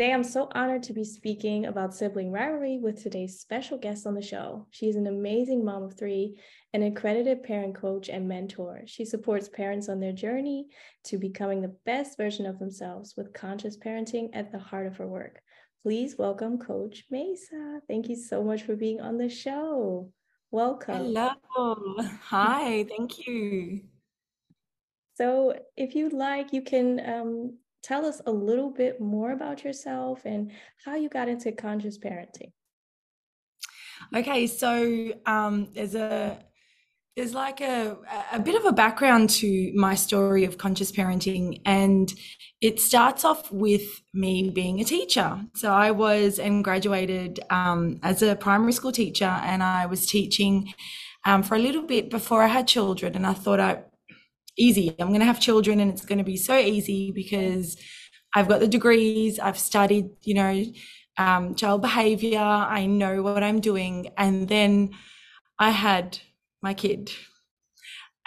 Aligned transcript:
Today, 0.00 0.14
I'm 0.14 0.24
so 0.24 0.48
honored 0.54 0.84
to 0.84 0.92
be 0.94 1.04
speaking 1.04 1.66
about 1.66 1.94
sibling 1.94 2.32
rivalry 2.32 2.78
with 2.78 3.02
today's 3.02 3.38
special 3.38 3.76
guest 3.76 4.06
on 4.06 4.14
the 4.14 4.22
show. 4.22 4.66
She 4.70 4.88
is 4.88 4.96
an 4.96 5.06
amazing 5.08 5.62
mom 5.62 5.82
of 5.82 5.92
three, 5.92 6.38
an 6.72 6.84
accredited 6.84 7.42
parent 7.42 7.74
coach 7.74 8.08
and 8.08 8.26
mentor. 8.26 8.84
She 8.86 9.04
supports 9.04 9.50
parents 9.50 9.90
on 9.90 10.00
their 10.00 10.12
journey 10.12 10.68
to 11.04 11.18
becoming 11.18 11.60
the 11.60 11.76
best 11.84 12.16
version 12.16 12.46
of 12.46 12.58
themselves 12.58 13.14
with 13.16 13.34
conscious 13.34 13.76
parenting 13.76 14.30
at 14.32 14.52
the 14.52 14.58
heart 14.58 14.86
of 14.86 14.96
her 14.96 15.06
work. 15.06 15.42
Please 15.82 16.18
welcome 16.18 16.58
Coach 16.58 17.04
Maysaa. 17.10 17.80
Thank 17.88 18.10
you 18.10 18.16
so 18.16 18.44
much 18.44 18.64
for 18.64 18.76
being 18.76 19.00
on 19.00 19.16
the 19.16 19.30
show. 19.30 20.12
Welcome. 20.50 21.14
Hello. 21.14 21.96
Hi, 22.24 22.84
thank 22.84 23.26
you. 23.26 23.80
So, 25.14 25.54
if 25.78 25.94
you'd 25.94 26.12
like, 26.12 26.52
you 26.52 26.60
can 26.60 27.00
um, 27.08 27.58
tell 27.82 28.04
us 28.04 28.20
a 28.26 28.30
little 28.30 28.70
bit 28.70 29.00
more 29.00 29.32
about 29.32 29.64
yourself 29.64 30.26
and 30.26 30.52
how 30.84 30.96
you 30.96 31.08
got 31.08 31.30
into 31.30 31.50
conscious 31.50 31.96
parenting. 31.96 32.52
Okay, 34.14 34.46
so 34.46 35.12
um, 35.24 35.68
there's 35.72 35.94
a 35.94 36.44
there's 37.20 37.34
like 37.34 37.60
a 37.60 37.98
a 38.32 38.40
bit 38.40 38.54
of 38.54 38.64
a 38.64 38.72
background 38.72 39.28
to 39.28 39.72
my 39.74 39.94
story 39.94 40.44
of 40.46 40.56
conscious 40.56 40.90
parenting, 40.90 41.60
and 41.66 42.10
it 42.62 42.80
starts 42.80 43.26
off 43.26 43.52
with 43.52 44.00
me 44.14 44.48
being 44.48 44.80
a 44.80 44.84
teacher. 44.84 45.38
So 45.54 45.70
I 45.70 45.90
was 45.90 46.38
and 46.38 46.64
graduated 46.64 47.40
um, 47.50 48.00
as 48.02 48.22
a 48.22 48.36
primary 48.36 48.72
school 48.72 48.90
teacher, 48.90 49.26
and 49.50 49.62
I 49.62 49.84
was 49.84 50.06
teaching 50.06 50.72
um, 51.26 51.42
for 51.42 51.56
a 51.56 51.58
little 51.58 51.82
bit 51.82 52.08
before 52.08 52.42
I 52.42 52.46
had 52.46 52.66
children, 52.66 53.14
and 53.14 53.26
I 53.26 53.34
thought 53.34 53.60
I 53.60 53.82
easy. 54.56 54.96
I'm 54.98 55.08
going 55.08 55.20
to 55.20 55.26
have 55.26 55.40
children 55.40 55.78
and 55.80 55.90
it's 55.90 56.04
going 56.04 56.18
to 56.18 56.24
be 56.24 56.36
so 56.36 56.56
easy 56.56 57.12
because 57.12 57.76
I've 58.34 58.48
got 58.48 58.60
the 58.60 58.68
degrees, 58.68 59.38
I've 59.38 59.58
studied, 59.58 60.10
you 60.22 60.34
know, 60.34 60.64
um, 61.18 61.54
child 61.54 61.82
behavior, 61.82 62.40
I 62.40 62.86
know 62.86 63.22
what 63.22 63.42
I'm 63.42 63.60
doing. 63.60 64.10
And 64.16 64.48
then 64.48 64.90
I 65.58 65.70
had 65.70 66.18
my 66.62 66.74
kid. 66.74 67.10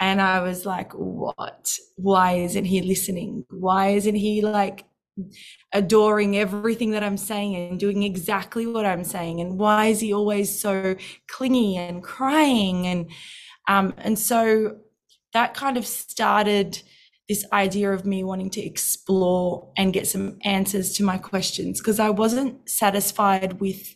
And 0.00 0.20
I 0.20 0.40
was 0.40 0.66
like, 0.66 0.92
what? 0.92 1.78
Why 1.96 2.32
isn't 2.32 2.64
he 2.64 2.82
listening? 2.82 3.44
Why 3.50 3.90
isn't 3.90 4.16
he 4.16 4.42
like 4.42 4.84
adoring 5.72 6.36
everything 6.36 6.90
that 6.90 7.04
I'm 7.04 7.16
saying 7.16 7.54
and 7.54 7.78
doing 7.78 8.02
exactly 8.02 8.66
what 8.66 8.84
I'm 8.84 9.04
saying? 9.04 9.40
And 9.40 9.58
why 9.58 9.86
is 9.86 10.00
he 10.00 10.12
always 10.12 10.60
so 10.60 10.96
clingy 11.28 11.76
and 11.76 12.02
crying? 12.02 12.86
And 12.86 13.10
um, 13.68 13.94
and 13.98 14.18
so 14.18 14.78
that 15.32 15.54
kind 15.54 15.76
of 15.76 15.86
started 15.86 16.82
this 17.28 17.46
idea 17.52 17.92
of 17.92 18.04
me 18.04 18.22
wanting 18.22 18.50
to 18.50 18.60
explore 18.60 19.72
and 19.76 19.92
get 19.92 20.06
some 20.06 20.38
answers 20.44 20.92
to 20.94 21.02
my 21.02 21.16
questions 21.16 21.80
because 21.80 21.98
I 21.98 22.10
wasn't 22.10 22.68
satisfied 22.68 23.60
with 23.60 23.94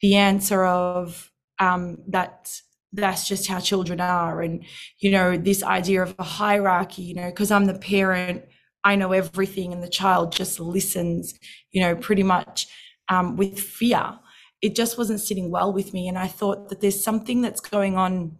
the 0.00 0.16
answer 0.16 0.64
of 0.64 1.30
um, 1.60 1.98
that 2.08 2.60
that's 2.96 3.28
just 3.28 3.46
how 3.46 3.60
children 3.60 4.00
are 4.00 4.40
and 4.40 4.64
you 5.00 5.10
know 5.10 5.36
this 5.36 5.62
idea 5.62 6.02
of 6.02 6.14
a 6.18 6.24
hierarchy 6.24 7.02
you 7.02 7.14
know 7.14 7.26
because 7.26 7.50
i'm 7.50 7.66
the 7.66 7.78
parent 7.78 8.44
i 8.84 8.96
know 8.96 9.12
everything 9.12 9.72
and 9.72 9.82
the 9.82 9.88
child 9.88 10.32
just 10.32 10.58
listens 10.58 11.38
you 11.70 11.80
know 11.80 11.94
pretty 11.94 12.22
much 12.22 12.66
um, 13.08 13.36
with 13.36 13.58
fear 13.60 14.18
it 14.62 14.74
just 14.74 14.98
wasn't 14.98 15.20
sitting 15.20 15.50
well 15.50 15.72
with 15.72 15.92
me 15.92 16.08
and 16.08 16.18
i 16.18 16.26
thought 16.26 16.68
that 16.68 16.80
there's 16.80 17.02
something 17.02 17.40
that's 17.42 17.60
going 17.60 17.96
on 17.96 18.36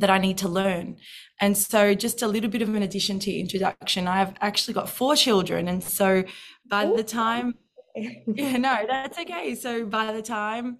that 0.00 0.10
I 0.10 0.18
need 0.18 0.38
to 0.38 0.48
learn. 0.48 0.96
And 1.40 1.56
so, 1.56 1.94
just 1.94 2.22
a 2.22 2.26
little 2.26 2.50
bit 2.50 2.62
of 2.62 2.74
an 2.74 2.82
addition 2.82 3.18
to 3.20 3.30
your 3.30 3.40
introduction, 3.40 4.08
I've 4.08 4.34
actually 4.40 4.74
got 4.74 4.88
four 4.88 5.14
children. 5.14 5.68
And 5.68 5.82
so, 5.84 6.24
by 6.66 6.86
Ooh. 6.86 6.96
the 6.96 7.04
time, 7.04 7.54
yeah, 7.94 8.56
no, 8.56 8.84
that's 8.88 9.18
okay. 9.18 9.54
So, 9.54 9.84
by 9.84 10.12
the 10.12 10.22
time, 10.22 10.78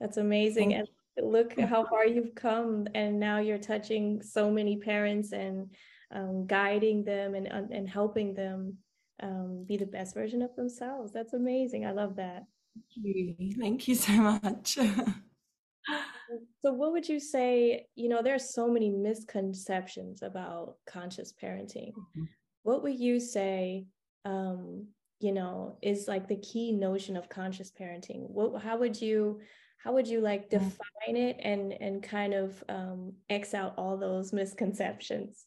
That's 0.00 0.18
amazing. 0.18 0.74
And 0.74 0.88
look 1.20 1.58
how 1.58 1.84
far 1.84 2.06
you've 2.06 2.34
come. 2.34 2.86
And 2.94 3.18
now 3.18 3.38
you're 3.38 3.58
touching 3.58 4.22
so 4.22 4.50
many 4.50 4.76
parents 4.76 5.32
and 5.32 5.70
um, 6.12 6.46
guiding 6.46 7.04
them 7.04 7.34
and, 7.34 7.46
and 7.46 7.88
helping 7.88 8.34
them 8.34 8.76
um, 9.22 9.64
be 9.66 9.76
the 9.76 9.86
best 9.86 10.14
version 10.14 10.42
of 10.42 10.54
themselves. 10.56 11.12
That's 11.12 11.32
amazing. 11.32 11.86
I 11.86 11.92
love 11.92 12.16
that. 12.16 12.44
Thank 12.74 12.86
you, 12.96 13.54
Thank 13.58 13.88
you 13.88 13.94
so 13.94 14.12
much. 14.12 14.74
so, 16.62 16.72
what 16.72 16.92
would 16.92 17.08
you 17.08 17.20
say? 17.20 17.86
You 17.94 18.08
know, 18.08 18.22
there 18.22 18.34
are 18.34 18.38
so 18.38 18.68
many 18.68 18.90
misconceptions 18.90 20.22
about 20.22 20.76
conscious 20.86 21.32
parenting. 21.32 21.92
Mm-hmm. 21.92 22.24
What 22.62 22.82
would 22.82 22.98
you 22.98 23.20
say? 23.20 23.86
Um, 24.24 24.88
you 25.20 25.32
know, 25.32 25.76
is 25.82 26.08
like 26.08 26.28
the 26.28 26.36
key 26.36 26.72
notion 26.72 27.16
of 27.16 27.28
conscious 27.28 27.70
parenting. 27.70 28.30
What? 28.30 28.62
How 28.62 28.78
would 28.78 29.00
you? 29.00 29.40
How 29.78 29.92
would 29.94 30.06
you 30.06 30.20
like 30.20 30.50
define 30.50 31.16
it 31.16 31.38
and 31.42 31.72
and 31.72 32.02
kind 32.02 32.34
of 32.34 32.62
um, 32.68 33.14
X 33.28 33.54
out 33.54 33.74
all 33.76 33.96
those 33.96 34.32
misconceptions? 34.32 35.46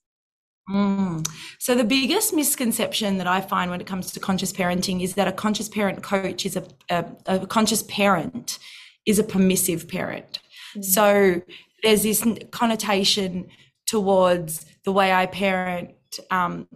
Mm. 0.69 1.27
So, 1.59 1.75
the 1.75 1.83
biggest 1.83 2.33
misconception 2.33 3.17
that 3.17 3.27
I 3.27 3.41
find 3.41 3.69
when 3.69 3.81
it 3.81 3.87
comes 3.87 4.11
to 4.11 4.19
conscious 4.19 4.53
parenting 4.53 5.03
is 5.03 5.15
that 5.15 5.27
a 5.27 5.33
conscious 5.33 5.67
parent 5.67 6.03
coach 6.03 6.45
is 6.45 6.55
a, 6.55 6.63
a, 6.89 7.05
a 7.25 7.47
conscious 7.47 7.83
parent 7.83 8.59
is 9.05 9.19
a 9.19 9.23
permissive 9.23 9.87
parent. 9.89 10.39
Mm. 10.75 10.85
So, 10.85 11.41
there's 11.83 12.03
this 12.03 12.25
connotation 12.51 13.49
towards 13.85 14.65
the 14.85 14.91
way 14.93 15.11
I 15.11 15.25
parent. 15.25 15.91
Um, 16.31 16.67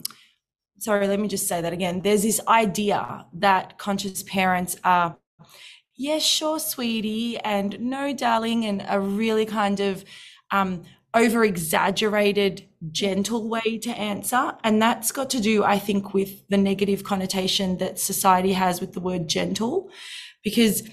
sorry, 0.80 1.08
let 1.08 1.20
me 1.20 1.30
just 1.30 1.48
say 1.48 1.62
that 1.62 1.74
again. 1.74 2.02
There's 2.02 2.24
this 2.24 2.42
idea 2.48 3.26
that 3.34 3.78
conscious 3.78 4.24
parents 4.24 4.76
are, 4.84 5.18
yes, 5.96 6.24
sure, 6.24 6.60
sweetie, 6.60 7.38
and 7.40 7.80
no, 7.80 8.14
darling, 8.14 8.66
and 8.66 8.86
a 8.88 9.00
really 9.00 9.46
kind 9.46 9.80
of 9.80 10.04
um, 10.52 10.84
over 11.18 11.44
exaggerated, 11.44 12.68
gentle 12.92 13.50
way 13.50 13.80
to 13.80 13.90
answer. 13.90 14.54
And 14.64 14.82
that's 14.82 15.12
got 15.12 15.30
to 15.32 15.42
do, 15.42 15.64
I 15.64 15.80
think, 15.80 16.14
with 16.14 16.48
the 16.50 16.58
negative 16.58 17.04
connotation 17.04 17.78
that 17.80 18.00
society 18.00 18.54
has 18.54 18.80
with 18.80 18.94
the 18.94 19.00
word 19.00 19.28
gentle, 19.28 19.90
because 20.44 20.84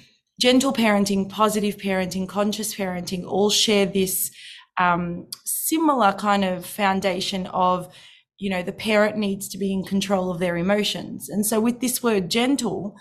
gentle 0.40 0.72
parenting, 0.72 1.28
positive 1.28 1.76
parenting, 1.76 2.28
conscious 2.28 2.74
parenting 2.74 3.24
all 3.26 3.50
share 3.50 3.86
this 3.86 4.30
um, 4.78 5.26
similar 5.44 6.12
kind 6.12 6.44
of 6.44 6.66
foundation 6.66 7.46
of 7.48 7.94
you 8.38 8.50
know 8.50 8.62
the 8.62 8.72
parent 8.72 9.16
needs 9.16 9.48
to 9.48 9.58
be 9.58 9.72
in 9.72 9.84
control 9.84 10.30
of 10.30 10.40
their 10.40 10.56
emotions. 10.56 11.28
And 11.28 11.46
so 11.46 11.60
with 11.60 11.80
this 11.80 12.02
word 12.02 12.30
gentle 12.30 12.96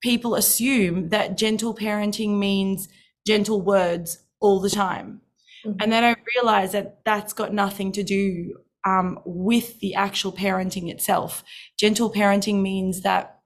people 0.00 0.34
assume 0.34 1.08
that 1.08 1.36
gentle 1.36 1.74
parenting 1.74 2.38
means 2.38 2.88
gentle 3.26 3.60
words 3.60 4.24
all 4.40 4.60
the 4.60 4.70
time 4.70 5.20
mm-hmm. 5.64 5.76
and 5.80 5.92
they 5.92 6.00
don't 6.00 6.18
realize 6.34 6.72
that 6.72 6.98
that's 7.04 7.32
got 7.32 7.52
nothing 7.52 7.92
to 7.92 8.02
do 8.02 8.56
um, 8.86 9.18
with 9.24 9.80
the 9.80 9.94
actual 9.94 10.32
parenting 10.32 10.90
itself 10.90 11.44
gentle 11.78 12.10
parenting 12.10 12.60
means 12.62 13.02
that 13.02 13.38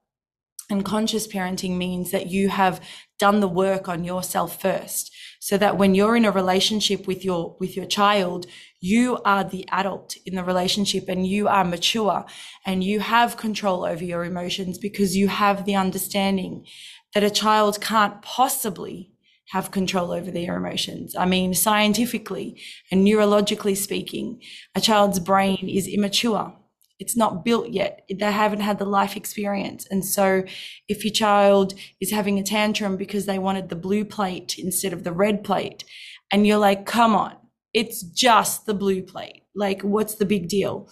and 0.71 0.85
conscious 0.85 1.27
parenting 1.27 1.77
means 1.77 2.11
that 2.13 2.29
you 2.29 2.49
have 2.49 2.81
done 3.19 3.41
the 3.41 3.49
work 3.49 3.89
on 3.89 4.05
yourself 4.05 4.61
first 4.61 5.13
so 5.39 5.59
that 5.59 5.77
when 5.77 5.95
you're 5.95 6.17
in 6.17 6.25
a 6.25 6.31
relationship 6.31 7.07
with 7.07 7.25
your 7.25 7.57
with 7.61 7.77
your 7.77 7.87
child 7.87 8.47
you 8.81 9.19
are 9.25 9.45
the 9.45 9.69
adult 9.71 10.17
in 10.27 10.35
the 10.35 10.43
relationship 10.43 11.05
and 11.09 11.27
you 11.27 11.47
are 11.47 11.65
mature 11.65 12.25
and 12.67 12.83
you 12.83 13.01
have 13.01 13.37
control 13.37 13.85
over 13.85 14.03
your 14.03 14.25
emotions 14.25 14.79
because 14.79 15.17
you 15.17 15.29
have 15.29 15.65
the 15.65 15.77
understanding 15.77 16.67
that 17.15 17.23
a 17.23 17.31
child 17.31 17.81
can't 17.81 18.23
possibly 18.23 19.12
have 19.53 19.71
control 19.71 20.13
over 20.13 20.31
their 20.31 20.57
emotions. 20.57 21.15
I 21.17 21.25
mean, 21.27 21.55
scientifically 21.55 22.61
and 22.91 23.07
neurologically 23.07 23.77
speaking, 23.77 24.43
a 24.75 24.81
child's 24.81 25.21
brain 25.21 25.69
is 25.69 25.87
immature 25.87 26.55
it's 27.03 27.17
not 27.17 27.45
built 27.45 27.71
yet. 27.71 28.07
They 28.09 28.31
haven't 28.31 28.61
had 28.61 28.79
the 28.79 28.85
life 28.85 29.17
experience. 29.17 29.89
And 29.91 30.05
so 30.05 30.45
if 30.89 31.05
your 31.05 31.13
child 31.13 31.75
is 32.01 32.13
having 32.13 32.39
a 32.39 32.45
tantrum 32.45 32.97
because 32.97 33.27
they 33.27 33.41
wanted 33.41 33.69
the 33.69 33.75
blue 33.75 34.05
plate 34.05 34.57
instead 34.57 34.93
of 34.93 35.03
the 35.03 35.11
red 35.11 35.43
plate, 35.43 35.83
and 36.31 36.47
you're 36.47 36.59
like, 36.59 36.87
come 36.87 37.17
on, 37.17 37.35
it's 37.75 38.03
just 38.03 38.67
the 38.67 38.75
blue 38.75 39.03
plate. 39.03 39.43
Like, 39.53 39.83
what's 39.83 40.15
the 40.15 40.25
big 40.25 40.49
deal? 40.49 40.89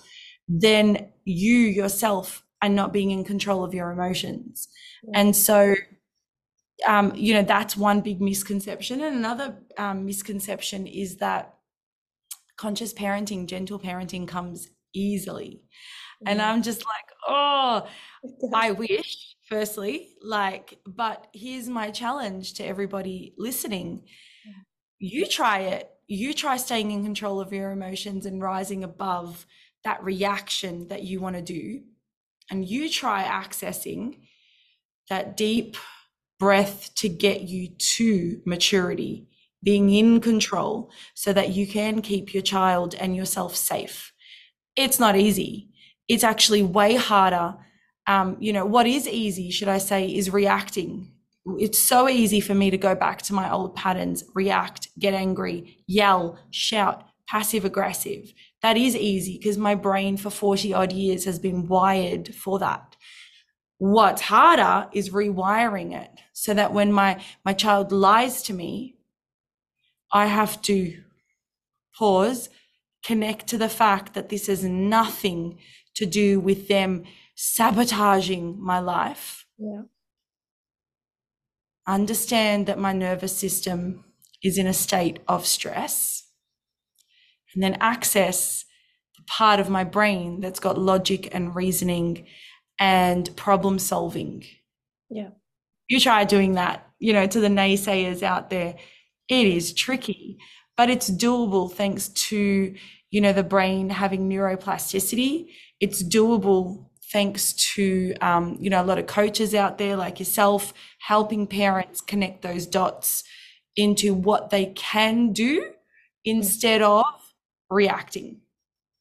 Then 0.49 1.13
you 1.25 1.57
yourself 1.57 2.43
are 2.61 2.69
not 2.69 2.93
being 2.93 3.13
in 3.13 3.23
control 3.23 3.63
of 3.63 3.73
your 3.73 3.93
emotions. 3.93 4.69
Yeah. 5.05 5.21
And 5.21 5.37
so, 5.37 5.77
um, 6.87 7.13
you 7.15 7.35
know, 7.35 7.43
that's 7.43 7.77
one 7.77 8.01
big 8.01 8.21
misconception. 8.21 9.01
And 9.03 9.17
another 9.17 9.57
um, 9.79 10.07
misconception 10.07 10.87
is 10.87 11.17
that 11.17 11.55
conscious 12.57 12.93
parenting, 12.93 13.47
gentle 13.47 13.79
parenting 13.79 14.29
comes 14.29 14.69
easily. 14.93 15.63
And 16.27 16.43
I'm 16.43 16.63
just 16.63 16.85
like, 16.85 17.07
oh, 17.27 17.87
I 18.55 18.73
wish, 18.73 19.37
firstly, 19.49 20.11
like, 20.23 20.79
but 20.87 21.29
here's 21.33 21.69
my 21.69 21.91
challenge 21.91 22.55
to 22.55 22.65
everybody 22.65 23.35
listening. 23.39 24.05
You 24.99 25.27
try 25.27 25.61
it. 25.61 25.91
You 26.09 26.35
try 26.35 26.59
staying 26.59 26.91
in 26.91 27.05
control 27.05 27.41
of 27.41 27.53
your 27.53 27.71
emotions 27.71 28.27
and 28.27 28.43
rising 28.43 28.85
above 28.85 29.47
that 29.85 30.05
reaction 30.05 30.89
that 30.89 31.05
you 31.05 31.21
want 31.21 31.37
to 31.37 31.43
do. 31.43 31.81
And 32.51 32.69
you 32.69 32.91
try 32.91 33.25
accessing 33.25 34.19
that 35.09 35.39
deep 35.39 35.77
breath 36.41 36.91
to 36.97 37.09
get 37.09 37.43
you 37.43 37.69
to 37.69 38.41
maturity, 38.45 39.29
being 39.63 39.91
in 39.91 40.21
control 40.21 40.91
so 41.15 41.33
that 41.33 41.51
you 41.51 41.69
can 41.69 42.03
keep 42.03 42.35
your 42.35 42.43
child 42.43 42.97
and 42.97 43.15
yourself 43.15 43.55
safe. 43.55 44.13
It's 44.75 44.99
not 44.99 45.17
easy 45.17 45.71
it's 46.11 46.25
actually 46.25 46.65
way 46.65 46.97
harder. 46.97 47.55
Um, 48.09 48.37
you 48.41 48.53
know, 48.53 48.67
what 48.67 48.89
is 48.89 49.07
easy, 49.07 49.49
should 49.53 49.69
I 49.69 49.79
say, 49.79 50.07
is 50.09 50.33
reacting. 50.33 51.13
It's 51.57 51.79
so 51.79 52.09
easy 52.09 52.41
for 52.41 52.53
me 52.53 52.69
to 52.71 52.77
go 52.77 52.97
back 52.97 53.23
to 53.23 53.33
my 53.33 53.49
old 53.51 53.77
patterns, 53.77 54.25
react, 54.35 54.89
get 54.99 55.15
angry, 55.15 55.79
yell, 55.87 56.37
shout, 56.51 57.05
passive 57.29 57.65
aggressive. 57.65 58.33
That 58.61 58.77
is 58.77 58.97
easy 58.97 59.39
because 59.39 59.57
my 59.57 59.77
brain 59.77 60.17
for 60.17 60.31
40 60.31 60.75
odd 60.75 60.93
years 60.93 61.27
has 61.27 61.39
been 61.39 61.69
wired 61.69 62.35
for 62.35 62.59
that. 62.59 62.97
What's 63.81 64.21
harder 64.21 64.91
is 64.93 65.09
rewiring 65.09 65.99
it 65.99 66.11
so 66.35 66.53
that 66.53 66.75
when 66.75 66.93
my, 66.93 67.19
my 67.47 67.55
child 67.55 67.93
lies 67.93 68.43
to 68.43 68.53
me, 68.53 68.99
I 70.13 70.27
have 70.27 70.61
to 70.63 71.03
pause, 71.97 72.51
connect 73.03 73.47
to 73.47 73.57
the 73.57 73.71
fact 73.71 74.13
that 74.13 74.29
this 74.29 74.51
is 74.51 74.65
nothing 74.65 75.59
to 75.95 76.05
do 76.05 76.39
with 76.39 76.69
them 76.69 77.05
sabotaging 77.35 78.63
my 78.63 78.81
life. 78.81 79.47
Yeah. 79.57 79.85
Understand 81.87 82.67
that 82.67 82.79
my 82.79 82.93
nervous 82.93 83.35
system 83.35 84.05
is 84.43 84.59
in 84.59 84.67
a 84.67 84.75
state 84.75 85.21
of 85.27 85.47
stress. 85.47 86.29
And 87.55 87.63
then 87.63 87.79
access 87.81 88.67
the 89.17 89.23
part 89.25 89.59
of 89.59 89.71
my 89.71 89.85
brain 89.85 90.41
that's 90.41 90.61
got 90.61 90.77
logic 90.77 91.35
and 91.35 91.57
reasoning 91.57 92.27
and 92.81 93.35
problem 93.37 93.79
solving. 93.79 94.45
Yeah. 95.09 95.31
You 95.89 96.01
try 96.01 96.25
doing 96.25 96.55
that, 96.55 96.89
you 96.99 97.13
know, 97.13 97.27
to 97.27 97.41
the 97.41 97.49
naysayers 97.49 98.23
out 98.25 98.51
there. 98.51 98.75
It 99.29 99.47
is 99.47 99.73
tricky, 99.73 100.39
but 100.77 100.91
it's 100.91 101.09
doable 101.09 101.71
thanks 101.71 102.09
to, 102.09 102.75
you 103.11 103.21
know, 103.21 103.33
the 103.33 103.45
brain 103.45 103.91
having 103.91 104.29
neuroplasticity 104.29 105.47
it's 105.81 106.03
doable 106.03 106.87
thanks 107.11 107.55
to 107.75 108.15
um, 108.21 108.57
you 108.61 108.71
know 108.71 108.83
a 108.83 108.85
lot 108.85 108.99
of 108.99 109.07
coaches 109.07 109.55
out 109.55 109.79
there 109.79 109.97
like 109.97 110.21
yourself 110.21 110.73
helping 111.01 111.47
parents 111.47 112.01
connect 112.01 112.43
those 112.43 112.67
dots 112.67 113.25
into 113.77 114.15
what 114.15 114.51
they 114.51 114.67
can 114.67 115.33
do 115.33 115.73
instead 116.25 116.83
of 116.83 117.05
reacting 117.71 118.41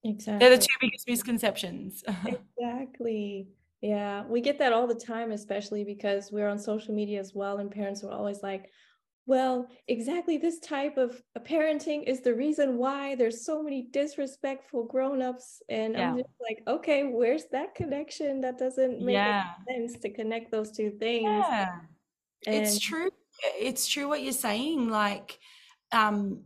exactly 0.04 0.40
they're 0.40 0.58
the 0.58 0.62
two 0.62 0.74
biggest 0.80 1.08
misconceptions 1.08 2.04
exactly 2.26 3.48
yeah 3.82 4.24
we 4.28 4.42
get 4.42 4.60
that 4.60 4.74
all 4.74 4.88
the 4.88 4.96
time 4.96 5.32
especially 5.32 5.84
because 5.84 6.32
we're 6.32 6.48
on 6.48 6.60
social 6.60 6.94
media 6.94 7.20
as 7.20 7.34
well 7.34 7.58
and 7.58 7.72
parents 7.72 8.04
are 8.04 8.12
always 8.12 8.44
like 8.44 8.70
well, 9.30 9.68
exactly 9.88 10.40
this 10.40 10.58
type 10.58 10.98
of 10.98 11.22
parenting 11.42 12.02
is 12.08 12.22
the 12.22 12.34
reason 12.34 12.78
why 12.78 13.14
there's 13.14 13.46
so 13.46 13.62
many 13.62 13.84
disrespectful 13.92 14.86
grown-ups. 14.86 15.62
And 15.70 15.94
yeah. 15.94 16.10
I'm 16.10 16.18
just 16.18 16.30
like, 16.42 16.64
okay, 16.68 17.04
where's 17.04 17.46
that 17.52 17.76
connection? 17.76 18.42
That 18.42 18.58
doesn't 18.58 19.02
make 19.02 19.14
yeah. 19.14 19.44
sense 19.68 20.00
to 20.00 20.10
connect 20.10 20.52
those 20.52 20.72
two 20.72 20.90
things. 21.00 21.26
Yeah. 21.26 21.76
And- 22.48 22.56
it's 22.56 22.80
true. 22.80 23.12
It's 23.60 23.88
true 23.88 24.08
what 24.08 24.24
you're 24.24 24.34
saying. 24.34 24.90
Like, 24.90 25.38
um, 25.92 26.46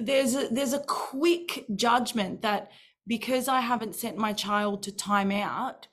there's 0.00 0.34
a 0.34 0.48
there's 0.50 0.72
a 0.72 0.80
quick 0.80 1.66
judgment 1.76 2.40
that 2.40 2.70
because 3.06 3.48
I 3.48 3.60
haven't 3.60 3.94
sent 3.94 4.16
my 4.16 4.32
child 4.32 4.82
to 4.84 4.92
time 4.92 5.30
out, 5.30 5.88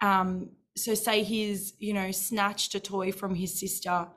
um, 0.00 0.50
so 0.76 0.94
say 0.94 1.22
he's 1.22 1.74
you 1.78 1.92
know 1.92 2.10
snatched 2.10 2.74
a 2.74 2.80
toy 2.80 3.12
from 3.12 3.34
his 3.34 3.58
sister 3.58 4.08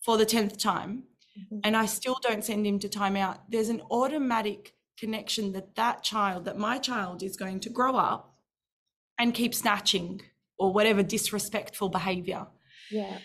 for 0.00 0.16
the 0.16 0.26
10th 0.26 0.58
time 0.58 1.04
mm-hmm. 1.38 1.58
and 1.64 1.76
I 1.76 1.86
still 1.86 2.18
don't 2.22 2.44
send 2.44 2.66
him 2.66 2.78
to 2.80 2.88
timeout, 2.88 3.38
there's 3.48 3.68
an 3.68 3.82
automatic 3.90 4.74
connection 4.98 5.52
that 5.52 5.74
that 5.76 6.02
child, 6.02 6.44
that 6.44 6.58
my 6.58 6.78
child 6.78 7.22
is 7.22 7.36
going 7.36 7.60
to 7.60 7.70
grow 7.70 7.96
up 7.96 8.34
and 9.18 9.34
keep 9.34 9.54
snatching 9.54 10.22
or 10.58 10.72
whatever 10.72 11.02
disrespectful 11.02 11.88
behavior. 11.88 12.46
Yeah. 12.90 13.18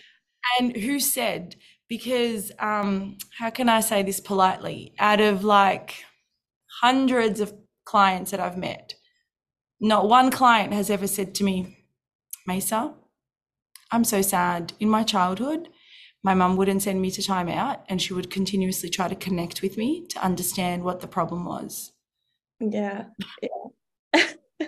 And 0.58 0.76
who 0.76 1.00
said, 1.00 1.56
because 1.88 2.52
um, 2.58 3.18
how 3.38 3.50
can 3.50 3.68
I 3.68 3.80
say 3.80 4.02
this 4.02 4.20
politely? 4.20 4.94
Out 4.98 5.20
of 5.20 5.44
like 5.44 6.04
hundreds 6.80 7.40
of 7.40 7.52
clients 7.86 8.30
that 8.32 8.40
I've 8.40 8.58
met, 8.58 8.94
not 9.80 10.08
one 10.08 10.30
client 10.30 10.74
has 10.74 10.90
ever 10.90 11.06
said 11.06 11.34
to 11.36 11.44
me, 11.44 11.78
Maysaa, 12.46 12.92
I'm 13.90 14.04
so 14.04 14.20
sad. 14.20 14.74
In 14.78 14.90
my 14.90 15.02
childhood, 15.02 15.68
my 16.22 16.34
mum 16.34 16.56
wouldn't 16.56 16.82
send 16.82 17.00
me 17.00 17.10
to 17.12 17.22
timeout 17.22 17.80
and 17.88 18.02
she 18.02 18.12
would 18.12 18.30
continuously 18.30 18.90
try 18.90 19.08
to 19.08 19.14
connect 19.14 19.62
with 19.62 19.76
me 19.76 20.06
to 20.08 20.22
understand 20.22 20.82
what 20.82 21.00
the 21.00 21.06
problem 21.06 21.44
was. 21.44 21.92
Yeah. 22.58 23.04
yeah. 23.40 24.26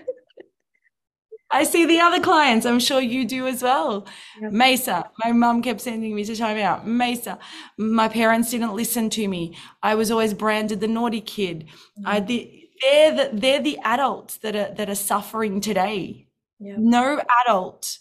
I 1.50 1.64
see 1.64 1.86
the 1.86 2.00
other 2.00 2.20
clients. 2.20 2.66
I'm 2.66 2.78
sure 2.78 3.00
you 3.00 3.24
do 3.24 3.46
as 3.46 3.62
well. 3.62 4.06
Yeah. 4.40 4.50
Maysaa, 4.50 5.08
my 5.24 5.32
mum 5.32 5.62
kept 5.62 5.80
sending 5.80 6.14
me 6.14 6.24
to 6.24 6.32
timeout. 6.32 6.84
Maysaa, 6.84 7.38
my 7.78 8.08
parents 8.08 8.50
didn't 8.50 8.76
listen 8.76 9.08
to 9.10 9.26
me. 9.26 9.56
I 9.82 9.94
was 9.94 10.10
always 10.10 10.34
branded 10.34 10.80
the 10.80 10.88
naughty 10.88 11.22
kid. 11.22 11.64
Mm-hmm. 11.64 12.06
I 12.06 12.20
the, 12.20 12.57
they're 12.82 13.14
the, 13.14 13.30
they're 13.32 13.62
the 13.62 13.78
adults 13.84 14.38
that 14.38 14.56
are 14.56 14.74
that 14.74 14.88
are 14.88 14.94
suffering 14.94 15.60
today. 15.60 16.28
Yeah. 16.58 16.76
No 16.78 17.20
adult, 17.44 17.98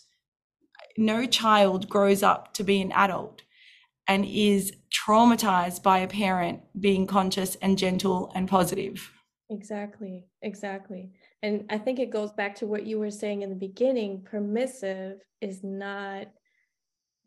no 0.98 1.26
child 1.26 1.90
grows 1.90 2.24
up 2.24 2.54
to 2.56 2.64
be 2.64 2.82
an 2.82 2.92
adult 2.92 3.44
and 4.08 4.26
is 4.26 4.74
traumatized 4.92 5.84
by 5.84 6.00
a 6.00 6.08
parent 6.08 6.62
being 6.80 7.06
conscious 7.06 7.56
and 7.56 7.78
gentle 7.78 8.32
and 8.36 8.48
positive. 8.48 9.12
Exactly, 9.50 10.26
exactly. 10.42 11.12
And 11.44 11.66
I 11.70 11.78
think 11.78 12.00
it 12.00 12.10
goes 12.10 12.32
back 12.32 12.56
to 12.56 12.68
what 12.68 12.86
you 12.86 13.00
were 13.00 13.12
saying 13.12 13.42
in 13.42 13.50
the 13.50 13.56
beginning 13.56 14.22
permissive 14.22 15.22
is 15.42 15.64
not 15.64 16.28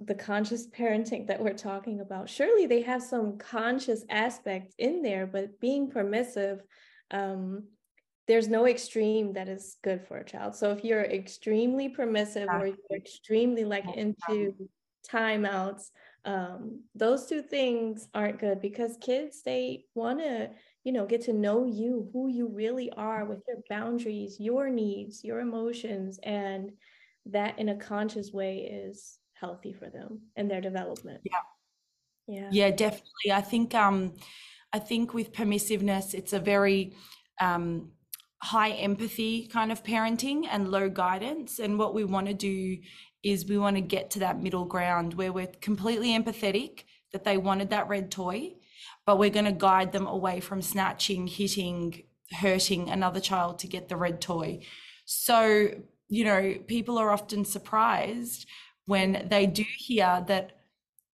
the 0.00 0.14
conscious 0.14 0.66
parenting 0.68 1.26
that 1.26 1.40
we're 1.40 1.52
talking 1.52 2.00
about 2.00 2.28
surely 2.28 2.66
they 2.66 2.80
have 2.80 3.02
some 3.02 3.36
conscious 3.36 4.04
aspects 4.08 4.74
in 4.78 5.02
there 5.02 5.26
but 5.26 5.60
being 5.60 5.90
permissive 5.90 6.62
um, 7.10 7.64
there's 8.26 8.48
no 8.48 8.66
extreme 8.66 9.32
that 9.32 9.48
is 9.48 9.76
good 9.82 10.06
for 10.06 10.18
a 10.18 10.24
child 10.24 10.54
so 10.54 10.70
if 10.70 10.84
you're 10.84 11.04
extremely 11.04 11.88
permissive 11.88 12.48
or 12.48 12.66
you're 12.66 12.96
extremely 12.98 13.64
like 13.64 13.84
into 13.96 14.54
timeouts 15.08 15.90
um, 16.26 16.82
those 16.94 17.26
two 17.26 17.42
things 17.42 18.08
aren't 18.12 18.38
good 18.38 18.60
because 18.60 18.98
kids 19.00 19.42
they 19.42 19.84
want 19.94 20.18
to 20.18 20.50
you 20.84 20.92
know 20.92 21.06
get 21.06 21.22
to 21.22 21.32
know 21.32 21.64
you 21.64 22.08
who 22.12 22.28
you 22.28 22.48
really 22.48 22.90
are 22.92 23.24
with 23.24 23.40
your 23.48 23.56
boundaries 23.68 24.38
your 24.38 24.68
needs 24.68 25.24
your 25.24 25.40
emotions 25.40 26.20
and 26.22 26.70
that 27.26 27.58
in 27.58 27.70
a 27.70 27.76
conscious 27.76 28.32
way 28.32 28.58
is 28.58 29.18
healthy 29.34 29.72
for 29.72 29.88
them 29.88 30.20
and 30.36 30.50
their 30.50 30.60
development. 30.60 31.20
Yeah. 31.24 31.32
Yeah. 32.26 32.48
Yeah, 32.52 32.70
definitely. 32.70 33.32
I 33.32 33.40
think 33.40 33.74
um 33.74 34.14
I 34.72 34.78
think 34.78 35.14
with 35.14 35.32
permissiveness 35.32 36.14
it's 36.14 36.32
a 36.32 36.40
very 36.40 36.94
um 37.40 37.90
high 38.42 38.70
empathy 38.70 39.46
kind 39.46 39.70
of 39.70 39.84
parenting 39.84 40.46
and 40.50 40.70
low 40.70 40.88
guidance. 40.88 41.58
And 41.58 41.78
what 41.78 41.94
we 41.94 42.04
want 42.04 42.26
to 42.26 42.34
do 42.34 42.78
is 43.22 43.44
we 43.44 43.58
want 43.58 43.76
to 43.76 43.82
get 43.82 44.10
to 44.12 44.20
that 44.20 44.42
middle 44.42 44.64
ground 44.64 45.12
where 45.14 45.32
we're 45.32 45.52
completely 45.60 46.18
empathetic 46.18 46.84
that 47.12 47.24
they 47.24 47.36
wanted 47.36 47.68
that 47.70 47.88
red 47.88 48.10
toy 48.10 48.54
but 49.06 49.18
we're 49.18 49.30
going 49.30 49.44
to 49.44 49.52
guide 49.52 49.92
them 49.92 50.06
away 50.06 50.40
from 50.40 50.62
snatching 50.62 51.26
hitting 51.26 52.02
hurting 52.32 52.88
another 52.88 53.18
child 53.18 53.58
to 53.58 53.66
get 53.66 53.88
the 53.88 53.96
red 53.96 54.20
toy. 54.20 54.60
So 55.04 55.70
you 56.08 56.24
know 56.24 56.54
people 56.66 56.98
are 56.98 57.10
often 57.10 57.44
surprised 57.44 58.46
when 58.86 59.26
they 59.28 59.46
do 59.46 59.64
hear 59.78 60.24
that 60.28 60.59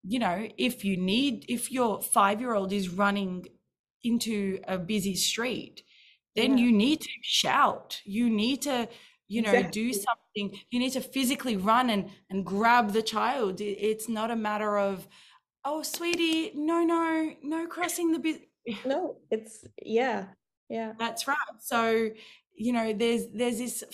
you 0.06 0.18
know 0.18 0.48
if 0.56 0.84
you 0.84 0.96
need 0.96 1.44
if 1.48 1.72
your 1.72 2.00
5 2.00 2.40
year 2.40 2.54
old 2.54 2.72
is 2.72 2.88
running 2.88 3.46
into 4.02 4.60
a 4.68 4.78
busy 4.78 5.14
street 5.14 5.82
then 6.36 6.58
yeah. 6.58 6.64
you 6.64 6.72
need 6.72 7.00
to 7.00 7.08
shout. 7.22 8.00
You 8.04 8.30
need 8.30 8.62
to 8.62 8.88
you 9.26 9.42
know 9.42 9.50
exactly. 9.50 9.82
do 9.82 9.92
something. 9.92 10.60
You 10.70 10.78
need 10.78 10.92
to 10.92 11.00
physically 11.00 11.56
run 11.56 11.90
and 11.90 12.10
and 12.30 12.44
grab 12.44 12.92
the 12.92 13.02
child. 13.02 13.60
It's 13.60 14.08
not 14.08 14.30
a 14.30 14.36
matter 14.36 14.78
of 14.78 15.08
oh 15.64 15.82
sweetie 15.82 16.52
no 16.54 16.84
no 16.84 17.32
no 17.42 17.66
crossing 17.66 18.12
the 18.12 18.20
bit 18.20 18.48
no 18.84 19.16
it's 19.30 19.64
yeah 19.82 20.26
yeah. 20.68 20.92
That's 20.98 21.26
right. 21.26 21.36
So 21.60 22.10
you 22.54 22.72
know 22.72 22.92
there's 22.92 23.26
there's 23.34 23.58
this 23.58 23.84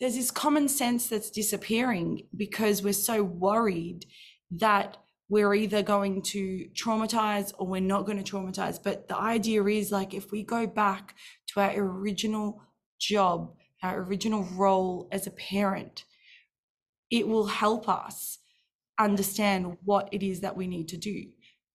there's 0.00 0.14
this 0.14 0.30
common 0.30 0.68
sense 0.68 1.08
that's 1.08 1.30
disappearing 1.30 2.26
because 2.36 2.82
we're 2.82 2.92
so 2.92 3.22
worried 3.22 4.06
that 4.50 4.98
we're 5.28 5.54
either 5.54 5.82
going 5.82 6.22
to 6.22 6.68
traumatize 6.74 7.52
or 7.58 7.66
we're 7.66 7.80
not 7.80 8.04
going 8.04 8.22
to 8.22 8.32
traumatize. 8.32 8.78
But 8.82 9.08
the 9.08 9.16
idea 9.16 9.64
is 9.64 9.90
like 9.90 10.14
if 10.14 10.30
we 10.30 10.42
go 10.42 10.66
back 10.66 11.14
to 11.48 11.60
our 11.60 11.74
original 11.76 12.62
job, 12.98 13.54
our 13.82 14.02
original 14.02 14.44
role 14.54 15.08
as 15.10 15.26
a 15.26 15.30
parent, 15.30 16.04
it 17.10 17.26
will 17.26 17.46
help 17.46 17.88
us 17.88 18.38
understand 18.98 19.76
what 19.84 20.08
it 20.12 20.22
is 20.22 20.40
that 20.40 20.56
we 20.56 20.66
need 20.66 20.88
to 20.88 20.96
do. 20.96 21.24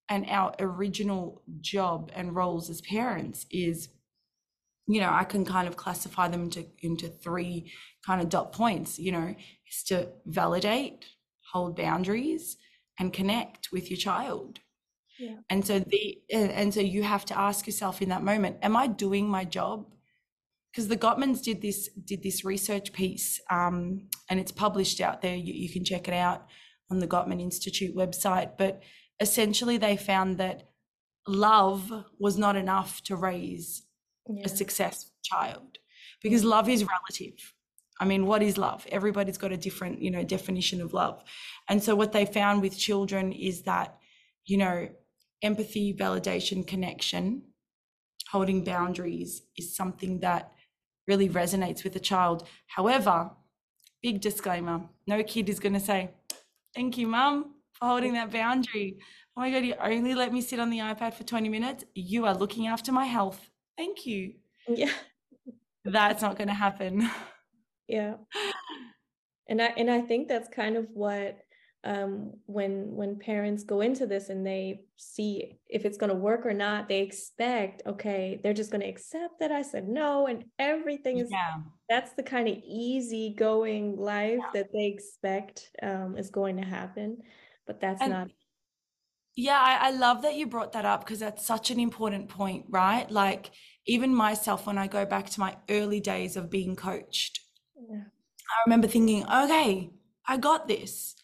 And 0.07 0.25
our 0.29 0.53
original 0.59 1.43
job 1.61 2.11
and 2.15 2.35
roles 2.35 2.69
as 2.69 2.81
parents 2.81 3.45
is 3.51 3.89
you 4.89 4.99
know, 4.99 5.11
I 5.11 5.23
can 5.23 5.45
kind 5.45 5.67
of 5.67 5.77
classify 5.77 6.27
them 6.29 6.45
into 6.45 6.65
into 6.81 7.09
three 7.09 7.71
kind 8.03 8.19
of 8.21 8.27
dot 8.27 8.51
points, 8.51 8.97
you 8.97 9.11
know, 9.11 9.35
is 9.69 9.83
to 9.83 10.09
validate, 10.25 11.05
hold 11.53 11.77
boundaries, 11.77 12.57
and 12.99 13.13
connect 13.13 13.71
with 13.71 13.89
your 13.89 13.97
child. 13.97 14.59
Yeah. 15.17 15.37
And 15.49 15.65
so 15.65 15.79
the 15.79 16.17
and 16.31 16.73
so 16.73 16.79
you 16.79 17.03
have 17.03 17.25
to 17.25 17.37
ask 17.37 17.65
yourself 17.65 18.01
in 18.01 18.09
that 18.09 18.23
moment, 18.23 18.57
am 18.61 18.77
I 18.77 18.87
doing 18.87 19.27
my 19.27 19.43
job? 19.43 19.85
Because 20.71 20.87
the 20.87 20.97
Gottmans 20.97 21.41
did 21.41 21.61
this 21.61 21.89
did 21.89 22.23
this 22.23 22.45
research 22.45 22.93
piece, 22.93 23.41
um, 23.49 24.07
and 24.29 24.39
it's 24.39 24.51
published 24.51 25.01
out 25.01 25.21
there. 25.21 25.35
You, 25.35 25.53
you 25.53 25.69
can 25.69 25.83
check 25.83 26.07
it 26.07 26.13
out 26.13 26.45
on 26.89 26.99
the 26.99 27.07
Gottman 27.07 27.41
Institute 27.41 27.95
website. 27.95 28.51
But 28.57 28.81
essentially, 29.19 29.77
they 29.77 29.97
found 29.97 30.37
that 30.37 30.69
love 31.27 31.91
was 32.17 32.37
not 32.37 32.55
enough 32.55 33.01
to 33.03 33.15
raise 33.15 33.83
yeah. 34.27 34.43
a 34.45 34.49
successful 34.49 35.11
child 35.23 35.79
because 36.21 36.43
love 36.43 36.69
is 36.69 36.85
relative 36.85 37.53
i 37.99 38.05
mean 38.05 38.25
what 38.25 38.41
is 38.41 38.57
love 38.57 38.85
everybody's 38.91 39.37
got 39.37 39.51
a 39.51 39.57
different 39.57 40.01
you 40.01 40.11
know 40.11 40.23
definition 40.23 40.81
of 40.81 40.93
love 40.93 41.23
and 41.67 41.83
so 41.83 41.95
what 41.95 42.11
they 42.11 42.25
found 42.25 42.61
with 42.61 42.77
children 42.77 43.31
is 43.31 43.63
that 43.63 43.97
you 44.45 44.57
know 44.57 44.89
empathy 45.41 45.93
validation 45.93 46.65
connection 46.65 47.41
holding 48.31 48.63
boundaries 48.63 49.41
is 49.57 49.75
something 49.75 50.19
that 50.19 50.51
really 51.07 51.29
resonates 51.29 51.83
with 51.83 51.95
a 51.95 51.99
child 51.99 52.47
however 52.67 53.31
big 54.01 54.21
disclaimer 54.21 54.81
no 55.07 55.23
kid 55.23 55.49
is 55.49 55.59
going 55.59 55.73
to 55.73 55.79
say 55.79 56.09
thank 56.75 56.97
you 56.97 57.07
mum 57.07 57.55
for 57.73 57.87
holding 57.87 58.13
that 58.13 58.31
boundary 58.31 58.97
oh 59.35 59.41
my 59.41 59.51
god 59.51 59.63
you 59.63 59.73
only 59.81 60.13
let 60.13 60.31
me 60.33 60.41
sit 60.41 60.59
on 60.59 60.69
the 60.69 60.79
ipad 60.79 61.13
for 61.13 61.23
20 61.23 61.49
minutes 61.49 61.83
you 61.95 62.25
are 62.25 62.35
looking 62.35 62.67
after 62.67 62.91
my 62.91 63.05
health 63.05 63.49
thank 63.79 64.05
you. 64.05 64.33
Yeah. 64.67 64.91
That's 65.85 66.21
not 66.21 66.37
going 66.37 66.49
to 66.49 66.53
happen. 66.53 67.09
Yeah. 67.89 68.15
And 69.47 69.61
I 69.61 69.73
and 69.77 69.89
I 69.89 70.01
think 70.01 70.27
that's 70.27 70.47
kind 70.47 70.77
of 70.77 70.87
what 70.93 71.39
um, 71.83 72.33
when 72.45 72.95
when 72.95 73.17
parents 73.17 73.63
go 73.63 73.81
into 73.81 74.05
this 74.05 74.29
and 74.29 74.45
they 74.45 74.81
see 74.97 75.57
if 75.67 75.85
it's 75.85 75.97
going 75.97 76.11
to 76.11 76.15
work 76.15 76.45
or 76.45 76.53
not, 76.53 76.87
they 76.87 77.01
expect 77.01 77.81
okay, 77.87 78.39
they're 78.43 78.53
just 78.53 78.69
going 78.69 78.81
to 78.81 78.87
accept 78.87 79.39
that 79.39 79.51
I 79.51 79.63
said 79.63 79.87
no, 79.87 80.27
and 80.27 80.45
everything 80.59 81.17
is. 81.17 81.29
Yeah. 81.31 81.61
That's 81.89 82.13
the 82.13 82.21
kind 82.21 82.47
of 82.47 82.57
easy 82.63 83.33
going 83.35 83.97
life 83.97 84.37
yeah. 84.37 84.51
that 84.53 84.71
they 84.71 84.85
expect 84.85 85.71
um, 85.81 86.15
is 86.15 86.29
going 86.29 86.57
to 86.57 86.65
happen, 86.65 87.17
but 87.65 87.81
that's 87.81 88.03
and, 88.03 88.11
not 88.11 88.27
yeah, 89.39 89.57
I, 89.57 89.87
I 89.87 89.91
love 89.91 90.23
that 90.23 90.35
you 90.35 90.47
brought 90.47 90.73
that 90.73 90.83
up 90.83 91.05
because 91.05 91.19
that's 91.19 91.45
such 91.45 91.71
an 91.71 91.79
important 91.79 92.27
point, 92.27 92.65
right? 92.67 93.09
Like, 93.09 93.51
even 93.85 94.13
myself, 94.13 94.67
when 94.67 94.77
I 94.77 94.87
go 94.87 95.05
back 95.05 95.29
to 95.29 95.39
my 95.39 95.55
early 95.69 96.01
days 96.01 96.35
of 96.35 96.49
being 96.49 96.75
coached, 96.75 97.39
yeah. 97.79 98.03
I 98.49 98.55
remember 98.65 98.87
thinking, 98.87 99.25
okay, 99.25 99.91
I 100.27 100.37
got 100.37 100.67
this. 100.67 101.15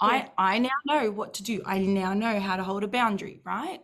Yeah. 0.00 0.08
I, 0.08 0.54
I 0.54 0.58
now 0.58 0.70
know 0.86 1.10
what 1.10 1.34
to 1.34 1.42
do. 1.42 1.62
I 1.64 1.78
now 1.78 2.12
know 2.14 2.40
how 2.40 2.56
to 2.56 2.64
hold 2.64 2.84
a 2.84 2.88
boundary, 2.88 3.40
right? 3.44 3.80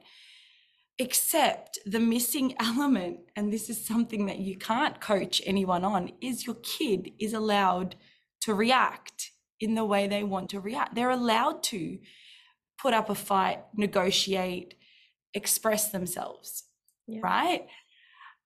Except 0.99 1.79
the 1.87 2.01
missing 2.01 2.55
element, 2.61 3.21
and 3.37 3.53
this 3.53 3.71
is 3.71 3.85
something 3.85 4.27
that 4.27 4.39
you 4.39 4.57
can't 4.57 5.01
coach 5.01 5.41
anyone 5.47 5.85
on, 5.85 6.13
is 6.21 6.47
your 6.47 6.57
kid 6.57 7.13
is 7.19 7.33
allowed 7.33 7.97
to 8.43 8.55
react 8.55 9.31
in 9.61 9.75
the 9.75 9.85
way 9.85 10.07
they 10.07 10.23
want 10.23 10.51
to 10.51 10.61
react. 10.61 10.95
They're 10.95 11.11
allowed 11.11 11.63
to 11.65 11.99
put 12.81 12.95
up 12.95 13.11
a 13.11 13.15
fight, 13.15 13.65
negotiate, 13.77 14.75
express 15.35 15.91
themselves, 15.91 16.65
yeah. 17.07 17.21
right? 17.23 17.67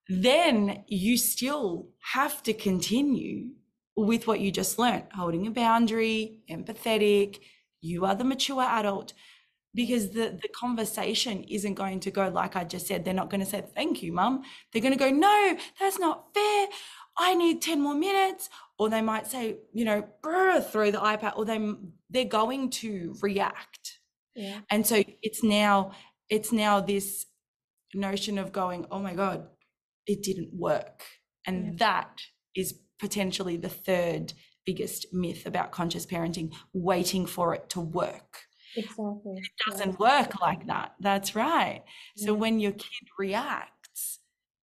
Then 0.08 0.84
you 0.88 1.16
still 1.16 1.88
have 2.12 2.42
to 2.44 2.52
continue 2.52 3.50
with 3.96 4.26
what 4.26 4.40
you 4.40 4.50
just 4.50 4.78
learned 4.78 5.04
holding 5.14 5.46
a 5.46 5.50
boundary, 5.50 6.40
empathetic. 6.50 7.40
You 7.80 8.04
are 8.04 8.14
the 8.14 8.24
mature 8.24 8.62
adult 8.62 9.12
because 9.74 10.10
the, 10.10 10.38
the 10.40 10.48
conversation 10.48 11.44
isn't 11.44 11.74
going 11.74 12.00
to 12.00 12.10
go 12.10 12.28
like 12.28 12.56
I 12.56 12.64
just 12.64 12.86
said. 12.86 13.04
They're 13.04 13.14
not 13.14 13.30
going 13.30 13.40
to 13.40 13.50
say, 13.50 13.64
Thank 13.74 14.02
you, 14.02 14.12
mum. 14.12 14.42
They're 14.72 14.82
going 14.82 14.94
to 14.94 14.98
go, 14.98 15.10
No, 15.10 15.56
that's 15.80 15.98
not 15.98 16.32
fair. 16.34 16.66
I 17.18 17.34
need 17.34 17.60
10 17.60 17.80
more 17.80 17.94
minutes. 17.94 18.48
Or 18.78 18.88
they 18.88 19.02
might 19.02 19.26
say, 19.26 19.58
you 19.72 19.84
know, 19.84 20.02
throw 20.22 20.90
the 20.90 20.98
iPad, 20.98 21.36
or 21.36 21.44
they 21.44 21.74
they're 22.10 22.24
going 22.24 22.70
to 22.70 23.14
react 23.20 24.00
yeah. 24.34 24.60
And 24.70 24.86
so 24.86 25.02
it's 25.22 25.42
now 25.42 25.92
it's 26.28 26.52
now 26.52 26.80
this 26.80 27.26
notion 27.94 28.38
of 28.38 28.52
going, 28.52 28.86
oh 28.90 29.00
my 29.00 29.14
God, 29.14 29.46
it 30.06 30.22
didn't 30.22 30.54
work. 30.54 31.04
And 31.46 31.66
yeah. 31.66 31.72
that 31.78 32.20
is 32.56 32.78
potentially 33.02 33.56
the 33.56 33.68
third 33.68 34.32
biggest 34.64 35.12
myth 35.12 35.44
about 35.44 35.72
conscious 35.72 36.06
parenting, 36.06 36.54
waiting 36.72 37.26
for 37.26 37.52
it 37.52 37.68
to 37.68 37.80
work. 37.80 38.44
Exactly. 38.76 39.38
It 39.38 39.50
doesn't 39.68 39.98
work 39.98 40.40
like 40.40 40.68
that. 40.68 40.94
That's 41.00 41.34
right. 41.34 41.82
Yeah. 42.14 42.26
So 42.26 42.34
when 42.34 42.60
your 42.60 42.70
kid 42.70 43.08
reacts, 43.18 44.20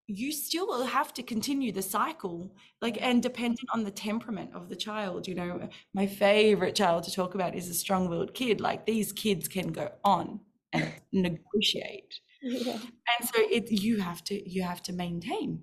you 0.08 0.32
still 0.32 0.86
have 0.86 1.14
to 1.14 1.22
continue 1.22 1.72
the 1.74 1.82
cycle 1.82 2.52
like 2.82 2.98
and 3.00 3.22
depending 3.22 3.66
on 3.74 3.84
the 3.84 3.92
temperament 3.92 4.50
of 4.56 4.68
the 4.68 4.76
child 4.76 5.28
you 5.28 5.36
know 5.36 5.70
my 5.94 6.08
favorite 6.08 6.74
child 6.74 7.04
to 7.04 7.12
talk 7.12 7.36
about 7.36 7.54
is 7.54 7.70
a 7.70 7.76
strong-willed 7.76 8.34
kid 8.34 8.60
like 8.60 8.88
these 8.88 9.14
kids 9.14 9.48
can 9.48 9.68
go 9.68 9.92
on 10.04 10.40
and 10.74 10.92
negotiate 11.12 12.22
yeah. 12.42 12.72
and 12.72 13.30
so 13.30 13.40
it 13.52 13.70
you 13.70 14.00
have 14.00 14.24
to 14.24 14.50
you 14.50 14.64
have 14.64 14.82
to 14.82 14.92
maintain 14.92 15.62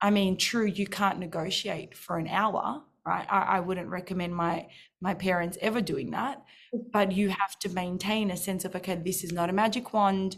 i 0.00 0.10
mean 0.10 0.36
true 0.36 0.66
you 0.66 0.86
can't 0.86 1.18
negotiate 1.18 1.96
for 1.96 2.18
an 2.18 2.28
hour 2.28 2.82
right? 3.08 3.26
I, 3.30 3.56
I 3.56 3.60
wouldn't 3.60 3.88
recommend 3.88 4.34
my 4.34 4.68
my 5.00 5.14
parents 5.14 5.56
ever 5.60 5.80
doing 5.80 6.10
that. 6.10 6.42
Mm. 6.74 6.92
But 6.92 7.12
you 7.12 7.30
have 7.30 7.58
to 7.60 7.68
maintain 7.70 8.30
a 8.30 8.36
sense 8.36 8.64
of 8.64 8.76
okay, 8.76 8.94
this 8.96 9.24
is 9.24 9.32
not 9.32 9.50
a 9.50 9.52
magic 9.52 9.92
wand. 9.92 10.36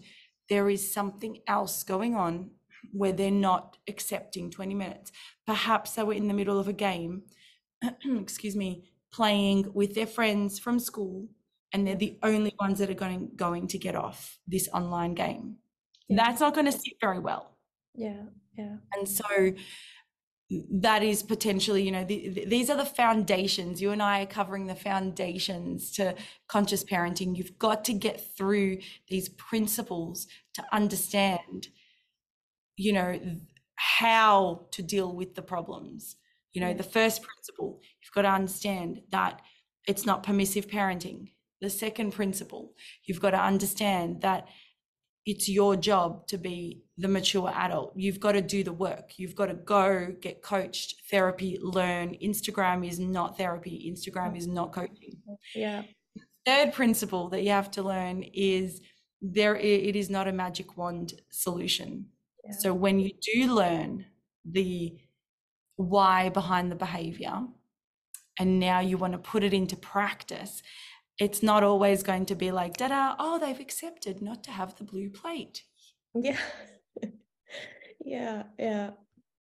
There 0.49 0.71
is 0.71 0.93
something 0.93 1.39
else 1.47 1.83
going 1.83 2.15
on 2.15 2.51
where 2.93 3.13
they're 3.13 3.31
not 3.31 3.77
accepting 3.89 4.51
20 4.51 4.75
minutes. 4.75 5.13
Perhaps 5.47 5.93
they 5.93 6.03
were 6.03 6.15
in 6.15 6.29
the 6.29 6.35
middle 6.35 6.59
of 6.59 6.67
a 6.67 6.73
game, 6.73 7.23
excuse 8.05 8.57
me, 8.57 8.91
playing 9.13 9.71
with 9.75 9.95
their 9.95 10.07
friends 10.07 10.59
from 10.59 10.79
school, 10.79 11.29
and 11.73 11.87
they're 11.87 11.95
the 11.95 12.19
only 12.23 12.55
ones 12.59 12.79
that 12.79 12.91
are 12.91 12.95
going, 12.95 13.31
going 13.37 13.67
to 13.69 13.79
get 13.79 13.95
off 13.95 14.39
this 14.47 14.69
online 14.73 15.15
game. 15.15 15.57
Yeah. 16.09 16.25
That's 16.25 16.41
not 16.41 16.55
going 16.55 16.67
to 16.67 16.73
sit 16.73 16.95
very 17.01 17.19
well. 17.19 17.50
Yeah, 18.01 18.23
yeah. 18.57 18.77
And 18.95 19.09
so 19.09 19.53
that 20.73 21.03
is 21.03 21.23
potentially, 21.23 21.83
you 21.83 21.93
know, 21.93 22.05
the, 22.05 22.29
the, 22.29 22.45
these 22.45 22.71
are 22.71 22.77
the 22.77 22.85
foundations. 22.85 23.81
You 23.81 23.93
and 23.93 24.03
I 24.03 24.23
are 24.23 24.27
covering 24.27 24.67
the 24.67 24.75
foundations 24.75 25.93
to 25.93 26.17
conscious 26.49 26.83
parenting. 26.83 27.37
You've 27.37 27.59
got 27.59 27.85
to 27.85 27.93
get 27.93 28.37
through 28.37 28.79
these 29.09 29.29
principles 29.29 30.27
to 30.55 30.65
understand 30.73 31.69
you 32.81 32.95
know 32.95 33.21
how 33.75 34.67
to 34.73 34.83
deal 34.83 35.15
with 35.15 35.35
the 35.35 35.43
problems 35.43 36.17
you 36.53 36.61
know 36.61 36.73
the 36.73 36.83
first 36.83 37.23
principle 37.23 37.81
you've 38.03 38.15
got 38.15 38.23
to 38.23 38.29
understand 38.29 39.03
that 39.11 39.41
it's 39.87 40.07
not 40.07 40.23
permissive 40.23 40.67
parenting 40.67 41.29
the 41.61 41.69
second 41.69 42.13
principle 42.13 42.73
you've 43.05 43.21
got 43.21 43.33
to 43.33 43.41
understand 43.41 44.23
that 44.23 44.49
it's 45.31 45.49
your 45.49 45.77
job 45.77 46.27
to 46.27 46.37
be 46.37 46.83
the 46.99 47.07
mature 47.07 47.53
adult. 47.55 47.93
You've 47.95 48.19
got 48.19 48.33
to 48.33 48.43
do 48.43 48.65
the 48.65 48.73
work. 48.73 49.13
You've 49.17 49.37
got 49.37 49.47
to 49.47 49.55
go 49.55 50.13
get 50.21 50.43
coached. 50.43 51.03
Therapy 51.09 51.57
learn. 51.63 52.17
Instagram 52.21 52.85
is 52.87 52.99
not 52.99 53.39
therapy. 53.39 53.93
Instagram 53.93 54.37
is 54.37 54.49
not 54.49 54.73
coaching. 54.73 55.23
Yeah. 55.55 55.83
Third 56.45 56.73
principle 56.73 57.29
that 57.29 57.45
you 57.45 57.51
have 57.51 57.71
to 57.73 57.83
learn 57.83 58.25
is 58.35 58.81
there 59.23 59.55
it 59.55 59.95
is 59.95 60.11
not 60.11 60.27
a 60.27 60.33
magic 60.33 60.77
wand 60.77 61.13
solution. 61.31 62.07
So 62.59 62.75
when 62.75 62.99
you 62.99 63.13
do 63.23 63.55
learn 63.55 64.07
the 64.45 64.99
why 65.77 66.31
behind 66.31 66.73
the 66.73 66.77
behavior, 66.87 67.47
and 68.37 68.59
now 68.59 68.81
you 68.81 68.97
want 68.97 69.13
to 69.13 69.19
put 69.19 69.45
it 69.45 69.55
into 69.55 69.77
practice, 69.77 70.63
it's 71.21 71.43
not 71.43 71.63
always 71.63 72.03
going 72.03 72.27
to 72.27 72.35
be 72.35 72.51
like, 72.51 72.79
da 72.79 72.89
da, 72.89 73.15
oh, 73.19 73.39
they've 73.39 73.61
accepted 73.61 74.23
not 74.23 74.43
to 74.45 74.51
have 74.51 74.75
the 74.77 74.85
blue 74.85 75.11
plate. 75.11 75.63
Yeah. 76.15 76.39
yeah, 78.05 78.45
yeah, 78.59 78.91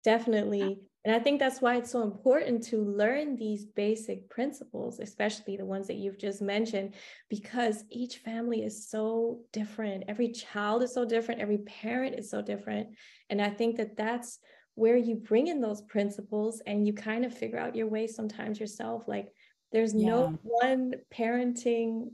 definitely. 0.04 0.80
And 1.04 1.14
I 1.14 1.20
think 1.20 1.40
that's 1.40 1.62
why 1.62 1.76
it's 1.76 1.92
so 1.92 2.02
important 2.02 2.64
to 2.64 2.84
learn 2.84 3.36
these 3.36 3.66
basic 3.66 4.28
principles, 4.30 5.00
especially 5.00 5.58
the 5.58 5.66
ones 5.66 5.86
that 5.88 5.98
you've 5.98 6.18
just 6.18 6.42
mentioned, 6.42 6.96
because 7.30 7.84
each 7.92 8.18
family 8.18 8.64
is 8.64 8.90
so 8.90 9.42
different. 9.54 10.06
Every 10.08 10.32
child 10.32 10.82
is 10.82 10.94
so 10.94 11.06
different. 11.06 11.42
Every 11.42 11.60
parent 11.60 12.18
is 12.18 12.32
so 12.32 12.42
different. 12.42 12.88
And 13.30 13.40
I 13.40 13.50
think 13.50 13.76
that 13.78 13.98
that's 13.98 14.40
where 14.74 14.98
you 14.98 15.16
bring 15.16 15.48
in 15.48 15.62
those 15.62 15.82
principles 15.84 16.62
and 16.66 16.88
you 16.88 16.94
kind 16.94 17.24
of 17.24 17.38
figure 17.38 17.60
out 17.60 17.76
your 17.76 17.88
way 17.88 18.08
sometimes 18.08 18.60
yourself. 18.60 19.04
Like 19.08 19.32
there's 19.72 19.94
yeah. 19.94 20.08
no 20.08 20.40
one 20.44 20.94
parenting 21.14 22.12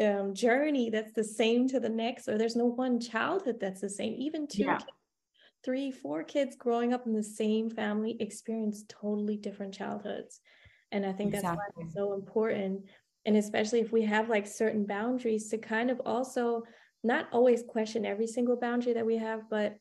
um, 0.00 0.34
journey 0.34 0.90
that's 0.90 1.12
the 1.12 1.24
same 1.24 1.68
to 1.68 1.80
the 1.80 1.88
next, 1.88 2.28
or 2.28 2.38
there's 2.38 2.56
no 2.56 2.66
one 2.66 3.00
childhood 3.00 3.58
that's 3.60 3.80
the 3.80 3.88
same. 3.90 4.14
Even 4.14 4.46
two 4.46 4.64
yeah 4.64 4.78
three, 5.64 5.90
four 5.90 6.22
kids 6.22 6.56
growing 6.56 6.92
up 6.92 7.06
in 7.06 7.14
the 7.14 7.22
same 7.22 7.70
family 7.70 8.16
experience 8.20 8.84
totally 8.88 9.36
different 9.36 9.72
childhoods. 9.72 10.40
And 10.92 11.04
I 11.06 11.12
think 11.12 11.34
exactly. 11.34 11.56
that's 11.56 11.76
why 11.76 11.84
it's 11.84 11.94
so 11.94 12.12
important. 12.12 12.82
And 13.24 13.36
especially 13.36 13.80
if 13.80 13.90
we 13.90 14.02
have 14.02 14.28
like 14.28 14.46
certain 14.46 14.84
boundaries 14.84 15.48
to 15.48 15.58
kind 15.58 15.90
of 15.90 16.00
also 16.04 16.62
not 17.02 17.28
always 17.32 17.64
question 17.66 18.04
every 18.04 18.26
single 18.26 18.56
boundary 18.56 18.92
that 18.92 19.06
we 19.06 19.16
have, 19.16 19.48
but 19.48 19.76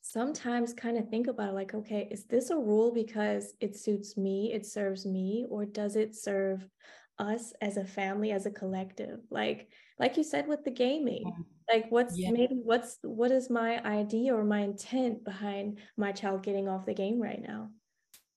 sometimes 0.00 0.72
kind 0.72 0.98
of 0.98 1.08
think 1.08 1.26
about 1.26 1.50
it 1.50 1.54
like, 1.54 1.74
okay, 1.74 2.08
is 2.10 2.24
this 2.24 2.50
a 2.50 2.56
rule 2.56 2.92
because 2.92 3.54
it 3.60 3.76
suits 3.76 4.16
me, 4.16 4.52
it 4.52 4.66
serves 4.66 5.06
me, 5.06 5.46
or 5.48 5.64
does 5.64 5.96
it 5.96 6.14
serve 6.14 6.66
us 7.18 7.52
as 7.60 7.76
a 7.76 7.84
family, 7.84 8.32
as 8.32 8.46
a 8.46 8.50
collective? 8.50 9.20
Like, 9.30 9.68
like 9.98 10.16
you 10.16 10.24
said 10.24 10.48
with 10.48 10.64
the 10.64 10.70
gaming, 10.70 11.24
like 11.72 11.86
what's 11.90 12.18
yeah. 12.18 12.30
maybe 12.30 12.60
what's 12.62 12.98
what 13.02 13.30
is 13.30 13.48
my 13.48 13.82
idea 13.84 14.34
or 14.34 14.44
my 14.44 14.60
intent 14.60 15.24
behind 15.24 15.78
my 15.96 16.12
child 16.12 16.42
getting 16.42 16.68
off 16.68 16.86
the 16.86 16.94
game 16.94 17.20
right 17.20 17.40
now 17.40 17.68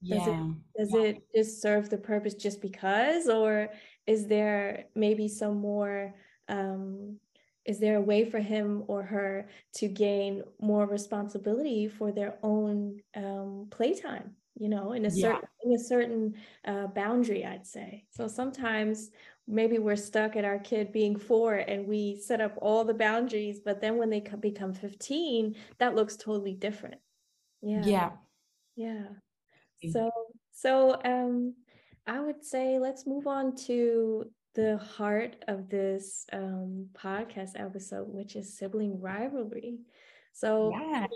does 0.07 0.27
yeah. 0.27 0.45
it 0.45 0.55
does 0.77 0.93
it 0.93 1.23
just 1.35 1.61
serve 1.61 1.89
the 1.89 1.97
purpose 1.97 2.35
just 2.35 2.61
because 2.61 3.27
or 3.27 3.69
is 4.05 4.27
there 4.27 4.85
maybe 4.95 5.27
some 5.27 5.57
more 5.57 6.13
um 6.49 7.17
is 7.65 7.79
there 7.79 7.97
a 7.97 8.01
way 8.01 8.25
for 8.25 8.39
him 8.39 8.83
or 8.87 9.03
her 9.03 9.47
to 9.73 9.87
gain 9.87 10.43
more 10.59 10.85
responsibility 10.85 11.87
for 11.87 12.11
their 12.11 12.37
own 12.43 12.99
um, 13.15 13.67
playtime 13.71 14.35
you 14.55 14.69
know 14.69 14.91
in 14.91 15.05
a 15.05 15.09
certain 15.11 15.47
in 15.63 15.73
a 15.73 15.79
certain 15.79 16.35
uh, 16.65 16.87
boundary 16.87 17.45
i'd 17.45 17.65
say? 17.65 18.05
So 18.11 18.27
sometimes 18.27 19.09
maybe 19.47 19.77
we're 19.79 19.95
stuck 19.95 20.35
at 20.35 20.45
our 20.45 20.59
kid 20.59 20.91
being 20.91 21.17
four 21.17 21.55
and 21.55 21.87
we 21.87 22.15
set 22.17 22.39
up 22.39 22.57
all 22.61 22.85
the 22.85 22.93
boundaries 22.93 23.59
but 23.59 23.81
then 23.81 23.97
when 23.97 24.09
they 24.09 24.21
become 24.39 24.73
15 24.73 25.55
that 25.79 25.95
looks 25.95 26.15
totally 26.15 26.53
different. 26.53 27.01
Yeah. 27.61 27.85
Yeah. 27.85 28.09
Yeah. 28.75 29.05
So 29.91 30.11
so 30.51 31.01
um 31.03 31.55
i 32.05 32.19
would 32.19 32.43
say 32.43 32.79
let's 32.79 33.07
move 33.07 33.27
on 33.27 33.55
to 33.55 34.25
the 34.55 34.77
heart 34.77 35.35
of 35.47 35.69
this 35.69 36.25
um 36.33 36.87
podcast 36.93 37.51
episode 37.55 38.07
which 38.07 38.35
is 38.35 38.57
sibling 38.57 38.99
rivalry 38.99 39.79
so 40.31 40.71
yes. 40.73 41.09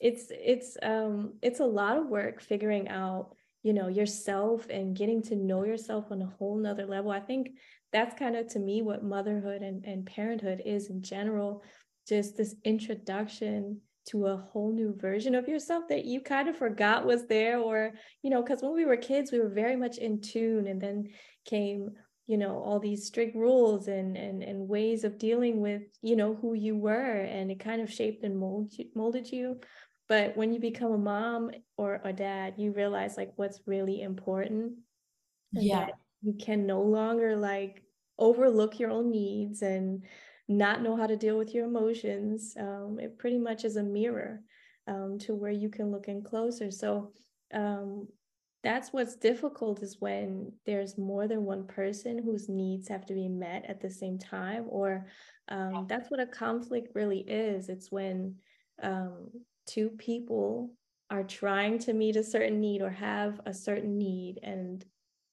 it's 0.00 0.26
it's 0.30 0.76
um 0.82 1.34
it's 1.42 1.60
a 1.60 1.64
lot 1.64 1.96
of 1.96 2.06
work 2.06 2.40
figuring 2.40 2.88
out 2.88 3.34
you 3.62 3.72
know 3.72 3.88
yourself 3.88 4.66
and 4.70 4.96
getting 4.96 5.22
to 5.22 5.36
know 5.36 5.64
yourself 5.64 6.06
on 6.10 6.22
a 6.22 6.34
whole 6.38 6.56
nother 6.56 6.86
level 6.86 7.10
i 7.10 7.20
think 7.20 7.50
that's 7.92 8.18
kind 8.18 8.36
of 8.36 8.46
to 8.46 8.58
me 8.58 8.82
what 8.82 9.02
motherhood 9.02 9.62
and, 9.62 9.84
and 9.84 10.06
parenthood 10.06 10.62
is 10.64 10.90
in 10.90 11.02
general 11.02 11.62
just 12.08 12.36
this 12.36 12.54
introduction 12.64 13.80
to 14.06 14.26
a 14.26 14.36
whole 14.36 14.72
new 14.72 14.94
version 14.96 15.34
of 15.34 15.48
yourself 15.48 15.84
that 15.88 16.06
you 16.06 16.20
kind 16.20 16.48
of 16.48 16.56
forgot 16.56 17.04
was 17.04 17.26
there 17.26 17.58
or 17.58 17.92
you 18.22 18.30
know 18.30 18.42
because 18.42 18.62
when 18.62 18.74
we 18.74 18.86
were 18.86 18.96
kids 18.96 19.30
we 19.30 19.38
were 19.38 19.50
very 19.50 19.76
much 19.76 19.98
in 19.98 20.20
tune 20.20 20.66
and 20.66 20.80
then 20.80 21.08
came 21.44 21.90
you 22.28 22.38
know 22.38 22.62
all 22.62 22.78
these 22.78 23.04
strict 23.04 23.34
rules 23.34 23.88
and 23.88 24.16
and, 24.16 24.44
and 24.44 24.68
ways 24.68 25.02
of 25.02 25.18
dealing 25.18 25.60
with 25.60 25.82
you 26.02 26.14
know 26.14 26.36
who 26.36 26.54
you 26.54 26.76
were 26.76 27.22
and 27.22 27.50
it 27.50 27.58
kind 27.58 27.82
of 27.82 27.92
shaped 27.92 28.22
and 28.22 28.38
molded 28.38 28.78
you, 28.78 28.84
molded 28.94 29.32
you 29.32 29.58
but 30.08 30.36
when 30.36 30.52
you 30.52 30.58
become 30.58 30.92
a 30.92 30.98
mom 30.98 31.50
or 31.76 32.00
a 32.02 32.12
dad, 32.12 32.54
you 32.56 32.72
realize 32.72 33.16
like 33.16 33.32
what's 33.36 33.60
really 33.66 34.00
important. 34.00 34.72
Yeah. 35.52 35.88
You 36.22 36.34
can 36.40 36.66
no 36.66 36.80
longer 36.80 37.36
like 37.36 37.82
overlook 38.18 38.80
your 38.80 38.90
own 38.90 39.10
needs 39.10 39.60
and 39.62 40.04
not 40.48 40.82
know 40.82 40.96
how 40.96 41.06
to 41.06 41.16
deal 41.16 41.36
with 41.36 41.54
your 41.54 41.66
emotions. 41.66 42.54
Um, 42.58 42.98
it 42.98 43.18
pretty 43.18 43.38
much 43.38 43.66
is 43.66 43.76
a 43.76 43.82
mirror 43.82 44.40
um, 44.86 45.18
to 45.20 45.34
where 45.34 45.52
you 45.52 45.68
can 45.68 45.92
look 45.92 46.08
in 46.08 46.22
closer. 46.22 46.70
So 46.70 47.12
um, 47.52 48.08
that's 48.68 48.92
what's 48.92 49.16
difficult 49.16 49.82
is 49.82 49.96
when 49.98 50.52
there's 50.66 50.98
more 50.98 51.26
than 51.26 51.46
one 51.46 51.66
person 51.66 52.22
whose 52.22 52.50
needs 52.50 52.86
have 52.86 53.06
to 53.06 53.14
be 53.14 53.26
met 53.26 53.64
at 53.66 53.80
the 53.80 53.88
same 53.88 54.18
time, 54.18 54.66
or 54.68 55.06
um, 55.48 55.86
that's 55.88 56.10
what 56.10 56.20
a 56.20 56.26
conflict 56.26 56.94
really 56.94 57.20
is. 57.20 57.70
It's 57.70 57.90
when 57.90 58.34
um, 58.82 59.30
two 59.66 59.88
people 59.96 60.74
are 61.08 61.22
trying 61.22 61.78
to 61.78 61.94
meet 61.94 62.16
a 62.16 62.22
certain 62.22 62.60
need 62.60 62.82
or 62.82 62.90
have 62.90 63.40
a 63.46 63.54
certain 63.54 63.96
need 63.96 64.38
and 64.42 64.84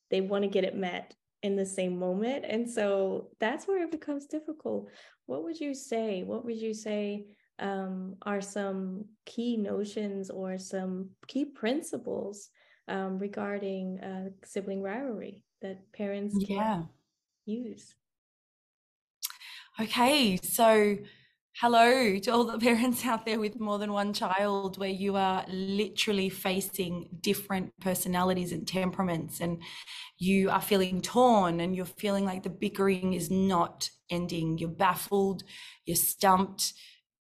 they 0.10 0.22
want 0.22 0.46
to 0.46 0.50
get 0.50 0.64
it 0.64 0.78
met 0.78 1.14
in 1.44 1.58
the 1.58 1.66
same 1.66 2.00
moment. 2.00 2.46
And 2.48 2.70
so 2.70 3.32
that's 3.42 3.68
where 3.68 3.84
it 3.84 3.92
becomes 3.92 4.28
difficult. 4.28 4.88
What 5.26 5.44
would 5.44 5.60
you 5.60 5.74
say? 5.74 6.24
What 6.24 6.46
would 6.46 6.56
you 6.56 6.74
say 6.74 7.26
um, 7.60 8.16
are 8.22 8.40
some 8.40 9.04
key 9.26 9.58
notions 9.58 10.30
or 10.30 10.58
some 10.58 11.10
key 11.28 11.44
principles 11.44 12.50
um, 12.88 13.20
regarding 13.20 14.00
uh, 14.00 14.30
sibling 14.44 14.82
rivalry 14.82 15.42
that 15.62 15.92
parents 15.94 16.36
yeah. 16.48 16.84
use? 17.46 17.96
Okay, 19.80 20.38
so 20.42 20.98
Hello 21.60 22.20
to 22.20 22.32
all 22.32 22.44
the 22.44 22.60
parents 22.60 23.06
out 23.06 23.26
there 23.26 23.40
with 23.40 23.62
more 23.62 23.80
than 23.80 23.94
one 23.94 24.12
child, 24.12 24.78
where 24.78 24.90
you 24.90 25.16
are 25.16 25.46
literally 25.48 26.28
facing 26.28 27.08
different 27.22 27.72
personalities 27.80 28.52
and 28.52 28.68
temperaments, 28.68 29.40
and 29.40 29.62
you 30.20 30.50
are 30.50 30.60
feeling 30.60 31.02
torn 31.02 31.62
and 31.62 31.74
you're 31.74 31.86
feeling 31.86 32.26
like 32.26 32.44
the 32.44 32.50
bickering 32.50 33.14
is 33.14 33.32
not 33.32 33.90
ending. 34.10 34.58
You're 34.58 34.68
baffled, 34.68 35.44
you're 35.86 35.96
stumped, 35.96 36.74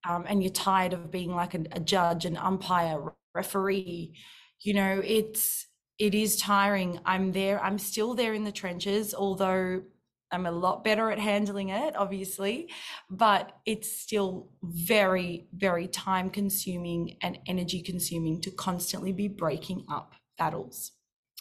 um, 0.05 0.24
and 0.27 0.42
you're 0.42 0.50
tired 0.50 0.94
of 0.94 1.12
being 1.12 1.33
like 1.33 1.55
a, 1.55 1.64
a 1.70 1.79
judge, 1.79 2.24
an 2.24 2.37
umpire, 2.37 3.12
referee. 3.37 4.16
You 4.61 4.75
know, 4.75 5.01
it's 5.05 5.67
it 5.99 6.14
is 6.14 6.37
tiring. 6.37 7.01
I'm 7.05 7.33
there, 7.33 7.62
I'm 7.62 7.79
still 7.79 8.14
there 8.14 8.35
in 8.35 8.45
the 8.45 8.53
trenches, 8.53 9.14
although 9.14 9.83
I'm 10.33 10.47
a 10.47 10.51
lot 10.51 10.83
better 10.83 11.11
at 11.11 11.19
handling 11.21 11.69
it, 11.69 11.95
obviously, 11.95 12.71
but 13.09 13.53
it's 13.64 13.90
still 13.97 14.49
very, 14.62 15.47
very 15.55 15.87
time 15.87 16.31
consuming 16.31 17.17
and 17.23 17.38
energy 17.47 17.83
consuming 17.83 18.40
to 18.40 18.51
constantly 18.51 19.12
be 19.12 19.29
breaking 19.29 19.85
up 19.88 20.14
battles. 20.37 20.93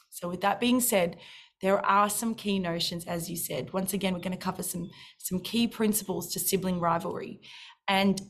So, 0.10 0.30
with 0.30 0.42
that 0.42 0.60
being 0.60 0.80
said, 0.80 1.18
there 1.62 1.84
are 1.84 2.10
some 2.10 2.36
key 2.36 2.60
notions, 2.60 3.06
as 3.06 3.30
you 3.30 3.38
said. 3.38 3.74
Once 3.74 3.94
again, 3.94 4.14
we're 4.14 4.20
going 4.20 4.38
to 4.38 4.38
cover 4.38 4.62
some 4.62 4.90
some 5.18 5.40
key 5.40 5.68
principles 5.68 6.32
to 6.34 6.40
sibling 6.40 6.80
rivalry, 6.80 7.42
and 7.88 8.22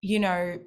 you 0.00 0.18
know, 0.20 0.58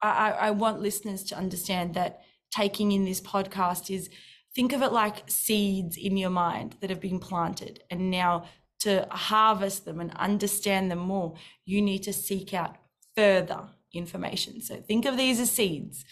I, 0.00 0.30
I 0.30 0.50
want 0.52 0.80
listeners 0.80 1.24
to 1.24 1.36
understand 1.36 1.94
that 1.94 2.22
taking 2.50 2.92
in 2.92 3.04
this 3.04 3.20
podcast 3.20 3.94
is 3.94 4.08
think 4.54 4.72
of 4.72 4.82
it 4.82 4.92
like 4.92 5.30
seeds 5.30 5.96
in 5.96 6.16
your 6.16 6.30
mind 6.30 6.76
that 6.80 6.90
have 6.90 7.00
been 7.00 7.18
planted. 7.18 7.82
And 7.90 8.10
now 8.10 8.44
to 8.80 9.06
harvest 9.10 9.84
them 9.84 10.00
and 10.00 10.14
understand 10.16 10.90
them 10.90 10.98
more 10.98 11.34
you 11.64 11.80
need 11.80 12.02
to 12.04 12.12
seek 12.12 12.54
out 12.54 12.76
further 13.16 13.68
information. 13.94 14.60
So 14.60 14.76
think 14.76 15.06
of 15.06 15.16
these 15.16 15.40
as 15.40 15.50
seeds. 15.50 16.04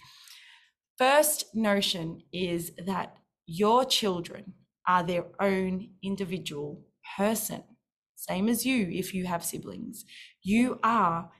First 0.97 1.55
notion 1.55 2.23
is 2.33 2.73
that 2.87 3.17
your 3.47 3.85
children 3.85 4.55
are 4.87 5.03
their 5.03 5.27
own 5.41 5.91
individual 6.03 6.85
person. 7.17 7.63
Same 8.17 8.49
as 8.49 8.65
you 8.65 8.89
if 8.91 9.13
you 9.13 9.27
have 9.27 9.45
siblings. 9.45 10.05
You 10.43 10.79
are 10.83 11.31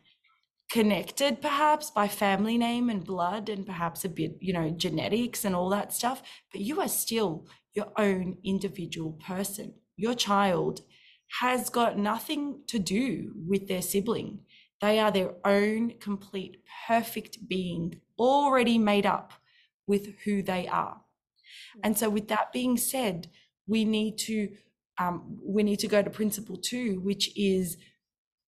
connected 0.71 1.41
perhaps 1.41 1.91
by 1.91 2.09
family 2.09 2.59
name 2.59 2.91
and 2.91 3.05
blood 3.05 3.49
and 3.49 3.67
perhaps 3.67 4.05
a 4.05 4.09
bit 4.09 4.37
you 4.41 4.53
know 4.53 4.71
genetics 4.71 5.45
and 5.45 5.55
all 5.55 5.69
that 5.69 5.93
stuff 5.93 6.23
but 6.51 6.61
you 6.61 6.81
are 6.81 6.89
still 6.89 7.47
your 7.75 7.93
own 7.99 8.39
individual 8.45 9.13
person. 9.13 9.75
Your 9.97 10.15
child 10.15 10.81
has 11.41 11.69
got 11.69 11.99
nothing 11.99 12.63
to 12.69 12.79
do 12.79 13.33
with 13.47 13.67
their 13.69 13.83
sibling. 13.83 14.41
They 14.81 14.99
are 14.99 15.11
their 15.11 15.35
own 15.45 15.95
complete 16.01 16.59
perfect 16.87 17.49
being 17.49 18.01
already 18.19 18.79
made 18.79 19.07
up 19.07 19.33
with 19.87 20.15
who 20.25 20.43
they 20.43 20.69
are. 20.69 21.01
And 21.83 21.99
so 21.99 22.09
with 22.09 22.29
that 22.29 22.53
being 22.53 22.77
said 22.77 23.29
we 23.67 23.85
need 23.85 24.19
to 24.19 24.51
um, 24.99 25.39
we 25.43 25.65
need 25.65 25.81
to 25.81 25.89
go 25.89 26.03
to 26.03 26.11
principle 26.11 26.57
two 26.57 27.01
which 27.01 27.37
is 27.37 27.77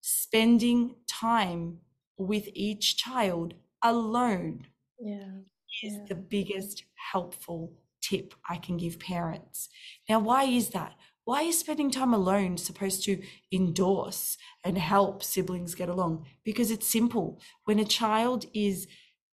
spending 0.01 0.95
time 1.09 1.79
with 2.19 2.49
each 2.55 2.97
child 2.97 3.55
alone 3.83 4.67
yeah, 4.99 5.39
is 5.83 5.95
yeah. 5.95 6.05
the 6.09 6.15
biggest 6.15 6.85
helpful 7.13 7.73
tip 8.01 8.35
I 8.49 8.57
can 8.57 8.77
give 8.77 8.99
parents. 8.99 9.69
Now, 10.09 10.21
why 10.21 10.45
is 10.45 10.71
that? 10.71 10.95
Why 11.25 11.43
is 11.43 11.59
spending 11.59 11.91
time 11.91 12.15
alone 12.15 12.57
supposed 12.57 13.03
to 13.05 13.21
endorse 13.53 14.39
and 14.65 14.79
help 14.79 15.25
siblings 15.25 15.75
get 15.75 15.89
along? 15.89 16.27
Because 16.45 16.71
it's 16.71 16.87
simple. 16.87 17.41
When 17.65 17.81
a 17.81 17.85
child 17.85 18.47
is 18.55 18.87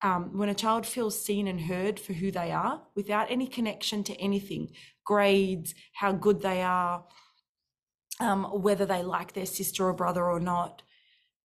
um, 0.04 0.38
when 0.38 0.50
a 0.50 0.54
child 0.54 0.86
feels 0.86 1.24
seen 1.24 1.48
and 1.48 1.62
heard 1.62 2.00
for 2.00 2.14
who 2.14 2.30
they 2.30 2.52
are 2.52 2.82
without 2.94 3.32
any 3.32 3.48
connection 3.48 4.04
to 4.04 4.14
anything 4.16 4.70
grades 5.06 5.74
how 5.94 6.12
good 6.12 6.42
they 6.42 6.62
are 6.62 7.06
um, 8.20 8.44
whether 8.44 8.86
they 8.86 9.02
like 9.02 9.34
their 9.34 9.46
sister 9.46 9.86
or 9.86 9.94
brother 9.94 10.26
or 10.26 10.42
not 10.42 10.82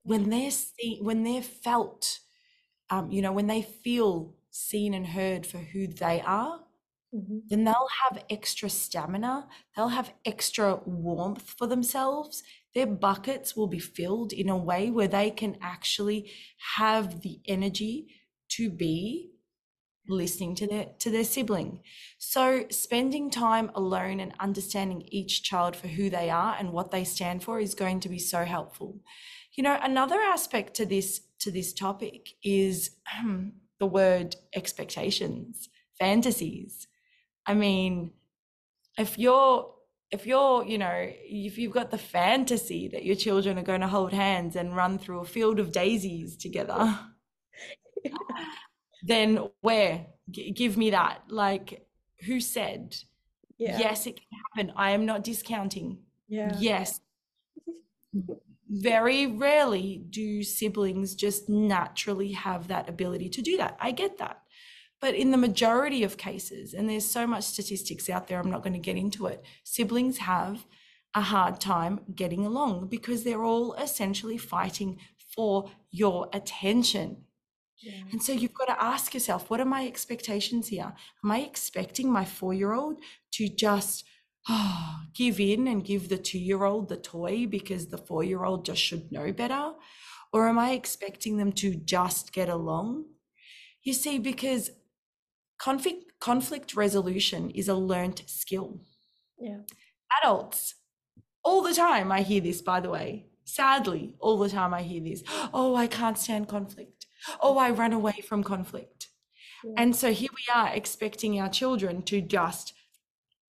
when 0.08 0.30
they're 0.30 0.50
seen, 0.50 1.04
when 1.04 1.22
they're 1.22 1.42
felt, 1.42 2.20
um, 2.88 3.10
you 3.10 3.20
know, 3.20 3.32
when 3.32 3.46
they 3.46 3.60
feel 3.60 4.34
seen 4.50 4.94
and 4.94 5.06
heard 5.08 5.46
for 5.46 5.58
who 5.58 5.86
they 5.86 6.22
are, 6.22 6.60
mm-hmm. 7.14 7.40
then 7.50 7.64
they'll 7.64 7.88
have 8.02 8.24
extra 8.30 8.70
stamina. 8.70 9.46
They'll 9.76 9.88
have 9.88 10.14
extra 10.24 10.80
warmth 10.86 11.54
for 11.58 11.66
themselves. 11.66 12.42
Their 12.74 12.86
buckets 12.86 13.54
will 13.54 13.66
be 13.66 13.78
filled 13.78 14.32
in 14.32 14.48
a 14.48 14.56
way 14.56 14.90
where 14.90 15.08
they 15.08 15.30
can 15.30 15.58
actually 15.60 16.30
have 16.76 17.20
the 17.20 17.40
energy 17.46 18.06
to 18.52 18.70
be 18.70 19.32
listening 20.08 20.54
to 20.54 20.66
their 20.66 20.86
to 20.98 21.10
their 21.10 21.22
sibling 21.22 21.80
so 22.16 22.64
spending 22.70 23.30
time 23.30 23.70
alone 23.74 24.20
and 24.20 24.32
understanding 24.40 25.06
each 25.08 25.42
child 25.42 25.76
for 25.76 25.86
who 25.86 26.08
they 26.08 26.30
are 26.30 26.56
and 26.58 26.72
what 26.72 26.90
they 26.90 27.04
stand 27.04 27.42
for 27.42 27.60
is 27.60 27.74
going 27.74 28.00
to 28.00 28.08
be 28.08 28.18
so 28.18 28.42
helpful 28.46 28.98
you 29.58 29.64
know, 29.64 29.76
another 29.82 30.20
aspect 30.20 30.74
to 30.74 30.86
this 30.86 31.20
to 31.40 31.50
this 31.50 31.72
topic 31.72 32.28
is 32.44 32.92
um, 33.18 33.54
the 33.80 33.86
word 33.86 34.36
expectations, 34.54 35.68
fantasies. 35.98 36.86
I 37.44 37.54
mean, 37.54 38.12
if 38.96 39.18
you're 39.18 39.74
if 40.12 40.28
you're, 40.28 40.64
you 40.64 40.78
know, 40.78 40.94
if 40.94 41.58
you've 41.58 41.72
got 41.72 41.90
the 41.90 41.98
fantasy 41.98 42.86
that 42.92 43.04
your 43.04 43.16
children 43.16 43.58
are 43.58 43.64
going 43.64 43.80
to 43.80 43.88
hold 43.88 44.12
hands 44.12 44.54
and 44.54 44.76
run 44.76 44.96
through 44.96 45.22
a 45.22 45.24
field 45.24 45.58
of 45.58 45.72
daisies 45.72 46.36
together, 46.36 46.96
then 49.02 49.48
where? 49.60 50.06
G- 50.30 50.52
give 50.52 50.76
me 50.76 50.90
that. 50.90 51.22
Like, 51.30 51.84
who 52.26 52.38
said? 52.38 52.94
Yeah. 53.58 53.76
Yes, 53.80 54.06
it 54.06 54.20
can 54.20 54.38
happen. 54.44 54.72
I 54.76 54.92
am 54.92 55.04
not 55.04 55.24
discounting. 55.24 55.98
Yeah. 56.28 56.56
Yes, 56.60 57.00
very 58.68 59.26
rarely 59.26 60.04
do 60.10 60.42
siblings 60.42 61.14
just 61.14 61.48
naturally 61.48 62.32
have 62.32 62.68
that 62.68 62.88
ability 62.88 63.28
to 63.30 63.42
do 63.42 63.56
that. 63.56 63.76
I 63.80 63.92
get 63.92 64.18
that. 64.18 64.42
But 65.00 65.14
in 65.14 65.30
the 65.30 65.36
majority 65.36 66.02
of 66.02 66.16
cases, 66.16 66.74
and 66.74 66.88
there's 66.88 67.04
so 67.04 67.26
much 67.26 67.44
statistics 67.44 68.10
out 68.10 68.26
there, 68.26 68.40
I'm 68.40 68.50
not 68.50 68.62
going 68.62 68.72
to 68.72 68.78
get 68.78 68.96
into 68.96 69.26
it, 69.26 69.44
siblings 69.64 70.18
have 70.18 70.66
a 71.14 71.20
hard 71.20 71.60
time 71.60 72.00
getting 72.14 72.44
along 72.44 72.88
because 72.88 73.24
they're 73.24 73.44
all 73.44 73.74
essentially 73.74 74.36
fighting 74.36 74.98
for 75.34 75.70
your 75.90 76.28
attention. 76.32 77.24
Yeah. 77.78 78.02
And 78.10 78.22
so 78.22 78.32
you've 78.32 78.54
got 78.54 78.66
to 78.66 78.82
ask 78.82 79.14
yourself, 79.14 79.48
what 79.48 79.60
are 79.60 79.64
my 79.64 79.86
expectations 79.86 80.68
here? 80.68 80.92
Am 81.24 81.30
I 81.30 81.40
expecting 81.40 82.10
my 82.10 82.24
four 82.24 82.52
year 82.52 82.72
old 82.72 82.98
to 83.32 83.48
just 83.48 84.04
oh, 84.48 85.00
give 85.14 85.40
in 85.40 85.66
and 85.66 85.84
give 85.84 86.08
the 86.08 86.18
two 86.18 86.38
year 86.38 86.64
old 86.64 86.88
the 86.88 86.96
toy 86.96 87.46
because 87.46 87.88
the 87.88 87.98
four 87.98 88.22
year 88.22 88.44
old 88.44 88.64
just 88.64 88.80
should 88.80 89.10
know 89.10 89.32
better? 89.32 89.72
Or 90.32 90.48
am 90.48 90.58
I 90.58 90.72
expecting 90.72 91.38
them 91.38 91.52
to 91.52 91.74
just 91.74 92.32
get 92.32 92.48
along? 92.48 93.06
You 93.82 93.92
see, 93.94 94.18
because 94.18 94.70
conflict, 95.58 96.12
conflict 96.20 96.74
resolution 96.74 97.50
is 97.50 97.68
a 97.68 97.74
learnt 97.74 98.22
skill. 98.26 98.80
Yeah. 99.38 99.60
Adults, 100.22 100.74
all 101.42 101.62
the 101.62 101.74
time, 101.74 102.12
I 102.12 102.22
hear 102.22 102.40
this, 102.40 102.60
by 102.60 102.80
the 102.80 102.90
way. 102.90 103.26
Sadly, 103.44 104.14
all 104.20 104.36
the 104.36 104.50
time 104.50 104.74
I 104.74 104.82
hear 104.82 105.02
this. 105.02 105.22
Oh, 105.54 105.74
I 105.74 105.86
can't 105.86 106.18
stand 106.18 106.48
conflict. 106.48 107.06
Oh, 107.40 107.56
I 107.56 107.70
run 107.70 107.92
away 107.92 108.20
from 108.28 108.44
conflict. 108.44 109.08
Yeah. 109.64 109.72
And 109.78 109.96
so 109.96 110.12
here 110.12 110.28
we 110.32 110.52
are 110.54 110.68
expecting 110.74 111.40
our 111.40 111.48
children 111.48 112.02
to 112.02 112.20
just 112.20 112.74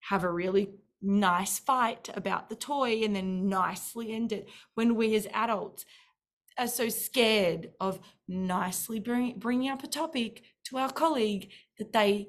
have 0.09 0.25
a 0.25 0.31
really 0.31 0.71
nice 1.01 1.59
fight 1.59 2.09
about 2.15 2.49
the 2.49 2.57
toy 2.57 3.03
and 3.05 3.15
then 3.17 3.49
nicely 3.49 4.13
end 4.13 4.33
it 4.33 4.49
when 4.75 4.95
we 4.97 5.15
as 5.15 5.27
adults 5.33 5.85
are 6.59 6.67
so 6.69 6.89
scared 6.89 7.71
of 7.81 8.01
nicely 8.27 8.99
bring, 9.01 9.39
bringing 9.39 9.71
up 9.71 9.85
a 9.85 9.87
topic 9.87 10.43
to 10.65 10.77
our 10.77 10.93
colleague 10.93 11.51
that 11.79 11.93
they 11.93 12.29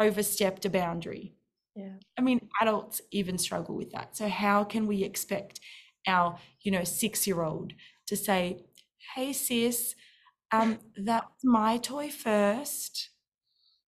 overstepped 0.00 0.64
a 0.64 0.70
boundary. 0.70 1.34
Yeah. 1.76 1.94
I 2.18 2.22
mean, 2.22 2.48
adults 2.60 3.00
even 3.10 3.38
struggle 3.38 3.76
with 3.76 3.90
that. 3.92 4.16
So 4.16 4.28
how 4.28 4.64
can 4.64 4.86
we 4.86 5.04
expect 5.04 5.60
our, 6.06 6.38
you 6.62 6.72
know, 6.72 6.84
six-year-old 6.84 7.72
to 8.06 8.16
say, 8.16 8.64
"Hey, 9.14 9.32
sis, 9.32 9.94
um, 10.52 10.78
that's 10.96 11.44
my 11.44 11.78
toy 11.78 12.10
first. 12.10 13.10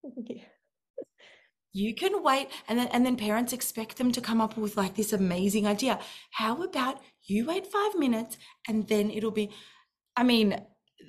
Yeah 0.28 0.51
you 1.72 1.94
can 1.94 2.22
wait 2.22 2.48
and 2.68 2.78
then 2.78 2.88
and 2.88 3.04
then 3.06 3.16
parents 3.16 3.52
expect 3.52 3.96
them 3.96 4.12
to 4.12 4.20
come 4.20 4.40
up 4.40 4.56
with 4.56 4.76
like 4.76 4.94
this 4.94 5.12
amazing 5.12 5.66
idea. 5.66 5.98
How 6.32 6.62
about 6.62 7.00
you 7.24 7.46
wait 7.46 7.66
five 7.66 7.94
minutes 7.94 8.36
and 8.68 8.88
then 8.88 9.10
it'll 9.10 9.30
be 9.30 9.50
i 10.16 10.22
mean 10.22 10.60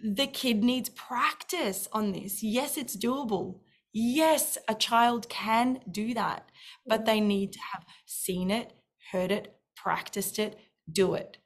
the 0.03 0.27
kid 0.27 0.63
needs 0.63 0.89
practice 0.89 1.87
on 1.91 2.13
this. 2.13 2.41
Yes 2.41 2.77
it's 2.77 2.95
doable. 2.95 3.59
Yes 3.91 4.57
a 4.67 4.75
child 4.75 5.29
can 5.29 5.79
do 5.91 6.13
that 6.13 6.49
but 6.87 7.05
they 7.05 7.19
need 7.19 7.53
to 7.53 7.59
have 7.73 7.83
seen 8.05 8.49
it 8.49 8.73
heard 9.11 9.31
it 9.31 9.55
practiced 9.75 10.39
it 10.39 10.57
do 10.91 11.13
it. 11.13 11.37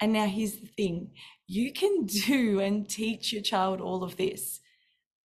And 0.00 0.12
now 0.12 0.26
here's 0.26 0.56
the 0.56 0.66
thing. 0.66 1.10
You 1.46 1.72
can 1.72 2.06
do 2.26 2.60
and 2.60 2.88
teach 2.88 3.32
your 3.32 3.42
child 3.42 3.80
all 3.80 4.04
of 4.04 4.18
this 4.18 4.60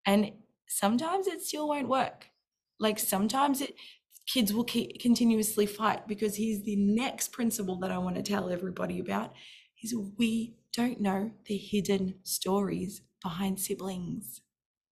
and 0.06 0.32
sometimes 0.68 1.28
it 1.28 1.42
still 1.42 1.68
won't 1.68 1.90
work 1.90 2.30
like 2.84 3.00
sometimes 3.00 3.62
it 3.62 3.74
kids 4.28 4.54
will 4.54 4.64
keep, 4.64 5.02
continuously 5.02 5.66
fight 5.66 6.08
because 6.08 6.36
here's 6.36 6.62
the 6.64 6.76
next 6.76 7.32
principle 7.32 7.78
that 7.80 7.92
I 7.92 7.98
want 7.98 8.16
to 8.16 8.24
tell 8.24 8.50
everybody 8.50 9.00
about 9.00 9.34
is 9.84 9.96
we 10.18 10.54
don't 10.76 11.02
know 11.02 11.32
the 11.46 11.58
hidden 11.58 12.16
stories 12.24 13.02
behind 13.22 13.60
siblings. 13.60 14.42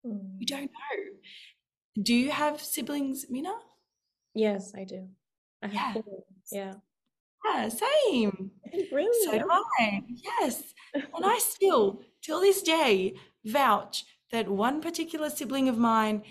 Mm. 0.07 0.39
We 0.39 0.47
don't 0.47 0.71
know. 0.71 2.03
Do 2.03 2.15
you 2.15 2.31
have 2.31 2.61
siblings, 2.61 3.27
Mine? 3.31 3.55
Yes, 4.35 4.73
I 4.77 4.85
do. 4.85 5.09
I 5.63 5.69
Yeah. 5.69 5.95
Yeah. 6.53 6.75
Yeah, 7.45 7.69
same. 7.69 8.51
Really? 8.93 9.25
So 9.25 9.39
do 9.39 9.49
I. 9.51 10.03
Yes. 10.09 10.75
And 10.95 11.25
I 11.25 11.39
still, 11.55 12.03
till 12.23 12.41
this 12.41 12.63
day, 12.63 13.15
vouch 13.45 14.05
that 14.33 14.49
one 14.49 14.81
particular 14.81 15.31
sibling 15.31 15.69
of 15.69 15.79
mine 15.79 16.23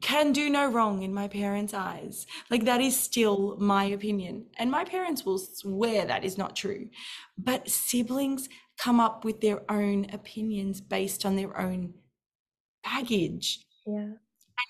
can 0.00 0.32
do 0.32 0.50
no 0.50 0.66
wrong 0.70 1.02
in 1.02 1.14
my 1.14 1.28
parents' 1.28 1.74
eyes. 1.74 2.26
Like 2.50 2.64
that 2.64 2.80
is 2.80 2.98
still 2.98 3.56
my 3.58 3.84
opinion. 3.84 4.46
And 4.58 4.70
my 4.70 4.84
parents 4.84 5.24
will 5.24 5.38
swear 5.38 6.04
that 6.06 6.24
is 6.24 6.38
not 6.38 6.56
true. 6.56 6.88
But 7.38 7.68
siblings 7.70 8.48
come 8.78 9.00
up 9.00 9.24
with 9.24 9.40
their 9.40 9.70
own 9.70 10.06
opinions 10.12 10.80
based 10.80 11.24
on 11.24 11.36
their 11.36 11.58
own 11.58 11.94
baggage. 12.84 13.64
Yeah. 13.86 14.12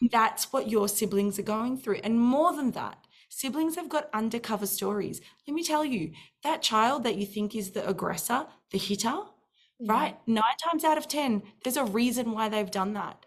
And 0.01 0.11
that's 0.11 0.53
what 0.53 0.71
your 0.71 0.89
siblings 0.89 1.39
are 1.39 1.43
going 1.43 1.79
through. 1.79 2.01
And 2.05 2.19
more 2.21 2.53
than 2.55 2.73
that, 2.73 2.99
siblings 3.29 3.77
have 3.77 3.89
got 3.89 4.09
undercover 4.13 4.67
stories. 4.67 5.21
Let 5.47 5.55
me 5.55 5.63
tell 5.63 5.85
you, 5.85 6.13
that 6.43 6.63
child 6.63 7.05
that 7.05 7.17
you 7.17 7.27
think 7.27 7.55
is 7.55 7.71
the 7.73 7.89
aggressor, 7.89 8.47
the 8.71 8.79
hitter, 8.79 9.19
Yeah. 9.79 9.93
right? 9.93 10.19
Nine 10.27 10.57
times 10.63 10.85
out 10.85 10.99
of 10.99 11.09
10, 11.09 11.43
there's 11.63 11.77
a 11.77 11.85
reason 11.85 12.33
why 12.33 12.49
they've 12.49 12.71
done 12.71 12.95
that. 12.95 13.26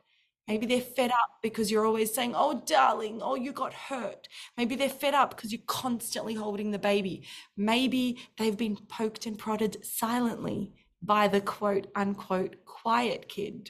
Maybe 0.49 0.65
they're 0.65 0.81
fed 0.81 1.12
up 1.12 1.38
because 1.43 1.69
you're 1.69 1.85
always 1.85 2.12
saying, 2.12 2.33
Oh, 2.35 2.63
darling, 2.65 3.19
oh, 3.21 3.35
you 3.35 3.53
got 3.53 3.71
hurt. 3.71 4.27
Maybe 4.57 4.75
they're 4.75 4.89
fed 4.89 5.13
up 5.13 5.35
because 5.35 5.51
you're 5.51 5.62
constantly 5.67 6.33
holding 6.33 6.71
the 6.71 6.79
baby. 6.79 7.27
Maybe 7.55 8.17
they've 8.38 8.57
been 8.57 8.75
poked 8.75 9.27
and 9.27 9.38
prodded 9.38 9.85
silently 9.85 10.73
by 11.03 11.27
the 11.27 11.39
quote 11.39 11.88
unquote 11.95 12.65
quiet 12.65 13.29
kid. 13.29 13.69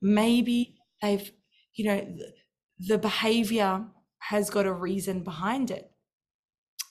Maybe 0.00 0.76
they've, 1.02 1.32
you 1.74 1.86
know, 1.86 1.98
the, 1.98 2.32
the 2.78 2.98
behavior 2.98 3.84
has 4.20 4.48
got 4.48 4.64
a 4.64 4.72
reason 4.72 5.24
behind 5.24 5.72
it. 5.72 5.90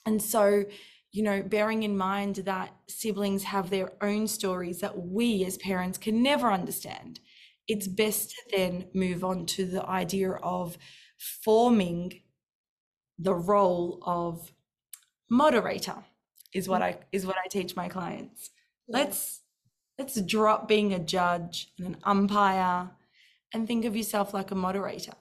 And 0.04 0.20
so, 0.20 0.64
you 1.10 1.22
know, 1.22 1.42
bearing 1.42 1.84
in 1.84 1.96
mind 1.96 2.36
that 2.36 2.74
siblings 2.86 3.44
have 3.44 3.70
their 3.70 3.92
own 4.02 4.26
stories 4.26 4.80
that 4.80 4.98
we 4.98 5.42
as 5.46 5.56
parents 5.56 5.96
can 5.96 6.22
never 6.22 6.52
understand, 6.52 7.20
it's 7.68 7.86
best 7.86 8.30
to 8.30 8.56
then 8.56 8.86
move 8.94 9.24
on 9.24 9.46
to 9.46 9.64
the 9.64 9.84
idea 9.86 10.32
of 10.32 10.76
forming 11.44 12.22
the 13.18 13.34
role 13.34 14.00
of 14.02 14.52
moderator 15.30 16.04
is 16.52 16.68
what 16.68 16.82
mm. 16.82 16.86
I 16.86 16.98
is 17.12 17.26
what 17.26 17.36
I 17.36 17.48
teach 17.48 17.76
my 17.76 17.88
clients. 17.88 18.50
Let's 18.88 19.40
let's 19.98 20.20
drop 20.22 20.68
being 20.68 20.92
a 20.92 20.98
judge 20.98 21.72
and 21.78 21.86
an 21.88 21.96
umpire 22.04 22.90
and 23.54 23.66
think 23.66 23.84
of 23.84 23.96
yourself 23.96 24.34
like 24.34 24.50
a 24.50 24.54
moderator. 24.54 25.14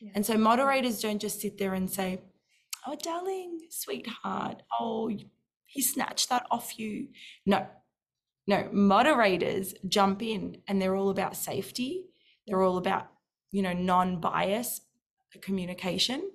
Yeah. 0.00 0.12
And 0.14 0.26
so 0.26 0.36
moderators 0.36 1.00
don't 1.00 1.20
just 1.20 1.40
sit 1.40 1.58
there 1.58 1.74
and 1.74 1.90
say, 1.90 2.20
"Oh, 2.86 2.96
darling, 2.96 3.60
sweetheart, 3.70 4.62
oh, 4.80 5.10
he 5.66 5.82
snatched 5.82 6.28
that 6.30 6.46
off 6.50 6.78
you." 6.78 7.08
No, 7.46 7.66
no, 8.46 8.68
moderators 8.72 9.74
jump 9.86 10.22
in 10.22 10.62
and 10.66 10.80
they're 10.80 10.96
all 10.96 11.10
about 11.10 11.36
safety. 11.36 12.06
They're 12.46 12.62
all 12.62 12.76
about, 12.76 13.08
you 13.50 13.62
know, 13.62 13.72
non-bias 13.72 14.80
communication. 15.40 16.30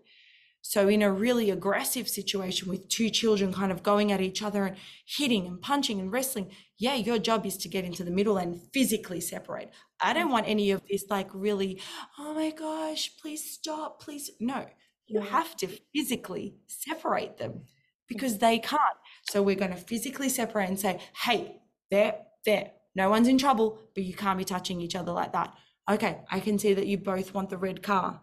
So 0.61 0.87
in 0.89 1.01
a 1.01 1.11
really 1.11 1.49
aggressive 1.49 2.09
situation 2.09 2.67
with 2.67 2.89
two 2.89 3.09
children 3.09 3.53
kind 3.53 3.71
of 3.71 3.83
going 3.83 4.11
at 4.11 4.21
each 4.21 4.41
other 4.41 4.65
and 4.65 4.77
hitting 5.05 5.45
and 5.47 5.61
punching 5.61 5.99
and 5.99 6.11
wrestling, 6.11 6.51
yeah, 6.77 6.95
your 6.95 7.19
job 7.19 7.45
is 7.45 7.57
to 7.57 7.69
get 7.69 7.85
into 7.85 8.03
the 8.03 8.11
middle 8.11 8.37
and 8.37 8.61
physically 8.73 9.21
separate. 9.21 9.71
I 10.01 10.13
don't 10.13 10.31
want 10.31 10.47
any 10.47 10.71
of 10.71 10.81
this 10.89 11.05
like 11.09 11.29
really, 11.33 11.81
oh 12.19 12.33
my 12.33 12.51
gosh, 12.51 13.11
please 13.17 13.49
stop, 13.49 14.01
please. 14.01 14.31
No, 14.39 14.65
you 15.07 15.21
have 15.21 15.55
to 15.57 15.67
physically 15.95 16.57
separate 16.67 17.37
them 17.37 17.61
because 18.07 18.39
they 18.39 18.59
can't. 18.59 18.81
So 19.29 19.41
we're 19.41 19.55
going 19.55 19.71
to 19.71 19.77
physically 19.77 20.29
separate 20.29 20.69
and 20.69 20.79
say, 20.79 20.99
hey, 21.23 21.61
there, 21.91 22.15
there, 22.45 22.71
no 22.95 23.09
one's 23.09 23.27
in 23.27 23.37
trouble, 23.37 23.79
but 23.93 24.03
you 24.03 24.13
can't 24.13 24.37
be 24.37 24.45
touching 24.45 24.81
each 24.81 24.95
other 24.95 25.11
like 25.11 25.33
that. 25.33 25.53
Okay, 25.89 26.19
I 26.29 26.39
can 26.39 26.59
see 26.59 26.73
that 26.73 26.87
you 26.87 26.97
both 26.97 27.33
want 27.33 27.49
the 27.49 27.57
red 27.57 27.81
car. 27.81 28.21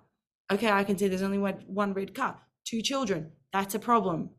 Okay, 0.53 0.71
I 0.71 0.85
can 0.85 0.99
see 0.99 1.09
there's 1.09 1.23
only 1.23 1.39
one, 1.39 1.63
one 1.67 1.95
red 1.95 2.15
car, 2.15 2.41
two 2.65 2.83
children. 2.83 3.33
That's 3.53 3.75
a 3.75 3.79
problem. 3.79 4.31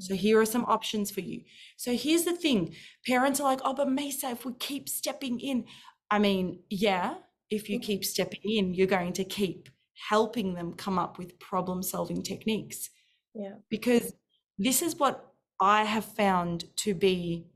So 0.00 0.14
mm. 0.14 0.18
here 0.18 0.40
are 0.40 0.46
some 0.46 0.64
options 0.64 1.10
for 1.10 1.20
you. 1.20 1.42
So 1.76 1.96
here's 1.96 2.24
the 2.24 2.34
thing 2.34 2.74
parents 3.06 3.40
are 3.40 3.44
like, 3.44 3.60
oh, 3.64 3.74
but 3.74 3.88
Maysaa, 3.88 4.32
if 4.32 4.44
we 4.44 4.54
keep 4.54 4.88
stepping 4.88 5.38
in, 5.40 5.66
I 6.10 6.18
mean, 6.18 6.60
yeah, 6.70 7.14
if 7.50 7.68
you 7.68 7.78
mm. 7.78 7.82
keep 7.82 8.04
stepping 8.04 8.40
in, 8.44 8.74
you're 8.74 8.86
going 8.86 9.12
to 9.14 9.24
keep 9.24 9.68
helping 10.08 10.54
them 10.54 10.72
come 10.72 10.98
up 10.98 11.18
with 11.18 11.38
problem 11.38 11.82
solving 11.82 12.22
techniques 12.22 12.90
Yeah. 13.34 13.54
because 13.70 14.12
this 14.58 14.82
is 14.82 14.96
what 14.96 15.32
I 15.60 15.84
have 15.84 16.04
found 16.04 16.64
to 16.78 16.94
be 16.94 17.46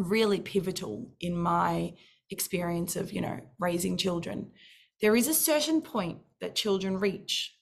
really 0.00 0.40
pivotal 0.40 1.10
in 1.20 1.36
my 1.36 1.94
experience 2.30 2.96
of, 2.96 3.12
you 3.12 3.20
know, 3.20 3.40
raising 3.58 3.96
children. 3.96 4.50
There 5.00 5.16
is 5.16 5.28
a 5.28 5.34
certain 5.34 5.82
point 5.82 6.18
that 6.40 6.54
children 6.54 6.98
reach 6.98 7.56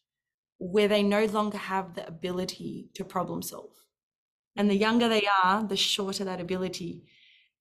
where 0.58 0.88
they 0.88 1.02
no 1.02 1.24
longer 1.26 1.58
have 1.58 1.94
the 1.94 2.06
ability 2.06 2.90
to 2.94 3.04
problem 3.04 3.42
solve. 3.42 3.70
And 4.56 4.68
the 4.68 4.76
younger 4.76 5.08
they 5.08 5.28
are, 5.44 5.62
the 5.62 5.76
shorter 5.76 6.24
that 6.24 6.40
ability. 6.40 7.04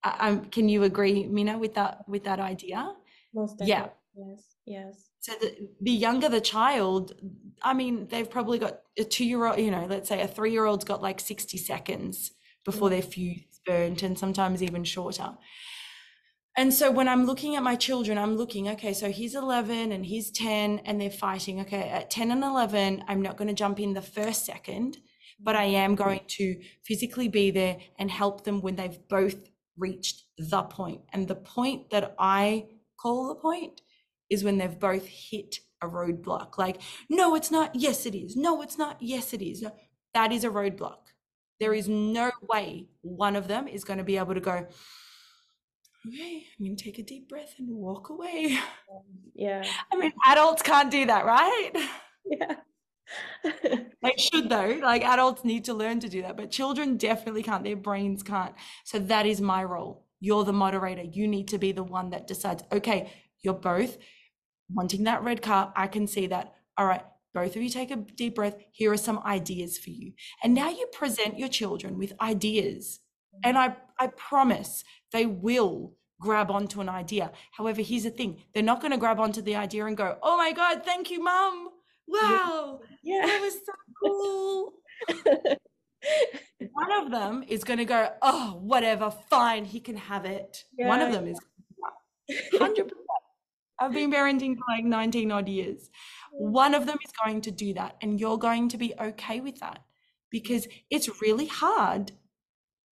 Um, 0.04 0.46
can 0.46 0.68
you 0.68 0.84
agree, 0.84 1.28
Mine, 1.28 1.60
with 1.60 1.76
that 1.76 2.08
with 2.08 2.24
that 2.24 2.40
idea? 2.40 2.94
Most 3.34 3.56
Yeah. 3.62 3.90
Yes. 4.16 4.56
Yes. 4.66 5.10
So 5.20 5.34
the, 5.40 5.70
the 5.82 5.92
younger 5.92 6.30
the 6.30 6.42
child, 6.42 7.14
I 7.62 7.74
mean, 7.74 8.08
they've 8.08 8.30
probably 8.30 8.60
got 8.60 8.80
a 8.98 9.04
two-year-old, 9.04 9.60
you 9.60 9.72
know, 9.72 9.86
let's 9.88 10.10
say 10.10 10.22
a 10.22 10.28
three-year-old's 10.28 10.86
got 10.86 11.02
like 11.02 11.20
60 11.20 11.58
seconds 11.58 12.32
before 12.68 12.90
their 12.90 13.02
mm. 13.02 13.14
fuse 13.14 13.46
is 13.50 13.62
burnt 13.66 14.04
and 14.04 14.20
sometimes 14.20 14.62
even 14.62 14.84
shorter. 14.84 15.30
And 16.58 16.74
so 16.74 16.92
when 16.92 17.08
I'm 17.08 17.26
looking 17.26 17.56
at 17.56 17.64
my 17.64 17.76
children, 17.76 18.18
I'm 18.18 18.36
looking, 18.36 18.68
okay, 18.70 18.92
so 18.92 19.10
he's 19.10 19.36
11 19.36 19.92
and 19.94 20.06
he's 20.06 20.32
10 20.32 20.80
and 20.80 21.00
they're 21.00 21.10
fighting. 21.10 21.62
Okay, 21.62 21.88
at 21.90 22.12
10 22.12 22.30
and 22.30 22.44
11, 22.44 23.06
I'm 23.08 23.22
not 23.22 23.38
going 23.38 23.48
to 23.48 23.54
jump 23.54 23.80
in 23.80 23.94
the 23.94 24.02
first 24.02 24.46
second, 24.46 24.98
but 25.40 25.56
I 25.56 25.64
am 25.64 25.94
mm. 25.94 25.98
going 25.98 26.22
to 26.28 26.60
physically 26.84 27.30
be 27.30 27.52
there 27.52 27.78
and 27.98 28.12
help 28.12 28.44
them 28.44 28.60
when 28.62 28.76
they've 28.76 29.00
both 29.08 29.50
reached 29.78 30.24
the 30.38 30.64
point. 30.64 31.02
And 31.14 31.28
the 31.28 31.36
point 31.36 31.92
that 31.92 32.16
I 32.20 32.66
call 33.00 33.30
the 33.30 33.36
point 33.36 33.82
is 34.30 34.44
when 34.44 34.58
they've 34.58 34.78
both 34.78 35.06
hit 35.06 35.60
a 35.82 35.88
roadblock. 35.88 36.58
Like, 36.58 36.82
no, 37.08 37.36
it's 37.36 37.52
not. 37.52 37.76
Yes, 37.76 38.06
it 38.06 38.16
is. 38.16 38.36
No, 38.36 38.62
it's 38.62 38.78
not. 38.78 38.98
Yes, 39.00 39.34
it 39.34 39.42
is. 39.42 39.62
No, 39.62 39.72
that 40.14 40.34
is 40.34 40.44
a 40.44 40.50
roadblock. 40.50 41.07
There 41.60 41.74
is 41.74 41.88
no 41.88 42.32
way 42.42 42.88
one 43.02 43.36
of 43.36 43.48
them 43.48 43.68
is 43.68 43.84
going 43.84 43.98
to 43.98 44.04
be 44.04 44.18
able 44.18 44.36
to 44.36 44.40
go, 44.40 44.68
okay, 46.08 46.44
I'm 46.60 46.66
going 46.66 46.76
to 46.76 46.84
take 46.84 47.00
a 47.00 47.04
deep 47.04 47.30
breath 47.30 47.56
and 47.58 47.70
walk 47.70 48.10
away. 48.10 48.58
Um, 48.92 49.04
yeah. 49.36 49.64
I 49.92 49.98
mean, 49.98 50.14
adults 50.26 50.62
can't 50.62 50.92
do 50.92 51.06
that, 51.06 51.26
right? 51.26 51.72
Yeah. 52.26 52.56
They 54.04 54.14
should, 54.18 54.50
though. 54.50 54.80
Like, 54.82 55.04
adults 55.04 55.44
need 55.44 55.66
to 55.66 55.74
learn 55.74 56.00
to 56.02 56.10
do 56.10 56.22
that, 56.22 56.38
but 56.38 56.52
children 56.52 56.98
definitely 56.98 57.44
can't. 57.44 57.64
Their 57.64 57.76
brains 57.76 58.22
can't. 58.24 58.54
So, 58.84 59.00
that 59.00 59.26
is 59.26 59.42
my 59.42 59.64
role. 59.64 60.06
You're 60.20 60.44
the 60.44 60.54
moderator. 60.54 61.04
You 61.04 61.28
need 61.28 61.48
to 61.50 61.58
be 61.58 61.72
the 61.72 61.84
one 61.84 62.10
that 62.12 62.28
decides, 62.28 62.64
okay, 62.72 63.12
you're 63.42 63.54
both 63.54 63.98
wanting 64.70 65.04
that 65.06 65.24
red 65.24 65.42
car. 65.42 65.74
I 65.76 65.88
can 65.88 66.08
see 66.08 66.28
that. 66.28 66.54
All 66.78 66.86
right, 66.86 67.04
both 67.38 67.56
of 67.56 67.62
you 67.62 67.70
take 67.70 67.92
a 67.92 67.98
deep 67.98 68.34
breath. 68.34 68.56
Here 68.72 68.92
are 68.92 68.98
some 68.98 69.20
ideas 69.20 69.78
for 69.78 69.92
you. 69.92 70.14
And 70.44 70.56
now 70.56 70.70
you 70.70 70.88
present 70.92 71.38
your 71.38 71.50
children 71.50 71.96
with 72.00 72.14
ideas. 72.20 73.00
And 73.44 73.56
I, 73.60 73.76
I 74.00 74.08
promise 74.08 74.84
they 75.12 75.28
will 75.28 75.94
grab 76.20 76.50
onto 76.50 76.82
an 76.82 76.90
idea. 76.90 77.32
However, 77.52 77.84
here's 77.84 78.06
the 78.06 78.10
thing 78.10 78.42
they're 78.54 78.64
not 78.64 78.82
going 78.82 78.90
to 78.92 78.98
grab 78.98 79.20
onto 79.20 79.44
the 79.44 79.56
idea 79.56 79.86
and 79.86 79.96
go, 79.96 80.18
oh 80.24 80.36
my 80.36 80.52
God, 80.52 80.84
thank 80.84 81.12
you, 81.12 81.24
mom. 81.24 81.70
Wow, 82.08 82.80
that 82.82 82.90
Yeah. 83.04 83.40
was 83.40 83.54
so 83.54 83.74
cool. 84.02 84.74
One 86.74 86.92
of 87.04 87.12
them 87.12 87.44
is 87.48 87.64
going 87.64 87.78
to 87.78 87.86
go, 87.86 88.10
oh, 88.24 88.58
whatever, 88.64 89.12
fine, 89.30 89.64
he 89.64 89.80
can 89.80 89.96
have 89.98 90.26
it. 90.26 90.64
One 90.78 91.02
of 91.02 91.10
Yeah. 91.10 91.18
them 91.18 91.28
is 91.28 91.40
100%. 92.56 92.90
I've 93.80 93.94
been 93.94 94.12
parenting 94.12 94.56
for 94.58 94.64
like 94.70 94.86
19 94.86 95.32
odd 95.32 95.48
years. 95.48 95.90
One 96.32 96.74
of 96.74 96.86
them 96.86 96.98
is 97.04 97.12
going 97.24 97.42
to 97.42 97.52
do 97.52 97.74
that, 97.74 97.98
and 98.02 98.20
you're 98.20 98.38
going 98.38 98.70
to 98.70 98.78
be 98.78 98.94
okay 99.00 99.40
with 99.42 99.60
that 99.60 99.80
because 100.30 100.68
it's 100.90 101.22
really 101.22 101.48
hard 101.48 102.12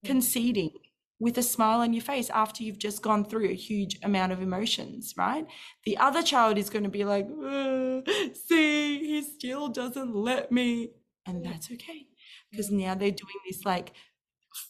conceding 0.05 0.71
with 1.19 1.37
a 1.37 1.43
smile 1.43 1.79
on 1.81 1.93
your 1.93 2.03
face 2.03 2.29
after 2.31 2.63
you've 2.63 2.77
just 2.79 3.01
gone 3.01 3.23
through 3.23 3.49
a 3.49 3.53
huge 3.55 3.97
amount 4.03 4.31
of 4.31 4.41
emotions, 4.41 5.13
right? 5.17 5.47
The 5.85 5.97
other 5.97 6.21
child 6.21 6.57
is 6.57 6.69
going 6.69 6.83
to 6.83 6.89
be 6.89 7.05
like, 7.05 7.27
"Uh, 7.27 8.01
see, 8.33 8.99
he 8.99 9.21
still 9.21 9.69
doesn't 9.69 10.13
let 10.15 10.51
me. 10.51 10.91
And 11.25 11.45
that's 11.45 11.71
okay 11.71 12.07
because 12.51 12.69
now 12.71 12.95
they're 12.95 13.11
doing 13.11 13.39
this 13.47 13.63
like 13.63 13.93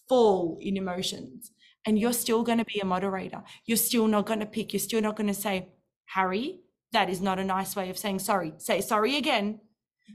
fall 0.08 0.58
in 0.62 0.78
emotions. 0.78 1.52
And 1.86 2.00
you're 2.00 2.14
still 2.14 2.44
going 2.44 2.60
to 2.60 2.66
be 2.66 2.80
a 2.80 2.86
moderator. 2.86 3.44
You're 3.66 3.78
still 3.78 4.08
not 4.08 4.26
going 4.26 4.40
to 4.40 4.46
pick. 4.46 4.72
You're 4.72 4.80
still 4.80 5.02
not 5.02 5.18
going 5.18 5.28
to 5.28 5.34
say, 5.34 5.74
Harry, 6.06 6.62
that 6.92 7.10
is 7.10 7.22
not 7.22 7.40
a 7.40 7.44
nice 7.44 7.76
way 7.76 7.90
of 7.90 7.98
saying 7.98 8.20
sorry. 8.20 8.54
Say 8.58 8.82
sorry 8.82 9.18
again. 9.18 9.60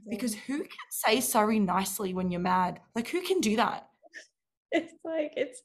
because 0.09 0.35
who 0.35 0.59
can 0.59 0.89
say 0.91 1.21
sorry 1.21 1.59
nicely 1.59 2.15
when 2.15 2.31
you're 2.31 2.41
mad? 2.41 2.81
Like, 2.95 3.09
who 3.09 3.21
can 3.23 3.41
do 3.41 3.57
that? 3.57 3.89
It's 4.71 4.93
like, 5.03 5.33
it's, 5.35 5.63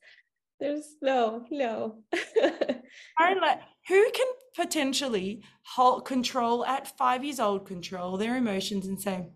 there's 0.62 0.96
no, 1.02 1.46
no. 1.52 2.04
Like, 3.20 3.60
who 3.90 4.12
can 4.12 4.28
potentially 4.56 5.44
hold 5.66 6.06
control 6.06 6.66
at 6.66 6.98
five 6.98 7.24
years 7.26 7.40
old, 7.42 7.66
control 7.66 8.16
their 8.16 8.38
emotions 8.38 8.86
and 8.86 9.00
say, 9.02 9.28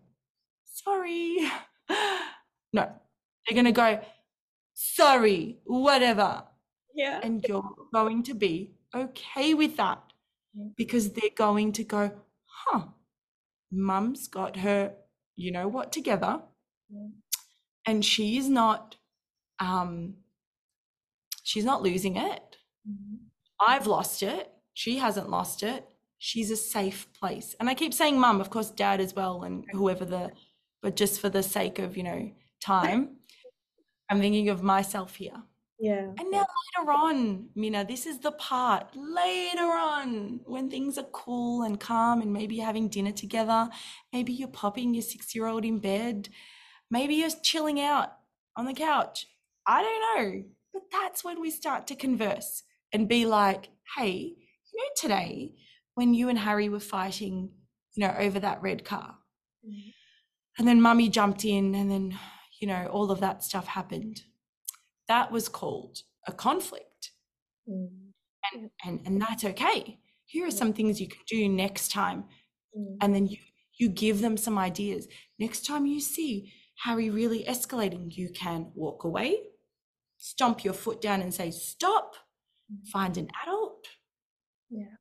sorry? 0.65 1.38
no, 1.89 2.89
they're 3.45 3.54
going 3.54 3.65
to 3.65 3.73
go, 3.73 4.00
sorry, 4.73 5.58
whatever. 5.65 6.43
Yeah. 6.95 7.19
And 7.21 7.43
you're 7.45 7.69
going 7.93 8.23
to 8.23 8.34
be 8.34 8.71
okay 8.95 9.54
with 9.54 9.76
that 9.78 10.02
because 10.76 11.12
they're 11.12 11.30
going 11.36 11.72
to 11.74 11.84
go, 11.84 12.12
huh, 12.46 12.84
mum's 13.72 14.28
got 14.28 14.58
her, 14.58 14.93
you 15.36 15.52
know 15.52 15.67
what, 15.67 15.91
together. 15.91 16.41
Yeah. 16.89 17.08
And 17.86 18.04
she's 18.04 18.50
not, 18.50 18.96
um, 19.60 20.15
she's 21.43 21.65
not 21.65 21.82
losing 21.82 22.15
it. 22.17 22.58
Mm-hmm. 22.88 23.15
I've 23.65 23.88
lost 23.88 24.24
it. 24.24 24.52
She 24.74 24.98
hasn't 24.98 25.30
lost 25.30 25.63
it. 25.63 25.88
She's 26.20 26.52
a 26.52 26.56
safe 26.56 27.08
place. 27.13 27.56
And 27.60 27.70
I 27.70 27.74
keep 27.74 27.93
saying 27.93 28.20
mum, 28.20 28.41
of 28.41 28.50
course, 28.50 28.70
dad 28.70 29.00
as 29.00 29.15
well, 29.15 29.43
and 29.43 29.65
whoever 29.72 30.06
the, 30.06 30.32
but 30.82 30.96
just 30.96 31.22
for 31.22 31.30
the 31.30 31.43
sake 31.43 31.80
of, 31.80 31.96
you 31.98 32.04
know, 32.04 32.32
time, 32.62 33.17
I'm 34.10 34.20
thinking 34.20 34.50
of 34.50 34.63
myself 34.63 35.15
here. 35.15 35.43
Yeah. 35.80 36.12
And 36.18 36.32
now 36.32 36.46
later 36.78 36.92
on, 36.92 37.50
Mine, 37.56 37.86
this 37.88 38.08
is 38.08 38.20
the 38.20 38.32
part 38.32 38.96
later 38.96 39.62
on 39.72 40.40
when 40.46 40.70
things 40.70 40.98
are 40.98 41.04
cool 41.13 41.62
and 41.63 41.80
calm 41.80 42.22
and 42.22 42.34
maybe 42.34 42.56
you're 42.56 42.66
having 42.66 42.90
dinner 42.90 43.12
together. 43.12 43.70
Maybe 44.12 44.34
you're 44.34 44.48
popping 44.48 44.96
your 44.96 45.04
six 45.04 45.36
year 45.36 45.46
old 45.46 45.66
in 45.66 45.78
bed. 45.80 46.30
Maybe 46.90 47.16
you're 47.16 47.30
chilling 47.44 47.80
out 47.80 48.13
on 48.56 48.66
the 48.66 48.74
couch. 48.74 49.28
I 49.68 49.82
don't 49.84 50.02
know. 50.26 50.44
But 50.74 50.84
that's 50.92 51.24
when 51.24 51.42
we 51.42 51.52
start 51.52 51.88
to 51.88 51.96
converse 51.96 52.63
and 52.92 53.08
be 53.08 53.26
like, 53.26 53.70
hey, 53.98 54.13
you 54.74 54.78
know, 54.80 54.90
today 54.96 55.56
when 55.96 56.13
you 56.13 56.30
and 56.30 56.40
Harry 56.40 56.70
were 56.70 56.80
fighting, 56.80 57.52
you 57.96 58.08
know, 58.08 58.16
over 58.18 58.40
that 58.40 58.62
red 58.62 58.84
car. 58.84 59.18
Mhm. 59.68 59.94
And 60.58 60.68
then 60.68 60.82
mummy 60.82 61.10
jumped 61.10 61.46
in 61.46 61.76
and 61.76 61.92
then, 61.92 62.18
you 62.60 62.68
know, 62.68 62.88
all 62.88 63.12
of 63.12 63.20
that 63.20 63.44
stuff 63.44 63.68
happened 63.68 64.24
that 65.08 65.32
was 65.32 65.50
called 65.50 66.04
a 66.28 66.32
conflict. 66.34 67.12
Mm. 67.70 67.89
and 68.54 68.70
and 68.86 69.02
and 69.06 69.22
that's 69.22 69.43
okay. 69.46 70.00
Here 70.26 70.48
are 70.48 70.52
some 70.52 70.74
things 70.74 71.00
you 71.02 71.08
can 71.08 71.22
do 71.28 71.50
next 71.50 71.91
time. 71.91 72.26
Mm. 72.78 72.98
and 73.02 73.15
then 73.15 73.28
you 73.28 73.38
you 73.80 73.89
give 73.89 74.22
them 74.22 74.38
some 74.38 74.58
ideas. 74.58 75.08
Next 75.39 75.65
time 75.65 75.86
you 75.86 76.00
see 76.02 76.54
harry 76.86 77.10
really 77.10 77.43
escalating 77.46 78.15
you 78.15 78.30
can 78.30 78.72
walk 78.76 79.04
away 79.04 79.39
stomp 80.17 80.63
your 80.63 80.74
foot 80.74 81.02
down 81.02 81.22
and 81.22 81.34
say 81.34 81.52
stop. 81.52 82.15
Find 82.91 83.17
an 83.17 83.30
adult. 83.43 83.88
Yeah. 84.70 84.96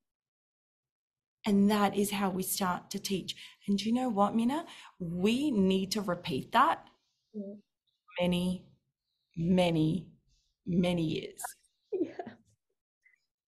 and 1.47 1.71
that 1.71 1.97
is 1.97 2.11
how 2.11 2.31
we 2.31 2.43
start 2.43 2.91
to 2.91 2.99
teach. 2.99 3.37
And 3.67 3.79
do 3.79 3.85
you 3.87 3.93
know 3.93 4.09
what 4.09 4.35
Mine 4.35 4.65
we 4.99 5.51
need 5.51 5.93
to 5.93 6.01
repeat 6.01 6.53
that 6.53 6.87
Yeah. 7.35 7.55
many 8.21 8.65
many 9.37 10.09
many 10.67 11.03
years 11.03 11.43
Yeah. 11.93 12.33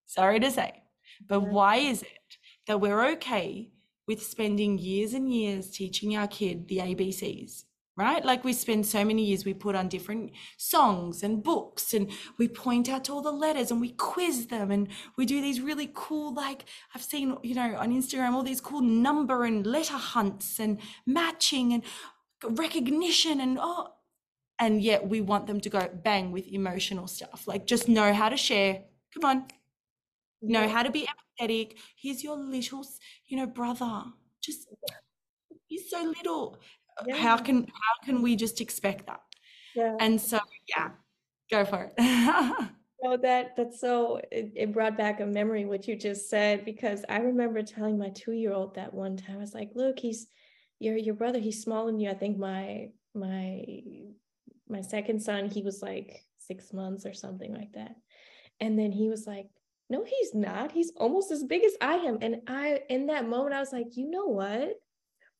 Sorry 0.06 0.40
to 0.40 0.50
say. 0.50 0.82
But 1.26 1.42
Yeah. 1.42 1.48
why 1.50 1.76
is 1.76 2.02
it 2.02 2.38
that 2.66 2.80
we're 2.80 3.04
okay 3.12 3.70
with 4.06 4.22
spending 4.22 4.78
years 4.78 5.12
and 5.14 5.32
years 5.32 5.70
teaching 5.70 6.16
our 6.16 6.28
kid 6.28 6.68
the 6.68 6.78
ABCs? 6.80 7.64
Right? 7.96 8.24
Like 8.24 8.44
we 8.44 8.52
spend 8.52 8.86
so 8.86 9.04
many 9.04 9.24
years, 9.24 9.44
we 9.44 9.54
put 9.54 9.74
on 9.74 9.88
different 9.88 10.30
songs 10.56 11.24
and 11.24 11.42
books 11.42 11.92
and 11.92 12.12
we 12.38 12.46
point 12.46 12.88
out 12.88 13.02
to 13.04 13.12
all 13.12 13.22
the 13.22 13.32
letters 13.32 13.72
and 13.72 13.80
we 13.80 13.90
quiz 13.90 14.46
them 14.46 14.70
and 14.70 14.86
we 15.16 15.26
do 15.26 15.40
these 15.42 15.60
really 15.60 15.90
cool, 15.94 16.32
like 16.32 16.66
I've 16.94 17.02
seen, 17.02 17.36
you 17.42 17.56
know, 17.56 17.74
on 17.76 17.90
Instagram, 17.92 18.34
all 18.34 18.44
these 18.44 18.60
cool 18.60 18.82
number 18.82 19.44
and 19.44 19.66
letter 19.66 19.94
hunts 19.96 20.60
and 20.60 20.78
matching 21.06 21.72
and 21.72 21.82
recognition 22.44 23.40
and 23.40 23.58
oh, 23.60 23.88
and 24.58 24.82
yet 24.82 25.06
we 25.06 25.20
want 25.20 25.46
them 25.46 25.60
to 25.60 25.70
go 25.70 25.88
bang 26.02 26.32
with 26.32 26.46
emotional 26.48 27.06
stuff. 27.06 27.46
Like 27.46 27.66
just 27.66 27.88
know 27.88 28.12
how 28.12 28.28
to 28.28 28.36
share. 28.36 28.82
Come 29.14 29.24
on, 29.24 29.44
know 30.42 30.68
how 30.68 30.82
to 30.82 30.90
be 30.90 31.06
empathetic. 31.40 31.76
Here's 31.96 32.22
your 32.22 32.36
little, 32.36 32.84
you 33.26 33.36
know, 33.36 33.46
brother. 33.46 34.04
Just 34.40 34.68
he's 35.66 35.90
so 35.90 36.02
little. 36.02 36.58
Uh, 36.98 37.16
How 37.16 37.36
can 37.36 37.62
how 37.62 38.06
can 38.06 38.22
we 38.22 38.34
just 38.34 38.60
expect 38.60 39.06
that? 39.06 39.20
Yeah. 39.74 39.96
And 40.00 40.20
so 40.20 40.40
yeah, 40.68 40.90
go 41.50 41.64
for 41.64 41.90
it. 41.96 42.68
No, 43.00 43.16
that 43.16 43.54
that's 43.56 43.80
so 43.80 44.20
it, 44.32 44.52
it 44.56 44.72
brought 44.72 44.96
back 44.96 45.20
a 45.20 45.26
memory 45.26 45.64
what 45.64 45.86
you 45.86 45.94
just 45.94 46.28
said 46.28 46.64
because 46.64 47.04
I 47.08 47.18
remember 47.18 47.62
telling 47.62 47.96
my 47.96 48.08
two-year-old 48.08 48.74
that 48.74 48.92
one 48.92 49.16
time. 49.16 49.36
I 49.36 49.38
was 49.38 49.54
like, 49.54 49.70
look, 49.74 50.00
he's 50.00 50.26
your 50.80 50.96
your 50.96 51.14
brother, 51.14 51.38
he's 51.38 51.62
smaller 51.62 51.92
than 51.92 52.00
you. 52.00 52.10
I 52.10 52.14
think 52.14 52.38
my 52.38 52.88
my 53.14 53.64
my 54.68 54.80
second 54.80 55.20
son, 55.20 55.48
he 55.48 55.62
was 55.62 55.82
like 55.82 56.22
six 56.38 56.72
months 56.72 57.06
or 57.06 57.12
something 57.12 57.52
like 57.52 57.72
that. 57.72 57.94
And 58.60 58.78
then 58.78 58.92
he 58.92 59.08
was 59.08 59.26
like, 59.26 59.46
no, 59.90 60.04
he's 60.04 60.34
not. 60.34 60.72
He's 60.72 60.92
almost 60.96 61.30
as 61.30 61.44
big 61.44 61.64
as 61.64 61.72
I 61.80 61.94
am. 61.94 62.18
And 62.20 62.42
I 62.46 62.80
in 62.88 63.06
that 63.06 63.28
moment, 63.28 63.54
I 63.54 63.60
was 63.60 63.72
like, 63.72 63.96
you 63.96 64.10
know 64.10 64.26
what? 64.26 64.74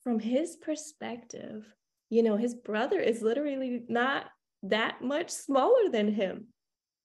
From 0.03 0.19
his 0.19 0.57
perspective, 0.57 1.67
you 2.09 2.23
know, 2.23 2.37
his 2.37 2.55
brother 2.55 2.99
is 2.99 3.21
literally 3.21 3.83
not 3.89 4.27
that 4.63 5.03
much 5.03 5.31
smaller 5.31 5.91
than 5.91 6.13
him 6.13 6.47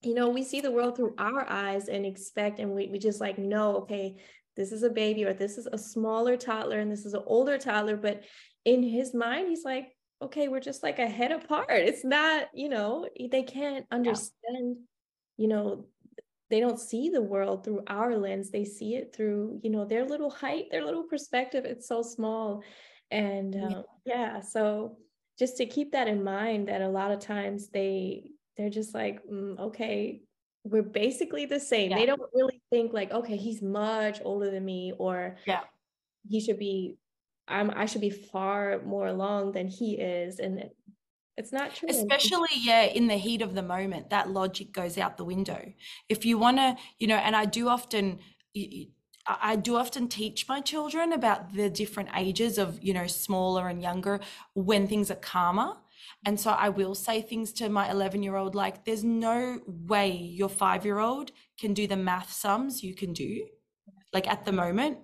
you 0.04 0.14
know, 0.14 0.30
we 0.30 0.44
see 0.44 0.62
the 0.62 0.72
world 0.72 0.96
through 0.96 1.16
our 1.18 1.50
eyes 1.50 1.88
and 1.88 2.06
expect, 2.06 2.60
and 2.60 2.72
we, 2.72 2.88
we 2.88 3.00
just 3.00 3.22
like 3.22 3.38
know, 3.38 3.78
okay, 3.78 4.18
this 4.56 4.72
is 4.72 4.84
a 4.84 4.90
baby 4.90 5.26
or 5.26 5.34
this 5.34 5.58
is 5.58 5.68
a 5.72 5.78
smaller 5.78 6.38
toddler 6.38 6.80
and 6.80 6.92
this 6.92 7.06
is 7.06 7.14
an 7.14 7.24
older 7.26 7.58
toddler. 7.58 7.96
But 7.96 8.24
in 8.66 8.84
his 8.84 9.14
mind, 9.14 9.48
he's 9.48 9.64
like, 9.64 9.88
okay, 10.24 10.48
we're 10.48 10.60
just 10.60 10.84
like 10.84 11.00
a 11.00 11.08
head 11.08 11.32
apart. 11.32 11.70
It's 11.70 12.04
not, 12.04 12.48
you 12.54 12.70
know, 12.70 13.08
they 13.32 13.44
can't 13.44 13.86
understand, 13.92 14.78
you 15.38 15.48
know, 15.48 15.86
they 16.50 16.60
don't 16.60 16.80
see 16.80 17.10
the 17.10 17.22
world 17.22 17.64
through 17.64 17.84
our 17.88 18.16
lens. 18.18 18.52
They 18.52 18.66
see 18.66 18.96
it 18.96 19.14
through, 19.16 19.60
you 19.64 19.70
know, 19.70 19.86
their 19.86 20.06
little 20.06 20.30
height, 20.30 20.66
their 20.72 20.86
little 20.86 21.04
perspective. 21.04 21.66
It's 21.66 21.88
so 21.88 22.02
small. 22.02 22.64
And 23.12 23.56
Yeah. 23.56 23.78
um, 23.78 23.84
yeah, 24.06 24.40
so 24.42 24.98
just 25.38 25.58
to 25.58 25.66
keep 25.66 25.92
that 25.92 26.08
in 26.08 26.24
mind 26.24 26.68
that 26.68 26.82
a 26.82 26.88
lot 26.88 27.12
of 27.12 27.20
times 27.20 27.70
they 27.70 28.32
they're 28.58 28.70
just 28.70 28.94
like 28.94 29.26
mm, 29.26 29.58
okay 29.60 30.22
we're 30.64 30.84
basically 30.84 31.46
the 31.46 31.60
same 31.60 31.90
they 31.90 32.06
don't 32.06 32.22
really 32.34 32.62
think 32.70 32.94
like 32.94 33.12
okay 33.12 33.36
he's 33.36 33.62
much 33.62 34.22
older 34.24 34.52
than 34.52 34.64
me 34.64 34.94
or 34.98 35.38
Yeah. 35.46 35.62
he 36.30 36.40
should 36.40 36.60
be 36.60 36.98
i'm 37.48 37.72
i 37.72 37.86
should 37.86 38.02
be 38.02 38.10
far 38.10 38.82
more 38.84 39.08
along 39.08 39.52
than 39.52 39.68
he 39.68 39.98
is 39.98 40.40
and 40.40 40.60
it- 40.60 40.76
it's 41.36 41.52
not 41.52 41.74
true. 41.74 41.90
Especially 41.90 42.50
yeah 42.60 42.84
in 42.84 43.08
the 43.08 43.18
heat 43.18 43.42
of 43.42 43.56
the 43.56 43.64
moment 43.64 44.10
that 44.12 44.30
logic 44.30 44.72
goes 44.72 44.98
out 44.98 45.18
the 45.18 45.26
window. 45.26 45.74
If 46.08 46.26
you 46.26 46.38
want 46.38 46.58
to 46.58 46.78
you 47.00 47.08
know 47.08 47.16
and 47.18 47.36
i 47.36 47.46
do 47.46 47.68
often 47.70 48.20
I 49.26 49.56
do 49.56 49.78
often 49.78 50.10
teach 50.10 50.48
my 50.50 50.60
children 50.60 51.14
about 51.14 51.54
the 51.54 51.70
different 51.70 52.10
ages 52.16 52.58
of 52.58 52.84
you 52.84 52.94
know 52.94 53.08
smaller 53.08 53.68
and 53.70 53.82
younger 53.82 54.20
when 54.54 54.88
things 54.88 55.10
are 55.12 55.16
calmer. 55.16 55.78
And 56.26 56.40
so 56.40 56.52
i 56.52 56.70
will 56.70 56.96
say 56.96 57.22
things 57.22 57.52
to 57.54 57.70
my 57.70 57.90
11 57.90 58.24
year 58.24 58.36
old 58.36 58.56
like 58.56 58.86
there's 58.86 59.04
no 59.04 59.62
way 59.68 60.12
your 60.12 60.50
5 60.50 60.86
year 60.86 61.00
old 61.00 61.32
can 61.58 61.74
do 61.74 61.88
the 61.88 61.96
math 61.98 62.32
sums 62.32 62.84
you 62.84 62.94
can 62.96 63.14
do 63.14 63.48
like 64.14 64.28
at 64.28 64.46
the 64.46 64.52
moment 64.52 64.98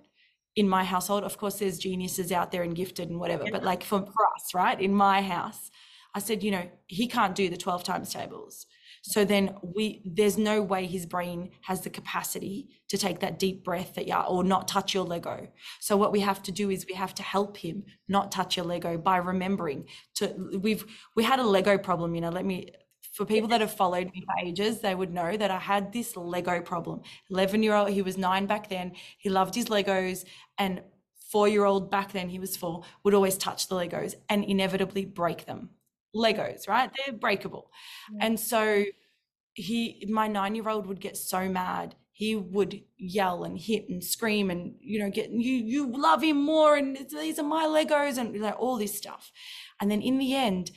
in 0.60 0.66
my 0.68 0.84
household 0.94 1.22
of 1.24 1.34
course 1.40 1.56
there's 1.60 1.78
geniuses 1.78 2.28
out 2.38 2.48
there 2.52 2.62
and 2.66 2.74
gifted 2.82 3.06
and 3.10 3.18
whatever 3.22 3.44
but 3.54 3.62
like 3.70 3.82
for, 3.90 4.00
for 4.16 4.24
us 4.36 4.44
right 4.54 4.78
in 4.80 4.92
my 4.94 5.18
house 5.22 5.70
I 6.14 6.18
said, 6.18 6.42
you 6.42 6.50
know, 6.50 6.68
he 6.86 7.06
can't 7.06 7.34
do 7.34 7.48
the 7.48 7.56
12 7.56 7.84
times 7.84 8.12
tables. 8.12 8.66
So 9.02 9.24
then 9.24 9.54
we 9.62 10.02
there's 10.04 10.36
no 10.36 10.60
way 10.60 10.84
his 10.84 11.06
brain 11.06 11.52
has 11.62 11.80
the 11.80 11.88
capacity 11.88 12.68
to 12.88 12.98
take 12.98 13.20
that 13.20 13.38
deep 13.38 13.64
breath 13.64 13.94
that 13.94 14.06
yeah, 14.06 14.22
or 14.22 14.44
not 14.44 14.68
touch 14.68 14.92
your 14.92 15.04
Lego. 15.04 15.48
So 15.80 15.96
what 15.96 16.12
we 16.12 16.20
have 16.20 16.42
to 16.42 16.52
do 16.52 16.68
is 16.68 16.84
we 16.86 16.94
have 16.96 17.14
to 17.14 17.22
help 17.22 17.56
him 17.56 17.84
not 18.08 18.30
touch 18.30 18.58
your 18.58 18.66
Lego 18.66 18.98
by 18.98 19.16
remembering 19.16 19.86
to 20.16 20.34
we've 20.60 20.84
we 21.16 21.22
had 21.24 21.38
a 21.38 21.44
Lego 21.44 21.78
problem, 21.78 22.14
you 22.14 22.20
know, 22.20 22.28
let 22.28 22.44
me 22.44 22.72
for 23.12 23.24
people 23.26 23.48
that 23.48 23.60
have 23.60 23.74
followed 23.74 24.10
me 24.14 24.22
for 24.24 24.46
ages, 24.46 24.80
they 24.80 24.94
would 24.94 25.12
know 25.12 25.36
that 25.36 25.50
I 25.50 25.58
had 25.58 25.92
this 25.92 26.16
Lego 26.16 26.60
problem. 26.60 27.02
11 27.30 27.62
year 27.62 27.74
old, 27.74 27.90
he 27.90 28.02
was 28.02 28.16
nine 28.16 28.46
back 28.46 28.68
then. 28.68 28.92
He 29.18 29.28
loved 29.30 29.54
his 29.54 29.66
Legos 29.66 30.24
and 30.58 30.82
four 31.30 31.48
year 31.48 31.64
old 31.64 31.90
back 31.90 32.12
then, 32.12 32.28
he 32.28 32.38
was 32.38 32.56
four, 32.56 32.82
would 33.04 33.14
always 33.14 33.36
touch 33.38 33.68
the 33.68 33.74
Legos 33.76 34.14
and 34.28 34.44
inevitably 34.44 35.04
break 35.04 35.46
them. 35.46 35.70
Legos, 36.14 36.68
right? 36.68 36.90
They're 37.06 37.14
breakable. 37.16 37.70
Yeah. 38.12 38.26
And 38.26 38.40
so 38.40 38.84
he, 39.54 40.04
my 40.08 40.28
nine 40.28 40.54
year 40.54 40.68
old 40.68 40.86
would 40.86 41.00
get 41.00 41.16
so 41.16 41.48
mad. 41.48 41.94
he 42.12 42.36
would 42.36 42.82
yell 42.98 43.44
and 43.44 43.58
hit 43.58 43.88
and 43.88 44.02
scream 44.04 44.50
and 44.50 44.74
you 44.80 44.98
know 44.98 45.10
get 45.10 45.30
you 45.30 45.54
you 45.74 45.90
love 45.90 46.22
him 46.22 46.36
more 46.36 46.76
and 46.76 46.96
these 47.10 47.38
are 47.38 47.42
my 47.58 47.64
legos 47.64 48.18
and 48.18 48.38
like 48.40 48.58
all 48.58 48.76
this 48.76 48.94
stuff 48.94 49.32
and 49.80 49.90
then 49.90 50.02
in 50.02 50.18
the 50.18 50.34
end 50.34 50.70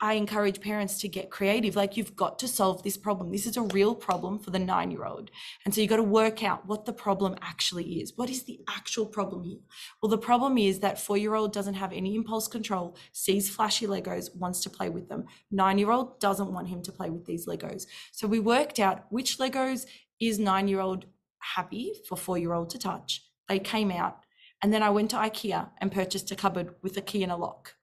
I 0.00 0.14
encourage 0.14 0.60
parents 0.60 1.00
to 1.00 1.08
get 1.08 1.30
creative. 1.30 1.74
Like, 1.74 1.96
you've 1.96 2.14
got 2.14 2.38
to 2.40 2.48
solve 2.48 2.82
this 2.82 2.96
problem. 2.96 3.32
This 3.32 3.46
is 3.46 3.56
a 3.56 3.62
real 3.62 3.94
problem 3.94 4.38
for 4.38 4.50
the 4.50 4.58
nine 4.58 4.90
year 4.90 5.04
old. 5.04 5.30
And 5.64 5.74
so 5.74 5.80
you've 5.80 5.90
got 5.90 5.96
to 5.96 6.02
work 6.02 6.44
out 6.44 6.66
what 6.66 6.84
the 6.84 6.92
problem 6.92 7.36
actually 7.42 8.00
is. 8.00 8.12
What 8.16 8.30
is 8.30 8.44
the 8.44 8.60
actual 8.68 9.06
problem 9.06 9.44
here? 9.44 9.60
Well, 10.02 10.10
the 10.10 10.18
problem 10.18 10.58
is 10.58 10.80
that 10.80 11.00
four 11.00 11.16
year 11.16 11.34
old 11.34 11.52
doesn't 11.52 11.74
have 11.74 11.92
any 11.92 12.14
impulse 12.14 12.48
control, 12.48 12.96
sees 13.12 13.50
flashy 13.50 13.86
Legos, 13.86 14.34
wants 14.36 14.60
to 14.62 14.70
play 14.70 14.88
with 14.88 15.08
them. 15.08 15.24
Nine 15.50 15.78
year 15.78 15.90
old 15.90 16.20
doesn't 16.20 16.52
want 16.52 16.68
him 16.68 16.82
to 16.82 16.92
play 16.92 17.10
with 17.10 17.26
these 17.26 17.46
Legos. 17.46 17.86
So 18.12 18.26
we 18.26 18.40
worked 18.40 18.78
out 18.78 19.06
which 19.10 19.38
Legos 19.38 19.86
is 20.20 20.38
nine 20.38 20.68
year 20.68 20.80
old 20.80 21.06
happy 21.40 21.94
for 22.08 22.16
four 22.16 22.38
year 22.38 22.52
old 22.52 22.70
to 22.70 22.78
touch. 22.78 23.24
They 23.48 23.58
came 23.58 23.90
out. 23.90 24.20
And 24.60 24.72
then 24.72 24.82
I 24.82 24.90
went 24.90 25.10
to 25.10 25.16
IKEA 25.16 25.70
and 25.78 25.92
purchased 25.92 26.30
a 26.32 26.36
cupboard 26.36 26.74
with 26.82 26.96
a 26.96 27.00
key 27.00 27.22
and 27.22 27.30
a 27.30 27.36
lock. 27.36 27.74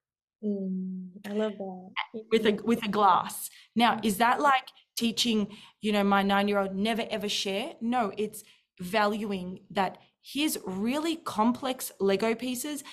Mm, 0.44 1.10
I 1.28 1.34
love 1.34 1.54
that. 1.58 2.24
With 2.32 2.46
a 2.46 2.52
with 2.64 2.84
a 2.86 2.90
glass. 2.90 3.50
Now, 3.76 4.00
is 4.04 4.18
that 4.18 4.40
like 4.42 4.68
teaching, 4.98 5.48
you 5.82 5.92
know, 5.92 6.04
my 6.04 6.24
9-year-old 6.24 6.76
never 6.76 7.06
ever 7.10 7.30
share? 7.30 7.74
No, 7.82 8.12
it's 8.18 8.44
valuing 8.80 9.60
that 9.72 9.98
his 10.22 10.60
really 10.66 11.16
complex 11.18 11.92
Lego 12.00 12.36
pieces 12.36 12.84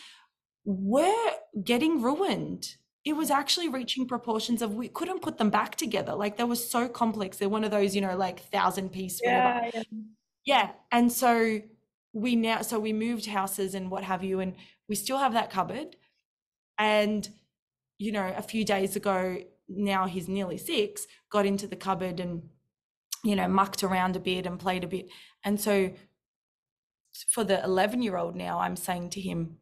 were 0.64 1.30
getting 1.64 2.02
ruined. 2.02 2.76
It 3.04 3.14
was 3.14 3.30
actually 3.30 3.68
reaching 3.68 4.06
proportions 4.06 4.62
of 4.62 4.74
we 4.74 4.88
couldn't 4.88 5.22
put 5.22 5.38
them 5.38 5.50
back 5.50 5.74
together. 5.74 6.14
Like 6.14 6.36
they 6.36 6.44
were 6.44 6.54
so 6.56 6.88
complex. 6.88 7.36
They're 7.36 7.48
one 7.48 7.64
of 7.64 7.70
those, 7.72 7.94
you 7.96 8.00
know, 8.00 8.16
like 8.16 8.40
thousand 8.40 8.90
piece, 8.90 9.20
yeah, 9.22 9.70
yeah. 9.74 9.82
Yeah. 10.44 10.70
And 10.92 11.10
so 11.12 11.60
we 12.12 12.36
now 12.36 12.62
so 12.62 12.78
we 12.78 12.92
moved 12.92 13.26
houses 13.26 13.74
and 13.74 13.90
what 13.90 14.04
have 14.04 14.22
you, 14.22 14.40
and 14.40 14.54
we 14.88 14.94
still 14.94 15.18
have 15.18 15.32
that 15.32 15.50
cupboard. 15.50 15.96
And 16.82 17.28
you 18.02 18.10
know, 18.10 18.34
a 18.36 18.42
few 18.42 18.64
days 18.64 18.96
ago, 18.96 19.38
now 19.68 20.06
he's 20.06 20.28
nearly 20.28 20.58
six, 20.58 21.06
got 21.30 21.46
into 21.46 21.68
the 21.68 21.76
cupboard 21.76 22.18
and, 22.18 22.42
you 23.22 23.36
know, 23.36 23.46
mucked 23.46 23.84
around 23.84 24.16
a 24.16 24.20
bit 24.20 24.44
and 24.44 24.58
played 24.58 24.82
a 24.82 24.88
bit. 24.88 25.06
And 25.44 25.60
so 25.60 25.92
for 27.28 27.44
the 27.44 27.62
11 27.62 28.02
year 28.02 28.16
old 28.16 28.34
now, 28.34 28.58
I'm 28.58 28.74
saying 28.74 29.10
to 29.10 29.20
him, 29.20 29.58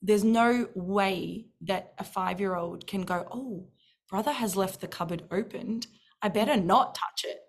there's 0.00 0.22
no 0.22 0.68
way 0.76 1.46
that 1.62 1.94
a 1.98 2.04
five 2.04 2.38
year 2.38 2.54
old 2.54 2.86
can 2.86 3.02
go, 3.02 3.26
oh, 3.32 3.66
brother 4.08 4.30
has 4.30 4.54
left 4.54 4.80
the 4.80 4.86
cupboard 4.86 5.24
opened. 5.32 5.88
I 6.22 6.28
better 6.28 6.56
not 6.56 6.94
touch 6.94 7.24
it. 7.24 7.40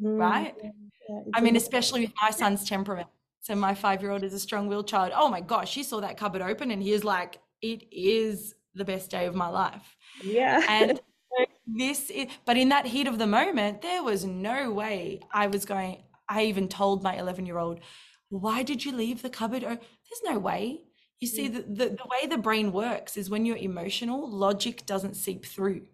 Mm, 0.00 0.20
right. 0.20 0.54
Yeah, 0.62 1.20
I 1.34 1.40
mean, 1.40 1.56
especially 1.56 2.02
with 2.02 2.12
my 2.22 2.30
son's 2.42 2.64
temperament. 2.64 3.08
So 3.40 3.56
my 3.56 3.74
five 3.74 4.02
year 4.02 4.12
old 4.12 4.22
is 4.22 4.34
a 4.34 4.38
strong 4.38 4.68
willed 4.68 4.86
child. 4.86 5.10
Oh 5.16 5.28
my 5.28 5.40
gosh, 5.40 5.74
he 5.74 5.82
saw 5.82 6.00
that 6.00 6.16
cupboard 6.16 6.42
open 6.42 6.70
and 6.70 6.80
he 6.80 6.92
is 6.92 7.02
like, 7.02 7.40
it 7.64 7.86
is 7.90 8.54
the 8.74 8.84
best 8.84 9.10
day 9.10 9.26
of 9.26 9.34
my 9.34 9.48
life. 9.48 9.96
Yeah. 10.22 10.64
And 10.68 11.00
this 11.66 12.10
is, 12.10 12.26
but 12.44 12.56
in 12.56 12.68
that 12.68 12.86
heat 12.86 13.06
of 13.06 13.18
the 13.18 13.26
moment, 13.26 13.82
there 13.82 14.02
was 14.02 14.24
no 14.24 14.70
way 14.70 15.20
I 15.32 15.46
was 15.46 15.64
going. 15.64 16.02
I 16.28 16.44
even 16.44 16.68
told 16.68 17.02
my 17.02 17.16
11 17.16 17.46
year 17.46 17.58
old, 17.58 17.80
why 18.28 18.62
did 18.62 18.84
you 18.84 18.92
leave 18.92 19.22
the 19.22 19.30
cupboard? 19.30 19.64
Oh, 19.64 19.68
there's 19.68 20.34
no 20.34 20.38
way. 20.38 20.82
You 21.20 21.28
see, 21.28 21.48
mm. 21.48 21.54
the, 21.54 21.62
the, 21.62 21.90
the 21.90 22.08
way 22.10 22.26
the 22.28 22.38
brain 22.38 22.72
works 22.72 23.16
is 23.16 23.30
when 23.30 23.46
you're 23.46 23.56
emotional, 23.56 24.30
logic 24.30 24.84
doesn't 24.84 25.14
seep 25.14 25.46
through. 25.46 25.86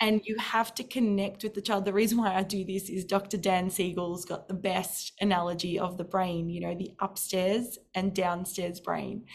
And 0.00 0.22
you 0.24 0.36
have 0.38 0.74
to 0.76 0.84
connect 0.84 1.42
with 1.42 1.52
the 1.52 1.60
child. 1.60 1.84
The 1.84 1.92
reason 1.92 2.18
why 2.18 2.34
I 2.34 2.42
do 2.42 2.64
this 2.64 2.88
is 2.88 3.04
Dr. 3.04 3.36
Dan 3.36 3.68
Siegel's 3.68 4.24
got 4.24 4.48
the 4.48 4.54
best 4.54 5.12
analogy 5.20 5.78
of 5.78 5.98
the 5.98 6.04
brain, 6.04 6.48
you 6.48 6.60
know, 6.60 6.74
the 6.74 6.92
upstairs 7.00 7.78
and 7.94 8.14
downstairs 8.14 8.80
brain. 8.80 9.26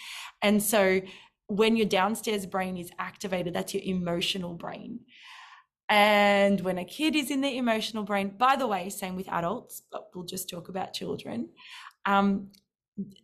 And 0.41 0.61
so 0.61 1.01
when 1.47 1.75
your 1.75 1.85
downstairs 1.85 2.45
brain 2.45 2.77
is 2.77 2.91
activated, 2.99 3.53
that's 3.53 3.73
your 3.73 3.83
emotional 3.83 4.53
brain. 4.53 4.99
And 5.89 6.59
when 6.61 6.77
a 6.77 6.85
kid 6.85 7.15
is 7.15 7.31
in 7.31 7.41
the 7.41 7.57
emotional 7.57 8.03
brain, 8.03 8.33
by 8.37 8.57
the 8.57 8.67
way, 8.67 8.89
same 8.89 9.15
with 9.15 9.29
adults, 9.29 9.83
but 9.91 10.09
we'll 10.13 10.25
just 10.25 10.49
talk 10.49 10.67
about 10.67 10.93
children. 10.93 11.49
Um, 12.05 12.49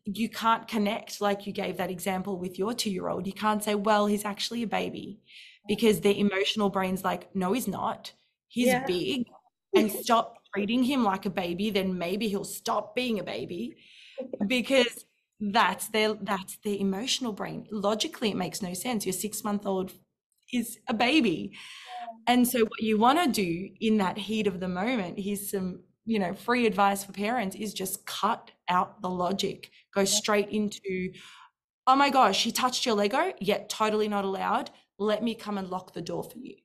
you 0.05 0.29
can't 0.29 0.67
connect 0.67 1.19
like 1.19 1.45
you 1.45 1.51
gave 1.51 1.77
that 1.77 1.91
example 1.91 2.37
with 2.37 2.57
your 2.57 2.73
two 2.73 2.91
year 2.91 3.09
old. 3.09 3.27
You 3.27 3.33
can't 3.33 3.63
say, 3.63 3.75
well, 3.75 4.05
he's 4.05 4.23
actually 4.23 4.63
a 4.63 4.67
baby 4.67 5.19
because 5.67 5.99
their 5.99 6.13
emotional 6.13 6.69
brain's 6.69 7.03
like, 7.03 7.35
no, 7.35 7.51
he's 7.53 7.67
not. 7.67 8.13
He's 8.47 8.67
yeah. 8.67 8.85
big 8.85 9.27
and 9.75 9.91
stop 9.91 10.37
treating 10.53 10.83
him 10.83 11.03
like 11.03 11.25
a 11.25 11.29
baby, 11.29 11.69
then 11.69 11.97
maybe 11.97 12.27
he'll 12.27 12.43
stop 12.43 12.95
being 12.95 13.19
a 13.19 13.23
baby 13.23 13.77
because 14.47 15.05
that's 15.51 15.89
their 15.89 16.13
that's 16.13 16.57
their 16.63 16.77
emotional 16.77 17.33
brain. 17.33 17.67
Logically 17.71 18.29
it 18.29 18.37
makes 18.37 18.61
no 18.61 18.73
sense. 18.73 19.05
Your 19.05 19.13
six 19.13 19.43
month 19.43 19.65
old 19.65 19.91
is 20.51 20.77
a 20.87 20.93
baby. 20.93 21.57
And 22.27 22.47
so 22.47 22.59
what 22.61 22.81
you 22.81 22.97
want 22.97 23.19
to 23.19 23.29
do 23.29 23.69
in 23.81 23.97
that 23.97 24.17
heat 24.17 24.47
of 24.47 24.59
the 24.59 24.67
moment 24.67 25.19
here's 25.19 25.51
some 25.51 25.81
you 26.05 26.19
know 26.19 26.33
free 26.33 26.65
advice 26.65 27.03
for 27.03 27.11
parents 27.11 27.55
is 27.55 27.73
just 27.73 28.05
cut 28.05 28.51
out 28.69 29.01
the 29.01 29.09
logic. 29.09 29.71
Go 29.93 30.05
straight 30.05 30.49
into 30.49 31.11
oh 31.87 31.95
my 31.95 32.09
gosh 32.09 32.43
he 32.43 32.51
touched 32.51 32.85
your 32.85 32.95
lego 32.95 33.33
yet 33.39 33.69
totally 33.69 34.07
not 34.07 34.23
allowed. 34.23 34.69
Let 34.97 35.23
me 35.23 35.35
come 35.35 35.57
and 35.57 35.69
lock 35.69 35.93
the 35.93 36.01
door 36.01 36.23
for 36.23 36.37
you. 36.37 36.55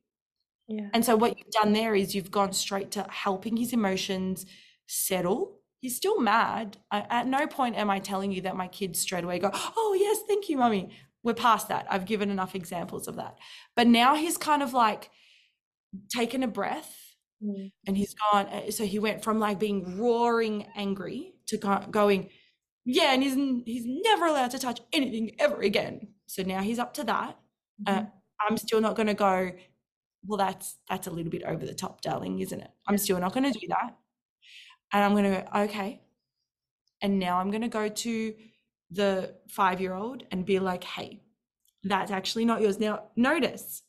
Yeah. 0.68 0.90
and 0.92 1.02
so 1.02 1.16
what 1.16 1.38
you've 1.38 1.50
done 1.50 1.72
there 1.72 1.94
is 1.94 2.14
you've 2.14 2.30
gone 2.30 2.52
straight 2.52 2.90
to 2.92 3.06
helping 3.08 3.56
his 3.56 3.72
emotions 3.72 4.44
settle 4.86 5.57
he's 5.80 5.96
still 5.96 6.20
mad. 6.20 6.76
I, 6.90 7.06
at 7.08 7.26
no 7.26 7.46
point 7.46 7.76
am 7.76 7.90
I 7.90 7.98
telling 7.98 8.32
you 8.32 8.42
that 8.42 8.56
my 8.56 8.68
kids 8.68 8.98
straight 8.98 9.24
away 9.24 9.38
go, 9.38 9.50
Oh, 9.52 9.96
yes, 9.98 10.20
thank 10.26 10.48
you, 10.48 10.56
mummy. 10.56 10.90
We're 11.22 11.34
past 11.34 11.68
that. 11.68 11.86
I've 11.90 12.04
given 12.04 12.30
enough 12.30 12.54
examples 12.54 13.08
of 13.08 13.16
that. 13.16 13.38
But 13.76 13.86
now 13.86 14.14
he's 14.14 14.36
kind 14.36 14.62
of 14.62 14.72
like 14.72 15.10
taken 16.08 16.42
a 16.42 16.48
breath 16.48 17.16
mm. 17.42 17.72
and 17.86 17.96
he's 17.96 18.14
gone. 18.14 18.46
Eh, 18.48 18.70
so 18.70 18.84
he 18.84 18.98
went 18.98 19.22
from 19.22 19.38
like 19.38 19.58
being 19.58 19.98
roaring 19.98 20.66
angry 20.76 21.34
to 21.46 21.56
going, 21.90 22.30
Yeah, 22.84 23.12
and 23.12 23.22
he's, 23.22 23.34
he's 23.64 23.84
never 23.86 24.26
allowed 24.26 24.52
to 24.52 24.58
touch 24.58 24.80
anything 24.92 25.32
ever 25.38 25.60
again. 25.60 26.08
So 26.26 26.42
now 26.42 26.60
he's 26.60 26.78
up 26.78 26.94
to 26.94 27.04
that. 27.04 27.38
Uh, 27.86 27.90
mm-hmm. 27.92 28.04
Uh, 28.04 28.06
I'm 28.48 28.56
still 28.56 28.80
not 28.80 28.94
going 28.94 29.08
to 29.08 29.14
go, 29.14 29.50
well, 30.24 30.38
that's 30.38 30.76
that's 30.88 31.08
a 31.08 31.10
little 31.10 31.30
bit 31.30 31.42
over 31.42 31.66
the 31.66 31.74
top, 31.74 32.02
darling, 32.02 32.38
isn't 32.38 32.60
it? 32.60 32.70
I'm 32.86 32.98
still 32.98 33.18
not 33.18 33.32
going 33.32 33.52
to 33.52 33.58
do 33.58 33.66
that 33.68 33.96
and 34.92 35.04
I'm 35.04 35.12
going 35.12 35.24
to 35.24 35.30
go, 35.42 35.60
okay. 35.62 36.00
And 37.00 37.18
now 37.18 37.38
I'm 37.38 37.50
going 37.50 37.62
to 37.62 37.68
go 37.68 37.88
to 37.88 38.34
the 38.90 39.34
five 39.48 39.80
year 39.80 39.94
old 39.94 40.24
and 40.30 40.44
be 40.44 40.58
like, 40.58 40.84
hey, 40.84 41.20
that's 41.84 42.10
actually 42.10 42.44
not 42.44 42.60
yours. 42.60 42.80
Now, 42.80 43.04
notice 43.16 43.82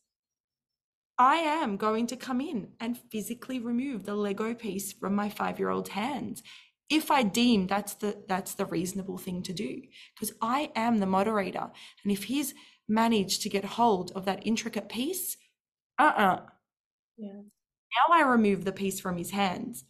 I 1.18 1.36
am 1.36 1.78
going 1.78 2.08
to 2.08 2.16
come 2.16 2.40
in 2.40 2.70
and 2.80 2.98
physically 3.12 3.60
remove 3.60 4.06
the 4.06 4.16
Lego 4.16 4.54
piece 4.54 4.94
from 4.94 5.16
my 5.16 5.30
five 5.30 5.60
year 5.60 5.70
old's 5.70 5.90
hands 5.90 6.44
if 6.90 7.12
I 7.12 7.24
deem 7.24 7.68
that's 7.68 7.94
the 7.96 8.24
that's 8.28 8.56
the 8.56 8.66
reasonable 8.66 9.18
thing 9.18 9.44
to 9.44 9.54
do 9.54 9.82
because 10.16 10.36
I 10.42 10.72
am 10.76 10.98
the 10.98 11.06
moderator 11.06 11.70
and 12.04 12.12
if 12.12 12.26
he's 12.26 12.54
managed 12.88 13.44
to 13.44 13.50
get 13.50 13.64
hold 13.64 14.12
of 14.16 14.26
that 14.26 14.46
intricate 14.46 14.90
piece 14.90 15.38
uh-uh 16.00 16.42
yeah 17.18 17.32
now 17.32 18.14
I 18.14 18.24
remove 18.24 18.66
the 18.66 18.72
piece 18.72 19.00
from 19.00 19.18
his 19.18 19.32
hands 19.32 19.86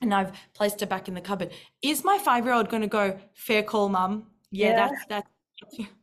and 0.00 0.14
I've 0.14 0.32
placed 0.54 0.82
it 0.82 0.88
back 0.88 1.08
in 1.08 1.14
the 1.14 1.20
cupboard. 1.20 1.50
Is 1.82 2.04
my 2.04 2.18
five 2.18 2.44
year 2.44 2.54
old 2.54 2.68
going 2.68 2.82
to 2.82 2.88
go, 2.88 3.18
fair 3.34 3.62
call, 3.62 3.88
mum? 3.88 4.26
Yeah, 4.50 4.68
yeah, 4.68 4.88
that's 4.88 5.06
that's. 5.08 5.88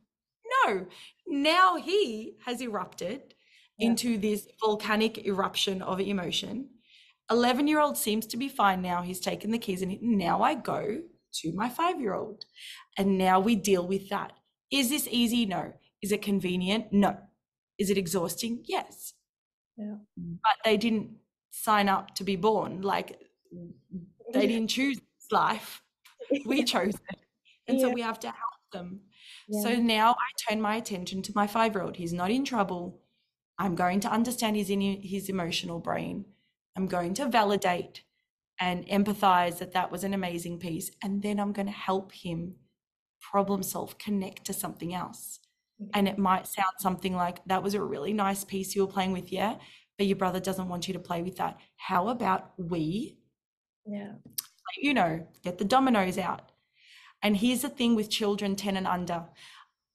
No, 0.64 0.86
now 1.26 1.76
he 1.76 2.34
has 2.44 2.60
erupted 2.60 3.34
yeah. 3.78 3.88
into 3.88 4.16
this 4.16 4.46
volcanic 4.60 5.26
eruption 5.26 5.82
of 5.82 6.00
emotion. 6.00 6.68
11 7.30 7.66
year 7.66 7.80
old 7.80 7.96
seems 7.96 8.26
to 8.26 8.36
be 8.36 8.48
fine 8.48 8.80
now. 8.80 9.02
He's 9.02 9.20
taken 9.20 9.50
the 9.50 9.58
keys, 9.58 9.82
and 9.82 10.00
now 10.00 10.42
I 10.42 10.54
go 10.54 11.02
to 11.34 11.52
my 11.52 11.68
five 11.68 12.00
year 12.00 12.14
old. 12.14 12.44
And 12.96 13.18
now 13.18 13.40
we 13.40 13.56
deal 13.56 13.86
with 13.86 14.08
that. 14.10 14.32
Is 14.70 14.88
this 14.88 15.08
easy? 15.10 15.46
No. 15.46 15.72
Is 16.02 16.12
it 16.12 16.22
convenient? 16.22 16.92
No. 16.92 17.18
Is 17.78 17.90
it 17.90 17.98
exhausting? 17.98 18.62
Yes. 18.64 19.14
Yeah. 19.76 19.96
But 20.16 20.56
they 20.64 20.76
didn't 20.76 21.10
sign 21.50 21.88
up 21.88 22.14
to 22.16 22.24
be 22.24 22.36
born. 22.36 22.82
Like 22.82 23.20
they 24.32 24.46
didn't 24.46 24.68
choose 24.68 24.98
this 24.98 25.32
life. 25.32 25.82
We 26.44 26.64
chose 26.64 26.94
it. 26.94 27.18
And 27.68 27.78
yeah. 27.78 27.86
so 27.86 27.92
we 27.92 28.00
have 28.00 28.18
to 28.20 28.26
help 28.26 28.62
them. 28.72 29.02
Yeah. 29.48 29.62
so 29.62 29.74
now 29.76 30.10
i 30.10 30.28
turn 30.48 30.60
my 30.60 30.74
attention 30.74 31.22
to 31.22 31.32
my 31.36 31.46
five 31.46 31.72
year 31.72 31.84
old 31.84 31.96
he's 31.96 32.12
not 32.12 32.32
in 32.32 32.44
trouble. 32.44 33.00
I'm 33.58 33.76
going 33.76 34.00
to 34.00 34.10
understand 34.10 34.56
his 34.56 34.70
in 34.70 34.80
his 34.80 35.28
emotional 35.28 35.78
brain. 35.78 36.24
I'm 36.76 36.88
going 36.88 37.14
to 37.14 37.28
validate 37.28 38.02
and 38.58 38.86
empathize 38.88 39.58
that 39.58 39.72
that 39.72 39.92
was 39.92 40.02
an 40.02 40.14
amazing 40.14 40.58
piece 40.58 40.90
and 41.02 41.22
then 41.22 41.38
i'm 41.38 41.52
going 41.52 41.66
to 41.66 41.72
help 41.72 42.10
him 42.12 42.56
problem 43.20 43.62
solve 43.62 43.98
connect 43.98 44.44
to 44.46 44.52
something 44.52 44.92
else. 44.92 45.38
And 45.94 46.08
it 46.08 46.18
might 46.18 46.46
sound 46.46 46.74
something 46.78 47.14
like 47.14 47.44
that 47.46 47.62
was 47.62 47.74
a 47.74 47.82
really 47.82 48.12
nice 48.12 48.42
piece 48.44 48.74
you 48.74 48.84
were 48.84 48.92
playing 48.92 49.12
with 49.12 49.30
yeah 49.30 49.56
but 49.96 50.06
your 50.06 50.16
brother 50.16 50.40
doesn't 50.40 50.68
want 50.68 50.88
you 50.88 50.94
to 50.94 51.00
play 51.00 51.22
with 51.22 51.36
that. 51.36 51.58
How 51.76 52.08
about 52.08 52.52
we 52.58 53.18
yeah 53.86 54.12
play 54.66 54.90
Uno, 54.90 55.26
get 55.42 55.58
the 55.58 55.64
dominoes 55.64 56.18
out. 56.18 56.52
And 57.22 57.36
here's 57.36 57.62
the 57.62 57.68
thing 57.68 57.94
with 57.94 58.10
children 58.10 58.56
10 58.56 58.76
and 58.76 58.86
under. 58.86 59.24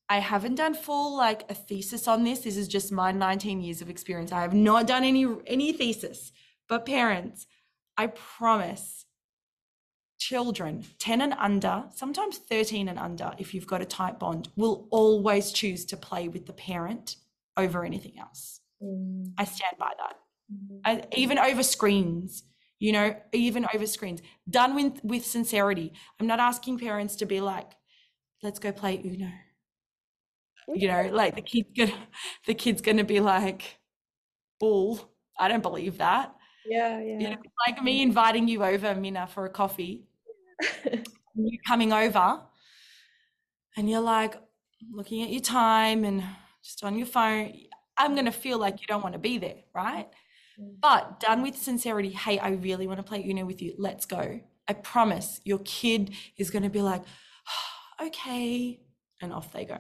I 0.10 0.20
haven't 0.20 0.56
done 0.56 0.74
full 0.74 1.16
like 1.16 1.50
a 1.50 1.54
thesis 1.54 2.08
on 2.08 2.24
this. 2.24 2.40
This 2.40 2.58
is 2.58 2.68
just 2.68 2.92
my 2.92 3.12
19 3.12 3.62
years 3.62 3.82
of 3.82 3.90
experience. 3.90 4.32
I 4.32 4.42
have 4.42 4.54
not 4.54 4.88
done 4.88 5.04
any 5.04 5.26
any 5.48 5.72
thesis. 5.72 6.32
But 6.68 6.86
parents, 6.86 7.48
I 7.98 8.08
promise 8.08 9.06
children 10.20 10.86
10 11.00 11.22
and 11.22 11.34
under, 11.38 11.86
sometimes 11.96 12.38
13 12.38 12.88
and 12.88 13.00
under, 13.00 13.34
if 13.38 13.54
you've 13.54 13.68
got 13.68 13.82
a 13.82 13.86
tight 13.86 14.20
bond, 14.20 14.50
will 14.56 14.88
always 14.92 15.52
choose 15.52 15.86
to 15.86 15.98
play 15.98 16.28
with 16.28 16.46
the 16.46 16.54
parent 16.54 17.16
over 17.58 17.86
anything 17.86 18.20
else. 18.20 18.60
Mm. 18.84 19.34
I 19.38 19.46
stand 19.46 19.78
by 19.80 19.92
that. 19.98 20.16
Mm-hmm. 20.54 20.78
I, 20.86 21.04
even 21.16 21.40
over 21.40 21.64
screens, 21.64 22.44
you 22.82 22.92
know, 22.92 23.16
even 23.32 23.68
over 23.74 23.86
screens. 23.86 24.22
Done 24.50 24.76
with, 24.76 25.04
with 25.04 25.24
sincerity. 25.24 25.94
I'm 26.20 26.26
not 26.26 26.40
asking 26.40 26.80
parents 26.80 27.16
to 27.18 27.28
be 27.28 27.40
like, 27.40 27.72
let's 28.42 28.58
go 28.58 28.72
play 28.72 29.00
Uno. 29.06 29.30
You 30.74 30.88
know 30.88 31.10
like 31.12 31.36
the 31.36 31.42
kid's 31.42 31.70
gonna 31.76 32.08
the 32.48 32.54
kid's 32.54 32.82
gonna 32.82 33.04
be 33.04 33.20
like 33.20 33.78
bull. 34.60 35.12
I 35.38 35.48
don't 35.48 35.62
believe 35.62 35.98
that. 36.00 36.34
Yeah 36.66 37.00
yeah. 37.00 37.20
you 37.20 37.30
know, 37.30 37.38
like 37.68 37.84
me 37.84 38.02
inviting 38.02 38.48
you 38.48 38.64
over 38.64 38.96
Mine 38.96 39.28
for 39.28 39.46
a 39.46 39.50
coffee. 39.50 40.06
You 41.36 41.58
coming 41.68 41.94
over 41.94 42.42
and 43.78 43.90
you're 43.90 44.02
like 44.02 44.36
looking 44.92 45.24
at 45.24 45.30
your 45.30 45.42
time 45.42 46.04
and 46.04 46.24
just 46.64 46.84
on 46.84 46.98
your 46.98 47.08
phone. 47.08 47.54
I'm 47.98 48.14
going 48.14 48.26
to 48.26 48.32
feel 48.32 48.58
like 48.58 48.82
you 48.82 48.88
don't 48.88 49.02
want 49.02 49.14
to 49.14 49.20
be 49.20 49.38
there 49.38 49.64
right. 49.74 50.08
But 50.82 51.20
done 51.20 51.42
with 51.42 51.58
sincerity 51.58 52.10
hey 52.10 52.40
i 52.40 52.50
really 52.50 52.88
want 52.88 53.00
to 53.00 53.04
play 53.04 53.24
uno 53.24 53.46
with 53.46 53.62
you 53.62 53.74
let's 53.78 54.06
go 54.06 54.40
i 54.68 54.74
promise 54.74 55.42
your 55.44 55.60
kid 55.60 56.12
is 56.38 56.50
going 56.50 56.64
to 56.64 56.70
be 56.70 56.82
like 56.82 57.04
oh, 57.48 58.08
okay 58.08 58.80
and 59.22 59.34
off 59.34 59.52
they 59.52 59.66
go 59.66 59.80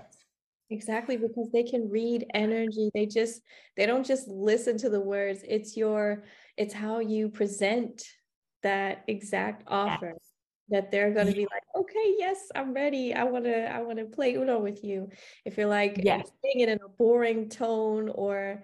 Exactly, 0.71 1.17
because 1.17 1.49
they 1.51 1.63
can 1.63 1.89
read 1.89 2.25
energy. 2.33 2.89
They 2.93 3.05
just 3.05 3.41
they 3.75 3.85
don't 3.85 4.05
just 4.05 4.29
listen 4.29 4.77
to 4.77 4.89
the 4.89 5.01
words. 5.01 5.43
It's 5.47 5.75
your 5.75 6.23
it's 6.57 6.73
how 6.73 6.99
you 6.99 7.27
present 7.27 8.01
that 8.63 9.03
exact 9.07 9.63
offer 9.67 10.13
yes. 10.13 10.29
that 10.69 10.89
they're 10.89 11.13
going 11.13 11.27
to 11.27 11.33
be 11.33 11.41
like, 11.41 11.63
"Okay, 11.75 12.15
yes, 12.17 12.47
I'm 12.55 12.73
ready. 12.73 13.13
I 13.13 13.25
want 13.25 13.43
to 13.45 13.69
I 13.69 13.81
want 13.81 13.99
to 13.99 14.05
play 14.05 14.33
Uno 14.35 14.59
with 14.59 14.81
you." 14.81 15.09
If 15.43 15.57
you're 15.57 15.67
like 15.67 15.99
yes. 16.01 16.31
saying 16.41 16.61
it 16.61 16.69
in 16.69 16.79
a 16.81 16.87
boring 16.87 17.49
tone 17.49 18.07
or 18.07 18.63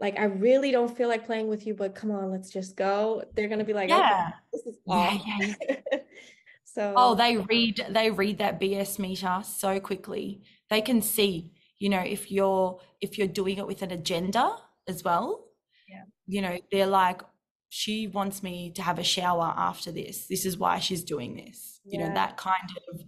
like 0.00 0.18
I 0.18 0.24
really 0.24 0.70
don't 0.70 0.94
feel 0.94 1.08
like 1.08 1.26
playing 1.26 1.48
with 1.48 1.66
you, 1.66 1.74
but 1.74 1.94
come 1.94 2.10
on, 2.10 2.30
let's 2.30 2.50
just 2.50 2.76
go. 2.76 3.24
They're 3.34 3.48
going 3.48 3.60
to 3.60 3.64
be 3.64 3.74
like, 3.74 3.88
"Yeah, 3.88 4.30
okay, 4.30 4.34
this 4.52 4.66
is 4.66 4.78
awesome." 4.86 5.20
Yeah, 5.26 5.76
yeah. 5.90 5.98
so 6.64 6.94
Oh, 6.96 7.14
they 7.14 7.36
read 7.36 7.86
they 7.90 8.10
read 8.10 8.38
that 8.38 8.60
BS 8.60 8.98
meter 8.98 9.42
so 9.44 9.78
quickly 9.80 10.42
they 10.70 10.80
can 10.80 11.00
see 11.02 11.52
you 11.78 11.88
know 11.88 12.00
if 12.00 12.30
you're 12.30 12.80
if 13.00 13.18
you're 13.18 13.28
doing 13.28 13.58
it 13.58 13.66
with 13.66 13.82
an 13.82 13.90
agenda 13.90 14.56
as 14.88 15.04
well 15.04 15.46
yeah 15.88 16.04
you 16.26 16.42
know 16.42 16.58
they're 16.70 16.86
like 16.86 17.22
she 17.68 18.06
wants 18.06 18.42
me 18.42 18.70
to 18.70 18.82
have 18.82 18.98
a 18.98 19.04
shower 19.04 19.52
after 19.56 19.90
this 19.92 20.26
this 20.26 20.44
is 20.44 20.56
why 20.56 20.78
she's 20.78 21.04
doing 21.04 21.36
this 21.36 21.80
you 21.84 21.98
yeah. 21.98 22.08
know 22.08 22.14
that 22.14 22.36
kind 22.36 22.70
of 22.88 23.00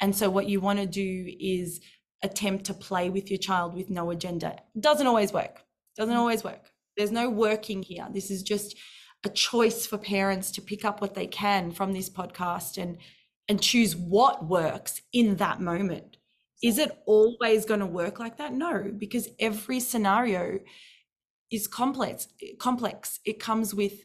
and 0.00 0.14
so 0.14 0.30
what 0.30 0.48
you 0.48 0.60
want 0.60 0.78
to 0.78 0.86
do 0.86 1.32
is 1.40 1.80
attempt 2.22 2.64
to 2.66 2.74
play 2.74 3.10
with 3.10 3.30
your 3.30 3.38
child 3.38 3.74
with 3.74 3.90
no 3.90 4.10
agenda 4.10 4.54
it 4.74 4.80
doesn't 4.80 5.06
always 5.06 5.32
work 5.32 5.62
doesn't 5.96 6.12
mm-hmm. 6.12 6.20
always 6.20 6.44
work 6.44 6.72
there's 6.96 7.12
no 7.12 7.28
working 7.28 7.82
here 7.82 8.06
this 8.12 8.30
is 8.30 8.42
just 8.42 8.76
a 9.24 9.28
choice 9.28 9.86
for 9.86 9.98
parents 9.98 10.50
to 10.50 10.62
pick 10.62 10.84
up 10.84 11.00
what 11.00 11.14
they 11.14 11.26
can 11.26 11.70
from 11.70 11.92
this 11.92 12.08
podcast 12.08 12.80
and 12.80 12.98
and 13.48 13.60
choose 13.60 13.96
what 13.96 14.46
works 14.46 15.02
in 15.12 15.36
that 15.36 15.60
moment 15.60 16.16
is 16.62 16.78
it 16.78 16.90
always 17.06 17.64
going 17.64 17.80
to 17.80 17.86
work 17.86 18.18
like 18.18 18.36
that? 18.36 18.52
No, 18.52 18.92
because 18.96 19.28
every 19.38 19.80
scenario 19.80 20.58
is 21.50 21.66
complex. 21.66 22.28
Complex. 22.58 23.20
It 23.24 23.40
comes 23.40 23.74
with 23.74 24.04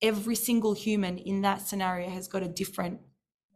every 0.00 0.36
single 0.36 0.72
human 0.72 1.18
in 1.18 1.42
that 1.42 1.62
scenario 1.66 2.08
has 2.08 2.28
got 2.28 2.42
a 2.42 2.48
different 2.48 3.00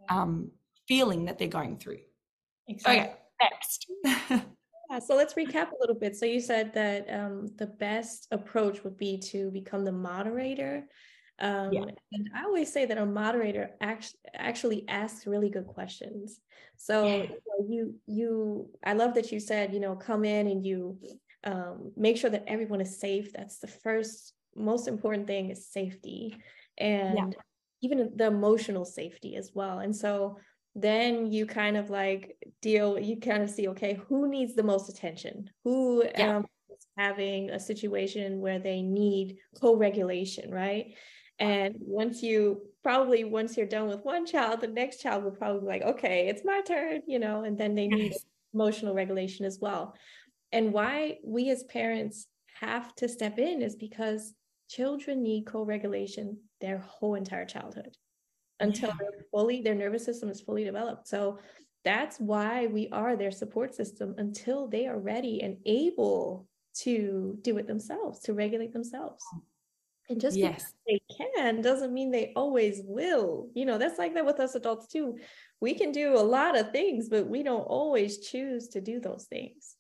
um, 0.09 0.51
feeling 0.89 1.27
that 1.27 1.39
they're 1.39 1.49
going 1.49 1.79
through. 1.79 2.01
Exactly. 2.67 3.01
Okay, 3.01 3.15
next. 3.41 4.47
yeah, 4.91 4.99
so 4.99 5.17
let's 5.17 5.35
recap 5.35 5.71
a 5.71 5.81
little 5.81 5.95
bit. 5.95 6.17
So 6.17 6.27
you 6.27 6.41
said 6.41 6.75
that 6.75 7.09
um, 7.13 7.49
the 7.57 7.67
best 7.67 8.29
approach 8.31 8.85
would 8.85 8.97
be 8.97 9.19
to 9.19 9.51
become 9.51 9.85
the 9.85 9.93
moderator 9.93 10.85
um, 11.39 11.73
yeah. 11.73 11.85
And 12.13 12.31
I 12.35 12.45
always 12.45 12.73
say 12.73 12.87
that 12.87 12.99
a 12.99 13.05
moderator 13.05 13.71
actually 13.81 14.21
actually 14.35 14.89
asks 14.89 15.27
really 15.27 15.51
good 15.51 15.67
questions. 15.67 16.41
So 16.77 17.07
yeah. 17.07 17.15
you, 17.15 17.29
know, 17.29 17.67
you, 17.69 17.95
you 18.07 18.71
I 18.85 18.93
love 18.93 19.15
that 19.15 19.33
you 19.33 19.41
said 19.41 19.75
you 19.75 19.81
know 19.81 19.97
come 19.97 20.25
in 20.25 20.47
and 20.47 20.65
you 20.65 20.99
um, 21.43 21.93
make 21.97 22.17
sure 22.17 22.31
that 22.31 22.45
everyone 22.47 22.81
is 22.81 23.01
safe. 23.01 23.33
That's 23.33 23.59
the 23.59 23.67
first 23.67 24.33
most 24.55 24.87
important 24.87 25.27
thing 25.27 25.51
is 25.51 25.67
safety 25.67 26.37
and 26.79 27.17
yeah. 27.17 27.31
even 27.83 28.13
the 28.15 28.27
emotional 28.27 28.85
safety 28.85 29.35
as 29.35 29.51
well. 29.53 29.81
And 29.81 29.95
so 29.95 30.39
then 30.75 31.31
you 31.31 31.47
kind 31.47 31.77
of 31.77 31.91
like 31.91 32.37
deal 32.61 32.99
you 32.99 33.19
kind 33.21 33.43
of 33.43 33.51
see 33.51 33.69
okay 33.69 33.99
who 34.09 34.29
needs 34.29 34.55
the 34.55 34.63
most 34.63 34.89
attention 34.89 35.49
who 35.63 36.05
yeah. 36.17 36.39
um, 36.39 36.47
is 36.71 36.87
having 36.99 37.51
a 37.51 37.61
situation 37.61 38.41
where 38.41 38.59
they 38.59 38.83
need 38.83 39.37
co-regulation 39.61 40.51
right 40.51 40.95
and 41.39 41.77
once 41.81 42.23
you 42.23 42.63
probably 42.83 43.25
once 43.25 43.57
you're 43.57 43.67
done 43.67 43.89
with 43.89 44.05
one 44.05 44.27
child, 44.27 44.61
the 44.61 44.69
next 44.69 45.01
child 45.01 45.25
will 45.25 45.33
probably 45.33 45.61
be 45.61 45.67
like, 45.67 45.83
okay, 45.83 46.29
it's 46.29 46.45
my 46.45 46.61
turn, 46.61 47.01
you 47.07 47.19
know, 47.19 47.43
and 47.43 47.59
then 47.59 47.75
they 47.75 47.89
need 47.89 48.15
emotional 48.53 48.95
regulation 48.95 49.45
as 49.45 49.59
well. 49.61 49.95
And 50.53 50.73
why 50.73 51.19
we 51.25 51.51
as 51.51 51.65
parents 51.65 52.27
have 52.61 52.95
to 52.97 53.09
step 53.09 53.39
in 53.39 53.63
is 53.63 53.75
because 53.75 54.33
children 54.69 55.23
need 55.23 55.47
co-regulation 55.47 56.39
their 56.61 56.79
whole 56.79 57.17
entire 57.17 57.47
childhood 57.47 57.97
until 58.61 58.91
yeah. 58.91 58.95
they're 58.99 59.25
fully 59.31 59.63
their 59.63 59.75
nervous 59.75 60.05
system 60.05 60.29
is 60.29 60.41
fully 60.41 60.65
developed. 60.65 61.09
So 61.09 61.39
that's 61.85 62.19
why 62.19 62.67
we 62.67 62.89
are 62.93 63.17
their 63.17 63.31
support 63.31 63.75
system 63.75 64.15
until 64.19 64.69
they 64.69 64.87
are 64.87 64.99
ready 64.99 65.43
and 65.43 65.59
able 65.67 66.47
to 66.79 67.39
do 67.43 67.59
it 67.59 67.67
themselves, 67.67 68.21
to 68.21 68.33
regulate 68.35 68.73
themselves. 68.73 69.23
And 70.09 70.21
just 70.21 70.37
yes. 70.37 70.55
because 70.55 70.75
they 70.87 71.01
can 71.17 71.61
doesn't 71.63 71.93
mean 71.93 72.11
they 72.11 72.33
always 72.37 72.81
will. 72.85 73.49
You 73.55 73.65
know, 73.65 73.79
that's 73.79 73.99
like 73.99 74.15
that 74.15 74.27
with 74.27 74.41
us 74.41 74.55
adults 74.55 74.87
too. 74.87 75.19
We 75.61 75.75
can 75.75 75.93
do 75.93 76.15
a 76.15 76.21
lot 76.21 76.59
of 76.59 76.73
things, 76.73 77.09
but 77.09 77.27
we 77.27 77.43
don't 77.43 77.63
always 77.63 78.19
choose 78.27 78.69
to 78.69 78.81
do 78.81 79.01
those 79.01 79.27
things. 79.31 79.77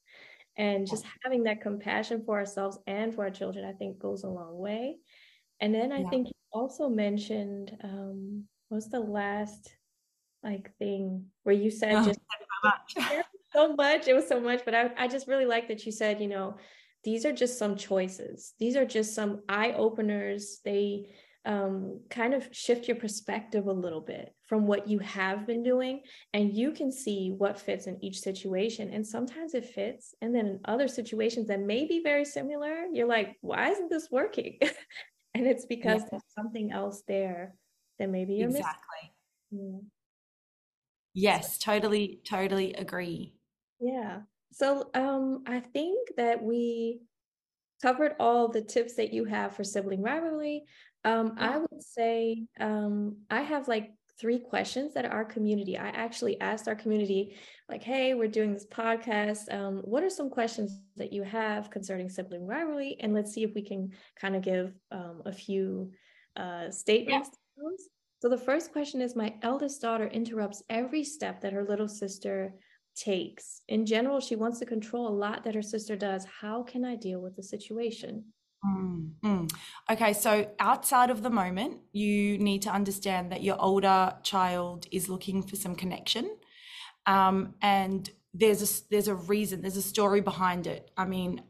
And 0.57 0.87
just 0.87 1.05
having 1.25 1.43
that 1.45 1.61
compassion 1.61 2.23
for 2.25 2.39
ourselves 2.39 2.79
and 2.87 3.13
for 3.13 3.25
our 3.25 3.31
children, 3.31 3.65
I 3.65 3.73
think 3.73 3.99
goes 3.99 4.23
a 4.23 4.29
long 4.29 4.57
way. 4.57 4.99
And 5.61 5.75
then 5.75 5.91
I 5.93 6.01
yeah. 6.01 6.09
think 6.11 6.29
you 6.29 6.35
also 6.53 6.89
mentioned 6.89 7.77
um, 7.83 8.45
what's 8.75 8.89
the 8.89 8.99
last 8.99 9.73
like 10.43 10.77
thing 10.79 11.27
where 11.45 11.55
you 11.55 11.71
said 11.71 11.95
oh, 11.95 12.05
just 12.05 12.21
so 12.21 12.69
much. 12.69 13.25
so 13.53 13.75
much. 13.75 14.09
It 14.09 14.15
was 14.15 14.27
so 14.27 14.41
much, 14.41 14.63
but 14.65 14.75
I, 14.75 14.91
I 14.99 15.07
just 15.07 15.29
really 15.29 15.47
like 15.47 15.69
that 15.69 15.87
you 15.87 15.93
said, 15.93 16.21
you 16.21 16.27
know, 16.27 16.57
these 17.05 17.25
are 17.25 17.33
just 17.33 17.57
some 17.57 17.77
choices. 17.77 18.53
These 18.59 18.77
are 18.77 18.85
just 18.85 19.15
some 19.15 19.43
eye 19.49 19.73
openers. 19.73 20.61
They 20.65 21.15
um, 21.45 22.01
kind 22.11 22.35
of 22.35 22.49
shift 22.51 22.89
your 22.89 22.97
perspective 22.97 23.67
a 23.67 23.73
little 23.73 24.01
bit 24.01 24.35
from 24.49 24.67
what 24.67 24.89
you 24.89 24.99
have 24.99 25.47
been 25.47 25.63
doing, 25.63 26.01
and 26.33 26.53
you 26.53 26.73
can 26.73 26.91
see 26.91 27.33
what 27.37 27.61
fits 27.61 27.87
in 27.87 28.03
each 28.03 28.21
situation. 28.21 28.91
And 28.93 29.07
sometimes 29.07 29.55
it 29.55 29.67
fits. 29.67 30.17
And 30.21 30.35
then 30.35 30.47
in 30.47 30.61
other 30.65 30.89
situations 30.89 31.47
that 31.47 31.61
may 31.61 31.87
be 31.87 32.03
very 32.03 32.25
similar, 32.25 32.87
you're 32.93 33.07
like, 33.07 33.37
why 33.41 33.71
isn't 33.71 33.89
this 33.89 34.09
working? 34.11 34.59
and 35.35 35.47
it's 35.47 35.65
because 35.65 36.01
yeah. 36.03 36.09
there's 36.11 36.35
something 36.35 36.73
else 36.73 37.05
there 37.07 37.55
that 37.99 38.11
maybe 38.11 38.35
you're 38.35 38.49
exactly. 38.49 39.13
missing. 39.51 39.73
Yeah. 39.73 39.89
Yes, 41.15 41.59
totally, 41.59 42.21
totally 42.29 42.75
agree. 42.75 43.35
Yeah. 43.81 44.21
So 44.53 44.91
um, 44.95 45.45
I 45.47 45.61
think 45.61 46.11
that 46.17 46.43
we 46.43 47.01
covered 47.83 48.15
all 48.19 48.49
the 48.49 48.63
tips 48.63 48.95
that 48.95 49.13
you 49.13 49.25
have 49.25 49.55
for 49.55 49.65
sibling 49.65 50.03
rivalry. 50.03 50.65
Um, 51.05 51.35
I 51.37 51.59
would 51.59 51.83
say 51.83 52.47
um, 52.59 53.19
I 53.31 53.43
have 53.43 53.69
like 53.69 53.91
three 54.19 54.39
questions 54.39 54.95
that 54.95 55.05
our 55.05 55.25
community. 55.25 55.77
I 55.77 55.89
actually 55.89 56.41
asked 56.41 56.69
our 56.69 56.75
community, 56.75 57.37
like, 57.69 57.83
"Hey, 57.83 58.15
we're 58.15 58.29
doing 58.29 58.55
this 58.55 58.67
podcast. 58.67 59.53
Um, 59.53 59.79
what 59.79 60.03
are 60.03 60.11
some 60.11 60.31
questions 60.31 60.81
that 60.97 61.13
you 61.13 61.23
have 61.25 61.71
concerning 61.71 62.09
sibling 62.09 62.47
rivalry?" 62.47 62.97
And 63.01 63.13
let's 63.13 63.33
see 63.33 63.43
if 63.43 63.55
we 63.55 63.63
can 63.63 63.91
kind 64.17 64.35
of 64.35 64.43
give 64.43 64.73
um, 64.91 65.23
a 65.27 65.33
few 65.33 65.91
uh, 66.37 66.71
statements. 66.71 67.31
Yeah. 67.33 67.39
So 68.25 68.29
the 68.29 68.39
first 68.39 68.73
question 68.73 69.01
is: 69.01 69.15
My 69.15 69.35
eldest 69.43 69.83
daughter 69.83 70.07
interrupts 70.07 70.63
every 70.71 71.05
step 71.05 71.41
that 71.43 71.53
her 71.53 71.65
little 71.65 71.89
sister 71.89 72.55
takes. 72.97 73.61
In 73.69 73.85
general, 73.85 74.21
she 74.21 74.37
wants 74.37 74.59
to 74.61 74.67
control 74.67 75.09
a 75.09 75.15
lot 75.15 75.45
that 75.45 75.55
her 75.55 75.63
sister 75.63 75.97
does. 75.97 76.25
How 76.41 76.63
can 76.63 76.85
I 76.85 76.97
deal 76.97 77.21
with 77.21 77.37
the 77.37 77.43
situation? 77.43 78.25
Mm, 78.65 79.11
mm. 79.23 79.53
Okay, 79.91 80.13
so 80.15 80.51
outside 80.59 81.11
of 81.11 81.23
the 81.23 81.31
moment, 81.31 81.81
you 81.93 82.39
need 82.39 82.63
to 82.63 82.71
understand 82.71 83.31
that 83.33 83.43
your 83.43 83.61
older 83.61 84.15
child 84.23 84.87
is 84.91 85.09
looking 85.09 85.43
for 85.43 85.57
some 85.57 85.75
connection, 85.75 86.35
um, 87.07 87.55
and 87.61 88.11
there's 88.33 88.63
a 88.63 88.85
there's 88.91 89.09
a 89.09 89.15
reason, 89.15 89.61
there's 89.61 89.77
a 89.77 89.83
story 89.83 90.23
behind 90.23 90.67
it. 90.67 90.91
I 90.97 91.05
mean, 91.05 91.43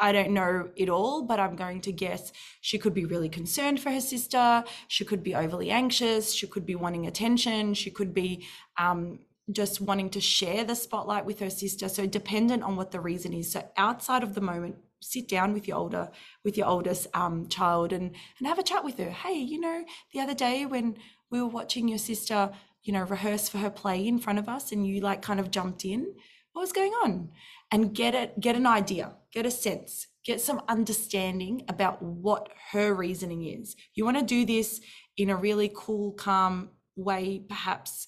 I 0.00 0.12
don't 0.12 0.32
know 0.32 0.68
it 0.76 0.88
all, 0.88 1.22
but 1.22 1.40
I'm 1.40 1.56
going 1.56 1.80
to 1.82 1.92
guess 1.92 2.32
she 2.60 2.78
could 2.78 2.94
be 2.94 3.04
really 3.04 3.28
concerned 3.28 3.80
for 3.80 3.90
her 3.90 4.00
sister. 4.00 4.64
She 4.88 5.04
could 5.04 5.22
be 5.22 5.34
overly 5.34 5.70
anxious. 5.70 6.32
She 6.32 6.46
could 6.46 6.66
be 6.66 6.74
wanting 6.74 7.06
attention. 7.06 7.74
She 7.74 7.90
could 7.90 8.12
be 8.12 8.46
um, 8.78 9.20
just 9.52 9.80
wanting 9.80 10.10
to 10.10 10.20
share 10.20 10.64
the 10.64 10.74
spotlight 10.74 11.24
with 11.24 11.40
her 11.40 11.50
sister. 11.50 11.88
So 11.88 12.06
dependent 12.06 12.62
on 12.62 12.76
what 12.76 12.90
the 12.90 13.00
reason 13.00 13.32
is. 13.32 13.52
So 13.52 13.68
outside 13.76 14.22
of 14.22 14.34
the 14.34 14.40
moment, 14.40 14.76
sit 15.00 15.28
down 15.28 15.52
with 15.52 15.68
your 15.68 15.76
older 15.76 16.10
with 16.42 16.56
your 16.56 16.66
oldest 16.66 17.06
um, 17.14 17.48
child 17.48 17.92
and 17.92 18.14
and 18.38 18.48
have 18.48 18.58
a 18.58 18.62
chat 18.62 18.84
with 18.84 18.98
her. 18.98 19.10
Hey, 19.10 19.38
you 19.38 19.60
know, 19.60 19.84
the 20.12 20.20
other 20.20 20.34
day 20.34 20.66
when 20.66 20.96
we 21.30 21.40
were 21.40 21.48
watching 21.48 21.88
your 21.88 21.98
sister, 21.98 22.50
you 22.82 22.92
know, 22.92 23.02
rehearse 23.02 23.48
for 23.48 23.58
her 23.58 23.70
play 23.70 24.06
in 24.06 24.18
front 24.18 24.38
of 24.38 24.48
us, 24.48 24.72
and 24.72 24.86
you 24.86 25.00
like 25.00 25.22
kind 25.22 25.40
of 25.40 25.50
jumped 25.50 25.84
in. 25.84 26.14
What 26.52 26.62
was 26.62 26.72
going 26.72 26.92
on? 26.92 27.30
And 27.70 27.94
get 27.94 28.14
it, 28.14 28.40
get 28.40 28.56
an 28.56 28.66
idea, 28.66 29.12
get 29.36 29.44
a 29.44 29.50
sense, 29.50 30.06
get 30.24 30.40
some 30.40 30.62
understanding 30.66 31.62
about 31.68 32.00
what 32.00 32.48
her 32.72 32.94
reasoning 32.94 33.44
is. 33.44 33.76
You 33.94 34.06
want 34.06 34.16
to 34.16 34.24
do 34.24 34.46
this 34.46 34.80
in 35.18 35.28
a 35.28 35.36
really 35.36 35.70
cool, 35.76 36.12
calm 36.12 36.70
way, 36.96 37.44
perhaps 37.46 38.06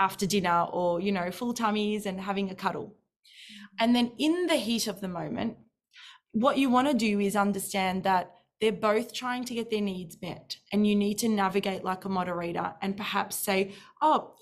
after 0.00 0.26
dinner 0.26 0.66
or 0.72 1.00
you 1.00 1.12
know 1.12 1.30
full 1.30 1.52
tummies 1.52 2.06
and 2.06 2.18
having 2.18 2.50
a 2.50 2.54
cuddle. 2.54 2.86
Mm-hmm. 2.86 3.84
And 3.84 3.94
then 3.94 4.12
in 4.18 4.46
the 4.46 4.56
heat 4.56 4.86
of 4.86 5.02
the 5.02 5.06
moment 5.06 5.58
what 6.32 6.58
you 6.58 6.68
want 6.68 6.88
to 6.88 6.94
do 6.94 7.20
is 7.20 7.36
understand 7.36 8.02
that 8.02 8.32
they're 8.60 8.72
both 8.72 9.12
trying 9.12 9.44
to 9.44 9.54
get 9.54 9.70
their 9.70 9.80
needs 9.80 10.16
met 10.20 10.56
and 10.72 10.84
you 10.84 10.96
need 10.96 11.16
to 11.18 11.28
navigate 11.28 11.84
like 11.84 12.04
a 12.04 12.08
moderator 12.08 12.74
and 12.82 12.96
perhaps 12.96 13.36
say 13.36 13.72
oh 14.02 14.34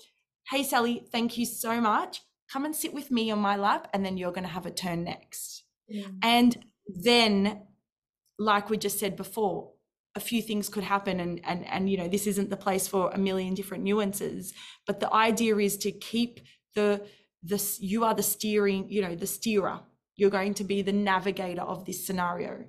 hey 0.49 0.63
sally 0.63 1.05
thank 1.11 1.37
you 1.37 1.45
so 1.45 1.81
much. 1.81 2.21
Come 2.51 2.65
and 2.65 2.75
sit 2.75 2.93
with 2.93 3.11
me 3.11 3.29
on 3.29 3.39
my 3.39 3.57
lap 3.57 3.89
and 3.93 4.05
then 4.05 4.17
you're 4.17 4.31
going 4.31 4.47
to 4.47 4.53
have 4.53 4.65
a 4.65 4.71
turn 4.71 5.03
next 5.03 5.62
yeah. 5.87 6.07
and 6.21 6.57
then 6.87 7.61
like 8.39 8.69
we 8.69 8.77
just 8.77 8.99
said 8.99 9.15
before 9.15 9.71
a 10.15 10.19
few 10.19 10.41
things 10.41 10.69
could 10.69 10.83
happen 10.83 11.19
and 11.19 11.41
and 11.43 11.65
and 11.65 11.89
you 11.89 11.97
know 11.97 12.07
this 12.07 12.27
isn't 12.27 12.49
the 12.49 12.57
place 12.57 12.87
for 12.87 13.09
a 13.11 13.17
million 13.17 13.53
different 13.53 13.83
nuances 13.83 14.53
but 14.85 14.99
the 14.99 15.11
idea 15.13 15.55
is 15.57 15.77
to 15.77 15.91
keep 15.91 16.39
the 16.75 17.01
this 17.43 17.79
you 17.81 18.03
are 18.05 18.15
the 18.15 18.23
steering 18.23 18.89
you 18.89 19.01
know 19.01 19.15
the 19.15 19.27
steerer. 19.27 19.81
You're 20.15 20.29
going 20.29 20.53
to 20.55 20.63
be 20.63 20.81
the 20.81 20.93
navigator 20.93 21.63
of 21.63 21.85
this 21.85 22.05
scenario. 22.05 22.65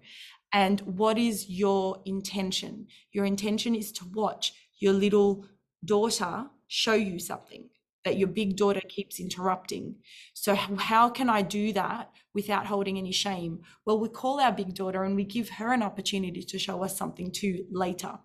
And 0.52 0.80
what 0.80 1.18
is 1.18 1.48
your 1.48 2.00
intention? 2.06 2.86
Your 3.12 3.26
intention 3.26 3.74
is 3.74 3.92
to 3.92 4.06
watch 4.14 4.54
your 4.78 4.94
little 4.94 5.46
daughter 5.84 6.46
show 6.68 6.94
you 6.94 7.18
something 7.18 7.68
that 8.04 8.18
your 8.18 8.28
big 8.28 8.56
daughter 8.56 8.82
keeps 8.88 9.18
interrupting. 9.18 9.96
So, 10.34 10.54
how 10.54 11.08
can 11.08 11.28
I 11.28 11.42
do 11.42 11.72
that 11.72 12.10
without 12.34 12.66
holding 12.66 12.98
any 12.98 13.12
shame? 13.12 13.60
Well, 13.84 13.98
we 13.98 14.08
call 14.08 14.40
our 14.40 14.52
big 14.52 14.74
daughter 14.74 15.02
and 15.04 15.16
we 15.16 15.24
give 15.24 15.48
her 15.50 15.72
an 15.72 15.82
opportunity 15.82 16.42
to 16.42 16.58
show 16.58 16.82
us 16.82 16.96
something 16.96 17.30
too 17.32 17.64
later. 17.70 18.18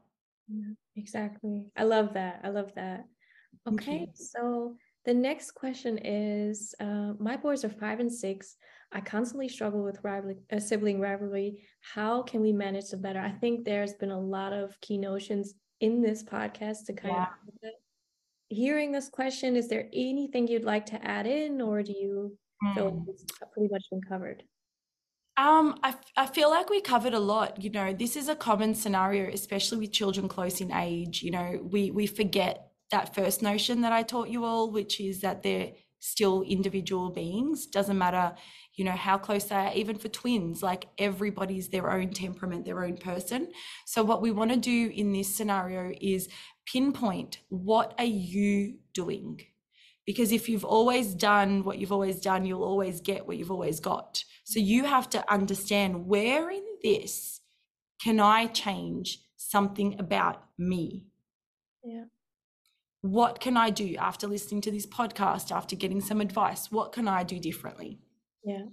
Yeah, 0.48 0.74
exactly. 0.96 1.66
I 1.78 1.84
love 1.84 2.14
that. 2.14 2.42
I 2.44 2.50
love 2.50 2.74
that. 2.76 3.06
Okay, 3.68 4.08
so 4.14 4.76
the 5.06 5.14
next 5.14 5.52
question 5.52 6.00
is 6.04 6.74
uh, 6.80 7.14
My 7.20 7.38
boys 7.38 7.64
are 7.64 7.70
five 7.70 8.00
and 8.00 8.12
six. 8.12 8.56
I 8.92 9.02
constantly 9.02 9.48
struggle 9.48 9.84
with 9.84 10.04
rivalry, 10.04 10.38
uh, 10.52 10.60
sibling 10.60 11.00
rivalry. 11.00 11.64
How 11.82 12.24
can 12.24 12.42
we 12.42 12.52
manage 12.52 12.90
the 12.90 12.98
better? 12.98 13.20
I 13.20 13.32
think 13.32 13.64
there's 13.64 13.94
been 13.94 14.12
a 14.12 14.20
lot 14.20 14.52
of 14.52 14.80
key 14.82 14.98
notions 14.98 15.54
in 15.80 16.02
this 16.02 16.24
podcast 16.24 16.86
to 16.88 16.94
kind 16.94 17.16
yeah. 17.16 17.24
of 17.24 17.72
hearing 18.50 18.92
this 18.92 19.10
question, 19.10 19.56
is 19.56 19.68
there 19.68 19.88
anything 19.94 20.48
you'd 20.48 20.64
like 20.64 20.86
to 20.88 21.06
add 21.06 21.26
in, 21.26 21.62
or 21.62 21.82
do 21.84 21.94
you 21.94 22.38
mm. 22.64 22.74
feel 22.74 22.90
hmm. 22.92 23.10
it's 23.10 23.24
pretty 23.54 23.72
much 23.72 23.84
been 23.92 24.02
covered? 24.02 24.44
Um, 25.38 25.80
I, 25.84 25.96
I 26.18 26.26
feel 26.26 26.50
like 26.50 26.70
we 26.70 26.82
covered 26.82 27.14
a 27.14 27.20
lot. 27.20 27.64
You 27.64 27.70
know, 27.70 27.94
this 27.94 28.18
is 28.18 28.28
a 28.28 28.36
common 28.36 28.76
scenario, 28.76 29.32
especially 29.32 29.78
with 29.78 29.94
children 29.94 30.28
close 30.28 30.60
in 30.60 30.74
age. 30.74 31.24
You 31.24 31.32
know, 31.32 31.60
we 31.64 31.92
we 31.92 32.08
forget 32.08 32.72
that 32.92 33.16
first 33.16 33.42
notion 33.42 33.82
that 33.82 33.94
I 33.94 34.04
taught 34.04 34.30
you 34.30 34.44
all, 34.44 34.70
which 34.70 35.00
is 35.00 35.22
that 35.22 35.44
they're 35.44 35.72
still 36.00 36.42
individual 36.42 37.10
beings. 37.10 37.68
Doesn't 37.68 37.98
matter, 37.98 38.36
you 38.76 38.84
know, 38.84 38.92
how 38.92 39.18
close 39.18 39.46
they 39.46 39.56
are, 39.56 39.74
even 39.74 39.98
for 39.98 40.10
twins, 40.10 40.64
like 40.64 40.88
everybody's 40.98 41.70
their 41.70 41.92
own 41.92 42.10
temperament, 42.12 42.66
their 42.66 42.84
own 42.84 42.98
person. 42.98 43.50
So, 43.86 44.04
what 44.04 44.22
we 44.22 44.32
want 44.32 44.52
to 44.52 44.58
do 44.58 44.92
in 44.94 45.14
this 45.14 45.34
scenario 45.34 45.94
is 46.02 46.28
pinpoint 46.72 47.40
what 47.50 47.94
are 47.98 48.06
you 48.06 48.76
doing? 48.94 49.42
Because 50.06 50.32
if 50.32 50.50
you've 50.50 50.66
always 50.66 51.14
done 51.14 51.64
what 51.64 51.78
you've 51.78 51.92
always 51.92 52.20
done, 52.20 52.46
you'll 52.46 52.64
always 52.64 53.00
get 53.02 53.28
what 53.28 53.38
you've 53.38 53.52
always 53.52 53.80
got. 53.80 54.24
So, 54.44 54.60
you 54.60 54.86
have 54.86 55.10
to 55.12 55.32
understand 55.32 56.08
where 56.08 56.50
in 56.50 56.64
this 56.84 57.42
can 58.02 58.20
I 58.20 58.48
change 58.48 59.20
something 59.38 60.00
about 60.00 60.44
me? 60.58 61.06
Yeah 61.84 62.06
what 63.02 63.40
can 63.40 63.56
I 63.56 63.70
do 63.70 63.96
after 63.98 64.28
listening 64.28 64.62
to 64.62 64.72
this 64.72 64.86
podcast, 64.86 65.52
after 65.52 65.76
getting 65.76 66.02
some 66.02 66.22
advice? 66.22 66.72
What 66.72 66.92
can 66.92 67.08
I 67.08 67.24
do 67.24 67.40
differently? 67.40 68.00
Yeah, 68.44 68.66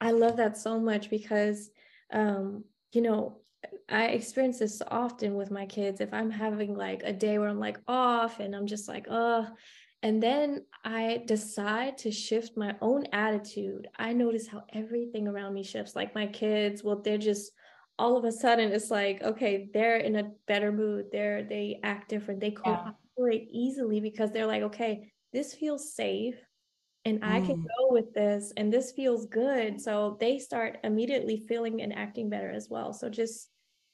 I 0.00 0.10
love 0.10 0.36
that 0.38 0.56
so 0.56 0.80
much 0.80 1.10
because, 1.10 1.70
um, 2.12 2.64
you 2.92 3.02
know, 3.02 3.38
I 3.88 4.06
experience 4.06 4.58
this 4.58 4.82
often 4.88 5.34
with 5.34 5.50
my 5.50 5.66
kids. 5.66 6.00
If 6.00 6.12
I'm 6.12 6.30
having 6.30 6.76
like 6.76 7.02
a 7.04 7.12
day 7.12 7.38
where 7.38 7.48
I'm 7.48 7.58
like 7.58 7.78
off 7.88 8.40
and 8.40 8.54
I'm 8.54 8.66
just 8.66 8.88
like, 8.88 9.06
oh, 9.10 9.46
and 10.02 10.22
then 10.22 10.64
I 10.84 11.24
decide 11.26 11.98
to 11.98 12.12
shift 12.12 12.56
my 12.56 12.76
own 12.80 13.06
attitude, 13.12 13.88
I 13.96 14.12
notice 14.12 14.46
how 14.46 14.62
everything 14.72 15.26
around 15.26 15.54
me 15.54 15.64
shifts. 15.64 15.96
Like 15.96 16.14
my 16.14 16.26
kids, 16.26 16.84
well, 16.84 17.00
they're 17.02 17.18
just 17.18 17.50
all 17.98 18.16
of 18.16 18.24
a 18.24 18.30
sudden 18.30 18.70
it's 18.70 18.90
like, 18.90 19.22
okay, 19.22 19.68
they're 19.74 19.96
in 19.96 20.16
a 20.16 20.30
better 20.46 20.70
mood. 20.70 21.06
They're 21.10 21.42
they 21.42 21.80
act 21.82 22.08
different. 22.08 22.40
They 22.40 22.52
cooperate 22.52 22.94
separate 23.18 23.48
easily 23.50 24.00
because 24.00 24.30
they're 24.30 24.46
like, 24.46 24.62
okay, 24.62 25.12
this 25.32 25.54
feels 25.54 25.94
safe 25.94 26.36
and 27.08 27.24
I 27.24 27.40
can 27.40 27.56
mm. 27.56 27.66
go 27.78 27.92
with 27.92 28.12
this 28.12 28.52
and 28.56 28.72
this 28.72 28.92
feels 28.92 29.26
good. 29.26 29.80
So 29.80 30.16
they 30.20 30.38
start 30.38 30.78
immediately 30.84 31.44
feeling 31.48 31.80
and 31.82 31.94
acting 31.94 32.28
better 32.28 32.50
as 32.50 32.68
well. 32.68 32.92
So 32.92 33.08
just, 33.08 33.48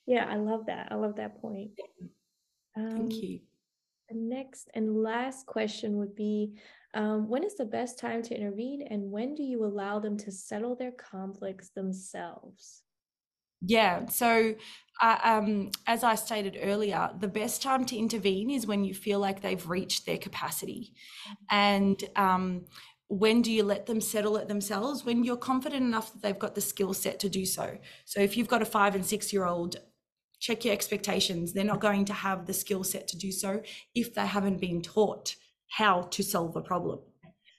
yeah, 0.06 0.26
I 0.28 0.36
love 0.36 0.66
that. 0.66 0.88
I 0.90 0.96
love 0.96 1.16
that 1.16 1.40
point. 1.40 1.70
Um, 2.76 2.90
Thank 2.90 3.14
you. 3.22 3.40
The 4.10 4.16
next 4.16 4.68
and 4.74 5.02
last 5.02 5.46
question 5.46 5.96
would 5.98 6.14
be 6.14 6.54
um, 6.92 7.28
When 7.28 7.44
is 7.44 7.56
the 7.56 7.64
best 7.64 7.98
time 7.98 8.22
to 8.22 8.36
intervene 8.36 8.82
and 8.90 9.10
when 9.10 9.34
do 9.34 9.42
you 9.42 9.64
allow 9.64 9.98
them 9.98 10.16
to 10.18 10.32
settle 10.32 10.74
their 10.74 10.92
conflicts 10.92 11.70
themselves? 11.70 12.82
Yeah. 13.66 14.06
So, 14.06 14.54
uh, 15.00 15.18
um, 15.22 15.70
as 15.86 16.04
I 16.04 16.16
stated 16.16 16.58
earlier, 16.60 17.10
the 17.18 17.28
best 17.28 17.62
time 17.62 17.84
to 17.86 17.96
intervene 17.96 18.50
is 18.50 18.66
when 18.66 18.84
you 18.84 18.94
feel 18.94 19.20
like 19.20 19.40
they've 19.40 19.68
reached 19.68 20.04
their 20.04 20.18
capacity. 20.18 20.92
And 21.50 22.02
um, 22.14 22.66
when 23.09 23.42
do 23.42 23.52
you 23.52 23.62
let 23.62 23.86
them 23.86 24.00
settle 24.00 24.36
it 24.36 24.48
themselves? 24.48 25.05
When 25.05 25.24
you're 25.24 25.36
confident 25.36 25.84
enough 25.84 26.12
that 26.12 26.22
they've 26.22 26.38
got 26.38 26.55
the 26.55 26.61
skill 26.61 26.94
set 26.94 27.20
to 27.20 27.28
do 27.28 27.44
so. 27.44 27.78
So, 28.05 28.20
if 28.20 28.36
you've 28.36 28.48
got 28.48 28.62
a 28.62 28.66
five 28.66 28.94
and 28.94 29.05
six 29.05 29.32
year 29.32 29.44
old, 29.44 29.76
check 30.40 30.64
your 30.64 30.74
expectations. 30.74 31.52
They're 31.52 31.64
not 31.64 31.80
going 31.80 32.05
to 32.07 32.12
have 32.12 32.46
the 32.46 32.55
skill 32.55 32.84
set 32.84 33.09
to 33.09 33.16
do 33.16 33.32
so 33.32 33.62
if 33.94 34.14
they 34.14 34.26
haven't 34.26 34.61
been 34.61 34.82
taught 34.82 35.36
how 35.68 36.02
to 36.02 36.22
solve 36.22 36.57
a 36.57 36.61
problem. 36.61 37.00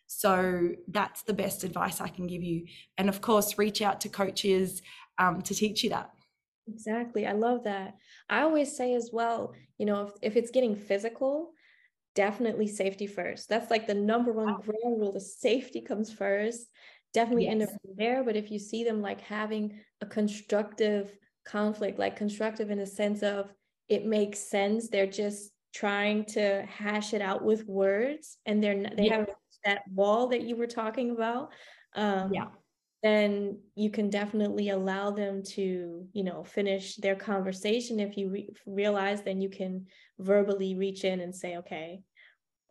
So 0.08 0.72
that's 0.88 1.24
the 1.24 1.34
best 1.34 1.64
advice 1.64 2.00
I 2.00 2.08
can 2.08 2.28
give 2.28 2.44
you. 2.44 2.66
And 2.98 3.10
of 3.10 3.22
course, 3.22 3.58
reach 3.58 3.82
out 3.82 4.02
to 4.02 4.10
coaches 4.10 4.82
um, 5.18 5.42
to 5.42 5.56
teach 5.56 5.84
you 5.84 5.90
that. 5.90 6.12
Exactly. 6.68 7.28
I 7.28 7.34
love 7.34 7.64
that. 7.64 7.96
I 8.30 8.42
always 8.42 8.76
say 8.76 8.94
as 8.94 9.10
well, 9.12 9.54
you 9.78 9.86
know, 9.86 10.04
if, 10.04 10.14
if 10.22 10.36
it's 10.36 10.52
getting 10.52 10.76
physical, 10.76 11.52
definitely 12.16 12.68
safety 12.68 13.08
first. 13.08 13.50
That's 13.50 13.70
like 13.70 13.88
the 13.88 13.94
number 13.94 14.32
one 14.32 14.48
wow. 14.48 14.62
ground 14.64 15.00
rule. 15.00 15.12
The 15.12 15.20
safety 15.20 15.82
comes 15.82 16.12
first. 16.12 16.68
Definitely 17.14 17.46
yes. 17.46 17.52
end 17.52 17.64
up 17.64 17.70
there. 17.98 18.24
But 18.24 18.36
if 18.36 18.52
you 18.52 18.60
see 18.60 18.84
them 18.84 19.02
like 19.02 19.22
having 19.22 19.80
a 20.02 20.06
constructive 20.06 21.16
conflict, 21.46 22.00
like 22.00 22.16
constructive 22.16 22.72
in 22.72 22.80
the 22.80 22.86
sense 22.86 23.22
of 23.22 23.52
it 23.88 24.06
makes 24.06 24.40
sense, 24.40 24.90
they're 24.90 25.06
just 25.06 25.52
trying 25.74 26.26
to 26.26 26.66
hash 26.68 27.14
it 27.14 27.22
out 27.22 27.44
with 27.44 27.68
words 27.68 28.38
and 28.46 28.64
they're 28.64 28.90
they 28.96 29.08
yeah. 29.08 29.18
have 29.18 29.30
that 29.66 29.82
wall 29.94 30.28
that 30.28 30.42
you 30.42 30.56
were 30.56 30.68
talking 30.68 31.12
about. 31.12 31.52
Um, 31.96 32.34
yeah 32.34 32.48
then 33.06 33.60
you 33.76 33.90
can 33.90 34.10
definitely 34.10 34.70
allow 34.70 35.12
them 35.12 35.44
to 35.44 36.08
you 36.12 36.24
know 36.24 36.44
finish 36.44 36.96
their 36.96 37.16
conversation 37.16 38.00
if 38.00 38.18
you 38.18 38.30
re- 38.30 38.50
realize 38.66 39.22
then 39.22 39.40
you 39.42 39.50
can 39.50 39.86
verbally 40.20 40.76
reach 40.76 41.04
in 41.04 41.20
and 41.20 41.34
say 41.34 41.58
okay 41.58 42.02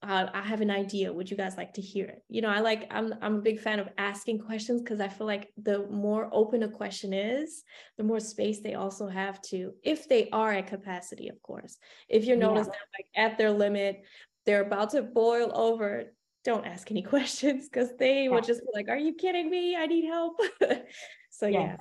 uh, 0.07 0.26
I 0.35 0.43
have 0.43 0.61
an 0.61 0.70
idea. 0.70 1.11
Would 1.11 1.30
you 1.30 1.37
guys 1.37 1.57
like 1.57 1.72
to 1.74 1.80
hear 1.80 2.05
it? 2.05 2.22
You 2.28 2.43
know, 2.43 2.51
I 2.51 2.61
like, 2.61 2.87
I'm, 2.91 3.14
I'm 3.22 3.37
a 3.37 3.41
big 3.41 3.59
fan 3.59 3.78
of 3.78 3.89
asking 3.97 4.41
questions 4.41 4.82
because 4.82 5.01
I 5.01 5.09
feel 5.09 5.26
like 5.26 5.51
the 5.57 5.87
more 5.87 6.28
open 6.30 6.62
a 6.62 6.68
question 6.68 7.14
is, 7.14 7.62
the 7.97 8.05
more 8.05 8.20
space 8.20 8.61
they 8.61 8.74
also 8.74 9.09
have 9.09 9.41
to, 9.43 9.72
if 9.82 10.07
they 10.07 10.28
are 10.30 10.53
at 10.53 10.66
capacity, 10.66 11.28
of 11.28 11.41
course. 11.41 11.78
If 12.11 12.26
you 12.26 12.37
notice 12.37 12.66
yeah. 12.66 12.72
that 12.72 12.99
like 12.99 13.30
at 13.30 13.39
their 13.39 13.51
limit, 13.51 14.03
they're 14.45 14.66
about 14.66 14.91
to 14.91 15.01
boil 15.01 15.51
over, 15.55 16.12
don't 16.45 16.66
ask 16.66 16.90
any 16.90 17.03
questions 17.14 17.68
because 17.68 17.90
they 17.99 18.24
yeah. 18.24 18.30
will 18.30 18.40
just 18.40 18.61
be 18.61 18.68
like, 18.74 18.88
are 18.88 18.99
you 18.99 19.14
kidding 19.14 19.51
me? 19.51 19.76
I 19.76 19.86
need 19.86 20.05
help. 20.05 20.40
so 21.30 21.47
yes. 21.47 21.53
yeah. 21.53 21.76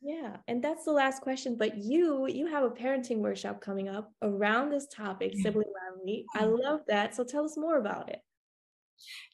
Yeah, 0.00 0.36
and 0.46 0.62
that's 0.62 0.84
the 0.84 0.92
last 0.92 1.22
question. 1.22 1.56
But 1.58 1.76
you, 1.76 2.28
you 2.28 2.46
have 2.46 2.62
a 2.62 2.70
parenting 2.70 3.18
workshop 3.18 3.60
coming 3.60 3.88
up 3.88 4.12
around 4.22 4.70
this 4.70 4.86
topic, 4.86 5.32
sibling 5.34 5.66
rivalry. 5.74 6.24
I 6.36 6.44
love 6.44 6.82
that. 6.86 7.16
So 7.16 7.24
tell 7.24 7.44
us 7.44 7.56
more 7.56 7.78
about 7.78 8.08
it. 8.08 8.20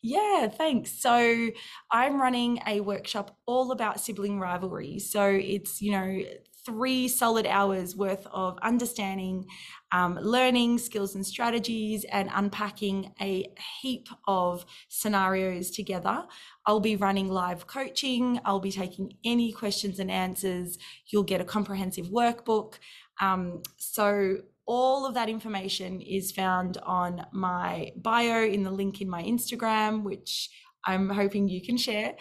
Yeah, 0.03 0.49
thanks. 0.49 1.01
So 1.01 1.51
I'm 1.91 2.21
running 2.21 2.61
a 2.67 2.81
workshop 2.81 3.37
all 3.47 3.73
about 3.73 4.01
sibling 4.01 4.41
rivalry. 4.41 4.99
So 4.99 5.27
it's, 5.27 5.83
you 5.83 5.93
know, 5.93 6.23
three 6.65 7.09
solid 7.09 7.47
hours 7.47 7.95
worth 7.95 8.27
of 8.33 8.59
understanding, 8.63 9.47
um, 9.93 10.19
learning 10.21 10.79
skills 10.79 11.15
and 11.15 11.27
strategies, 11.27 12.05
and 12.05 12.31
unpacking 12.35 13.13
a 13.21 13.47
heap 13.81 14.09
of 14.27 14.65
scenarios 14.89 15.71
together. 15.71 16.25
I'll 16.67 16.81
be 16.81 16.97
running 16.97 17.29
live 17.29 17.67
coaching. 17.67 18.41
I'll 18.45 18.61
be 18.61 18.73
taking 18.73 19.13
any 19.25 19.53
questions 19.53 19.99
and 19.99 20.11
answers. 20.11 20.79
You'll 21.07 21.23
get 21.23 21.41
a 21.41 21.45
comprehensive 21.45 22.07
workbook. 22.07 22.75
Um, 23.21 23.63
so 23.77 24.39
all 24.67 25.07
of 25.07 25.15
that 25.15 25.29
information 25.29 26.01
is 26.01 26.33
found 26.33 26.79
on 26.79 27.27
my 27.33 27.93
bio 27.97 28.45
in 28.45 28.63
the 28.63 28.71
link 28.71 29.01
in 29.01 29.09
my 29.09 29.23
Instagram, 29.23 30.03
which 30.03 30.51
I'm 30.87 31.09
hoping 31.11 31.49
you 31.49 31.63
can 31.63 31.77
share. 31.77 32.17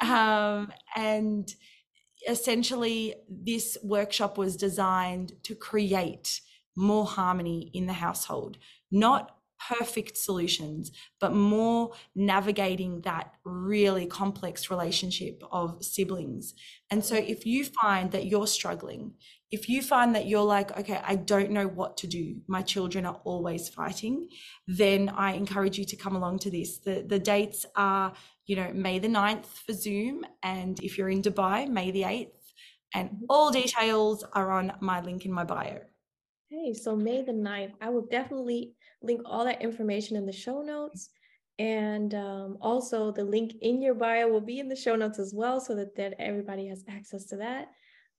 Um, 0.00 0.72
and 0.94 1.52
essentially, 2.26 3.14
this 3.28 3.76
workshop 3.82 4.38
was 4.38 4.56
designed 4.56 5.32
to 5.44 5.54
create 5.54 6.40
more 6.76 7.06
harmony 7.06 7.70
in 7.74 7.86
the 7.86 7.92
household, 7.94 8.58
not 8.90 9.37
perfect 9.66 10.16
solutions, 10.16 10.92
but 11.20 11.32
more 11.32 11.92
navigating 12.14 13.00
that 13.02 13.32
really 13.44 14.06
complex 14.06 14.70
relationship 14.70 15.42
of 15.50 15.84
siblings. 15.84 16.54
And 16.90 17.04
so, 17.04 17.16
if 17.16 17.46
you 17.46 17.64
find 17.64 18.10
that 18.12 18.26
you're 18.26 18.46
struggling, 18.46 19.14
if 19.50 19.68
you 19.68 19.80
find 19.80 20.14
that 20.14 20.26
you're 20.26 20.42
like, 20.42 20.76
okay, 20.78 21.00
I 21.02 21.16
don't 21.16 21.50
know 21.50 21.66
what 21.66 21.96
to 21.98 22.06
do, 22.06 22.36
my 22.46 22.60
children 22.60 23.06
are 23.06 23.20
always 23.24 23.68
fighting, 23.68 24.28
then 24.66 25.08
I 25.08 25.32
encourage 25.32 25.78
you 25.78 25.86
to 25.86 25.96
come 25.96 26.16
along 26.16 26.40
to 26.40 26.50
this. 26.50 26.78
The, 26.78 27.04
the 27.06 27.18
dates 27.18 27.64
are, 27.74 28.12
you 28.46 28.56
know, 28.56 28.70
May 28.74 28.98
the 28.98 29.08
9th 29.08 29.46
for 29.46 29.72
Zoom. 29.72 30.26
And 30.42 30.78
if 30.82 30.98
you're 30.98 31.08
in 31.08 31.22
Dubai, 31.22 31.66
May 31.66 31.90
the 31.90 32.02
8th. 32.02 32.32
And 32.94 33.24
all 33.28 33.50
details 33.50 34.24
are 34.34 34.50
on 34.50 34.72
my 34.80 35.00
link 35.00 35.24
in 35.24 35.32
my 35.32 35.44
bio. 35.44 35.80
Hey, 36.50 36.74
so 36.74 36.94
May 36.96 37.22
the 37.22 37.32
9th, 37.32 37.72
I 37.80 37.88
will 37.88 38.06
definitely 38.10 38.74
link 39.02 39.22
all 39.24 39.44
that 39.44 39.62
information 39.62 40.16
in 40.16 40.26
the 40.26 40.32
show 40.32 40.62
notes. 40.62 41.10
And 41.58 42.14
um, 42.14 42.58
also, 42.60 43.10
the 43.10 43.24
link 43.24 43.52
in 43.62 43.82
your 43.82 43.94
bio 43.94 44.28
will 44.28 44.40
be 44.40 44.60
in 44.60 44.68
the 44.68 44.76
show 44.76 44.94
notes 44.94 45.18
as 45.18 45.34
well, 45.34 45.60
so 45.60 45.74
that, 45.74 45.96
that 45.96 46.14
everybody 46.18 46.68
has 46.68 46.84
access 46.88 47.24
to 47.26 47.36
that 47.38 47.68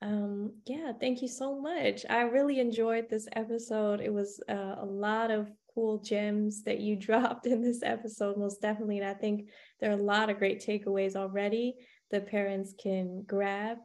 um, 0.02 0.54
yeah, 0.66 0.94
thank 1.00 1.22
you 1.22 1.28
so 1.28 1.60
much. 1.60 2.06
I 2.10 2.22
really 2.22 2.60
enjoyed 2.60 3.10
this 3.10 3.28
episode. 3.34 4.00
It 4.00 4.14
was 4.14 4.42
uh, 4.50 4.76
a 4.80 4.86
lot 4.86 5.30
of 5.30 5.52
cool 5.74 6.00
gems 6.00 6.64
that 6.64 6.80
you 6.80 6.96
dropped 6.96 7.46
in 7.46 7.62
this 7.62 7.82
episode, 7.84 8.38
most 8.38 8.62
definitely. 8.62 9.00
And 9.00 9.08
I 9.08 9.14
think 9.14 9.50
there 9.80 9.90
are 9.92 10.00
a 10.00 10.04
lot 10.04 10.30
of 10.30 10.38
great 10.38 10.64
takeaways 10.66 11.16
already 11.16 11.76
that 12.12 12.30
parents 12.30 12.74
can 12.82 13.24
grab. 13.28 13.78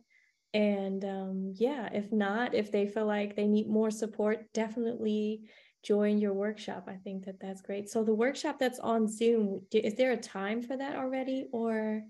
And 0.52 1.04
um, 1.04 1.54
yeah, 1.56 1.88
if 1.92 2.12
not, 2.12 2.54
if 2.54 2.70
they 2.70 2.86
feel 2.86 3.06
like 3.06 3.34
they 3.34 3.48
need 3.48 3.68
more 3.68 3.90
support, 3.90 4.52
definitely 4.52 5.42
join 5.84 6.18
your 6.18 6.32
workshop. 6.32 6.84
I 6.88 6.96
think 6.96 7.24
that 7.26 7.38
that's 7.40 7.62
great. 7.62 7.90
So 7.90 8.02
the 8.02 8.14
workshop 8.14 8.58
that's 8.58 8.78
on 8.78 9.06
Zoom, 9.06 9.62
is 9.72 9.94
there 9.94 10.12
a 10.12 10.16
time 10.16 10.62
for 10.62 10.76
that 10.76 10.96
already 10.96 11.46
or? 11.52 12.02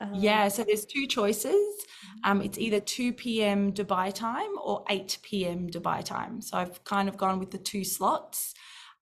Um, 0.00 0.14
yeah, 0.14 0.48
so 0.48 0.64
there's 0.64 0.86
two 0.86 1.06
choices. 1.06 1.52
Mm-hmm. 1.52 2.30
Um, 2.30 2.40
it's 2.40 2.58
either 2.58 2.80
2 2.80 3.12
p.m. 3.12 3.72
Dubai 3.72 4.12
time 4.14 4.50
or 4.64 4.82
8 4.88 5.18
p.m. 5.22 5.68
Dubai 5.68 6.02
time. 6.02 6.40
So 6.40 6.56
I've 6.56 6.82
kind 6.84 7.06
of 7.08 7.18
gone 7.18 7.38
with 7.38 7.50
the 7.50 7.58
two 7.58 7.84
slots 7.84 8.54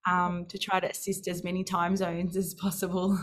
um, 0.08 0.46
to 0.46 0.58
try 0.58 0.80
to 0.80 0.90
assist 0.90 1.28
as 1.28 1.44
many 1.44 1.62
time 1.62 1.96
zones 1.96 2.36
as 2.36 2.54
possible. 2.54 3.16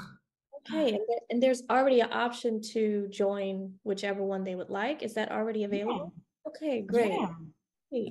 Okay, 0.67 0.93
and, 0.93 0.99
and 1.29 1.43
there's 1.43 1.61
already 1.69 1.99
an 1.99 2.11
option 2.11 2.59
to 2.73 3.07
join 3.09 3.73
whichever 3.83 4.23
one 4.23 4.43
they 4.43 4.55
would 4.55 4.71
like. 4.71 5.03
Is 5.03 5.13
that 5.13 5.31
already 5.31 5.63
available? 5.63 6.13
Yeah. 6.15 6.49
Okay, 6.49 6.81
great. 6.81 7.11
Yeah. 7.11 8.09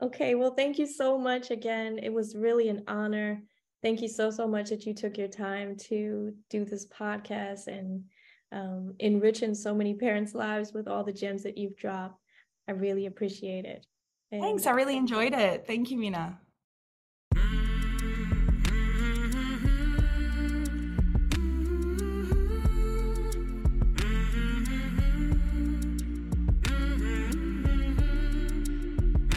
Okay, 0.00 0.34
well, 0.34 0.54
thank 0.54 0.78
you 0.78 0.86
so 0.86 1.18
much 1.18 1.50
again. 1.50 1.98
It 2.00 2.12
was 2.12 2.36
really 2.36 2.68
an 2.68 2.84
honor. 2.86 3.42
Thank 3.82 4.00
you 4.00 4.08
so, 4.08 4.30
so 4.30 4.46
much 4.46 4.70
that 4.70 4.86
you 4.86 4.94
took 4.94 5.18
your 5.18 5.28
time 5.28 5.76
to 5.88 6.32
do 6.50 6.64
this 6.64 6.86
podcast 6.86 7.66
and 7.66 8.04
um, 8.52 8.94
enriching 9.00 9.54
so 9.54 9.74
many 9.74 9.94
parents' 9.94 10.34
lives 10.34 10.72
with 10.72 10.88
all 10.88 11.04
the 11.04 11.12
gems 11.12 11.42
that 11.42 11.58
you've 11.58 11.76
dropped. 11.76 12.20
I 12.68 12.72
really 12.72 13.06
appreciate 13.06 13.64
it. 13.64 13.86
And 14.30 14.42
Thanks. 14.42 14.66
I 14.66 14.70
really 14.70 14.96
enjoyed 14.96 15.34
it. 15.34 15.66
Thank 15.66 15.90
you, 15.90 15.98
Mine. 15.98 16.36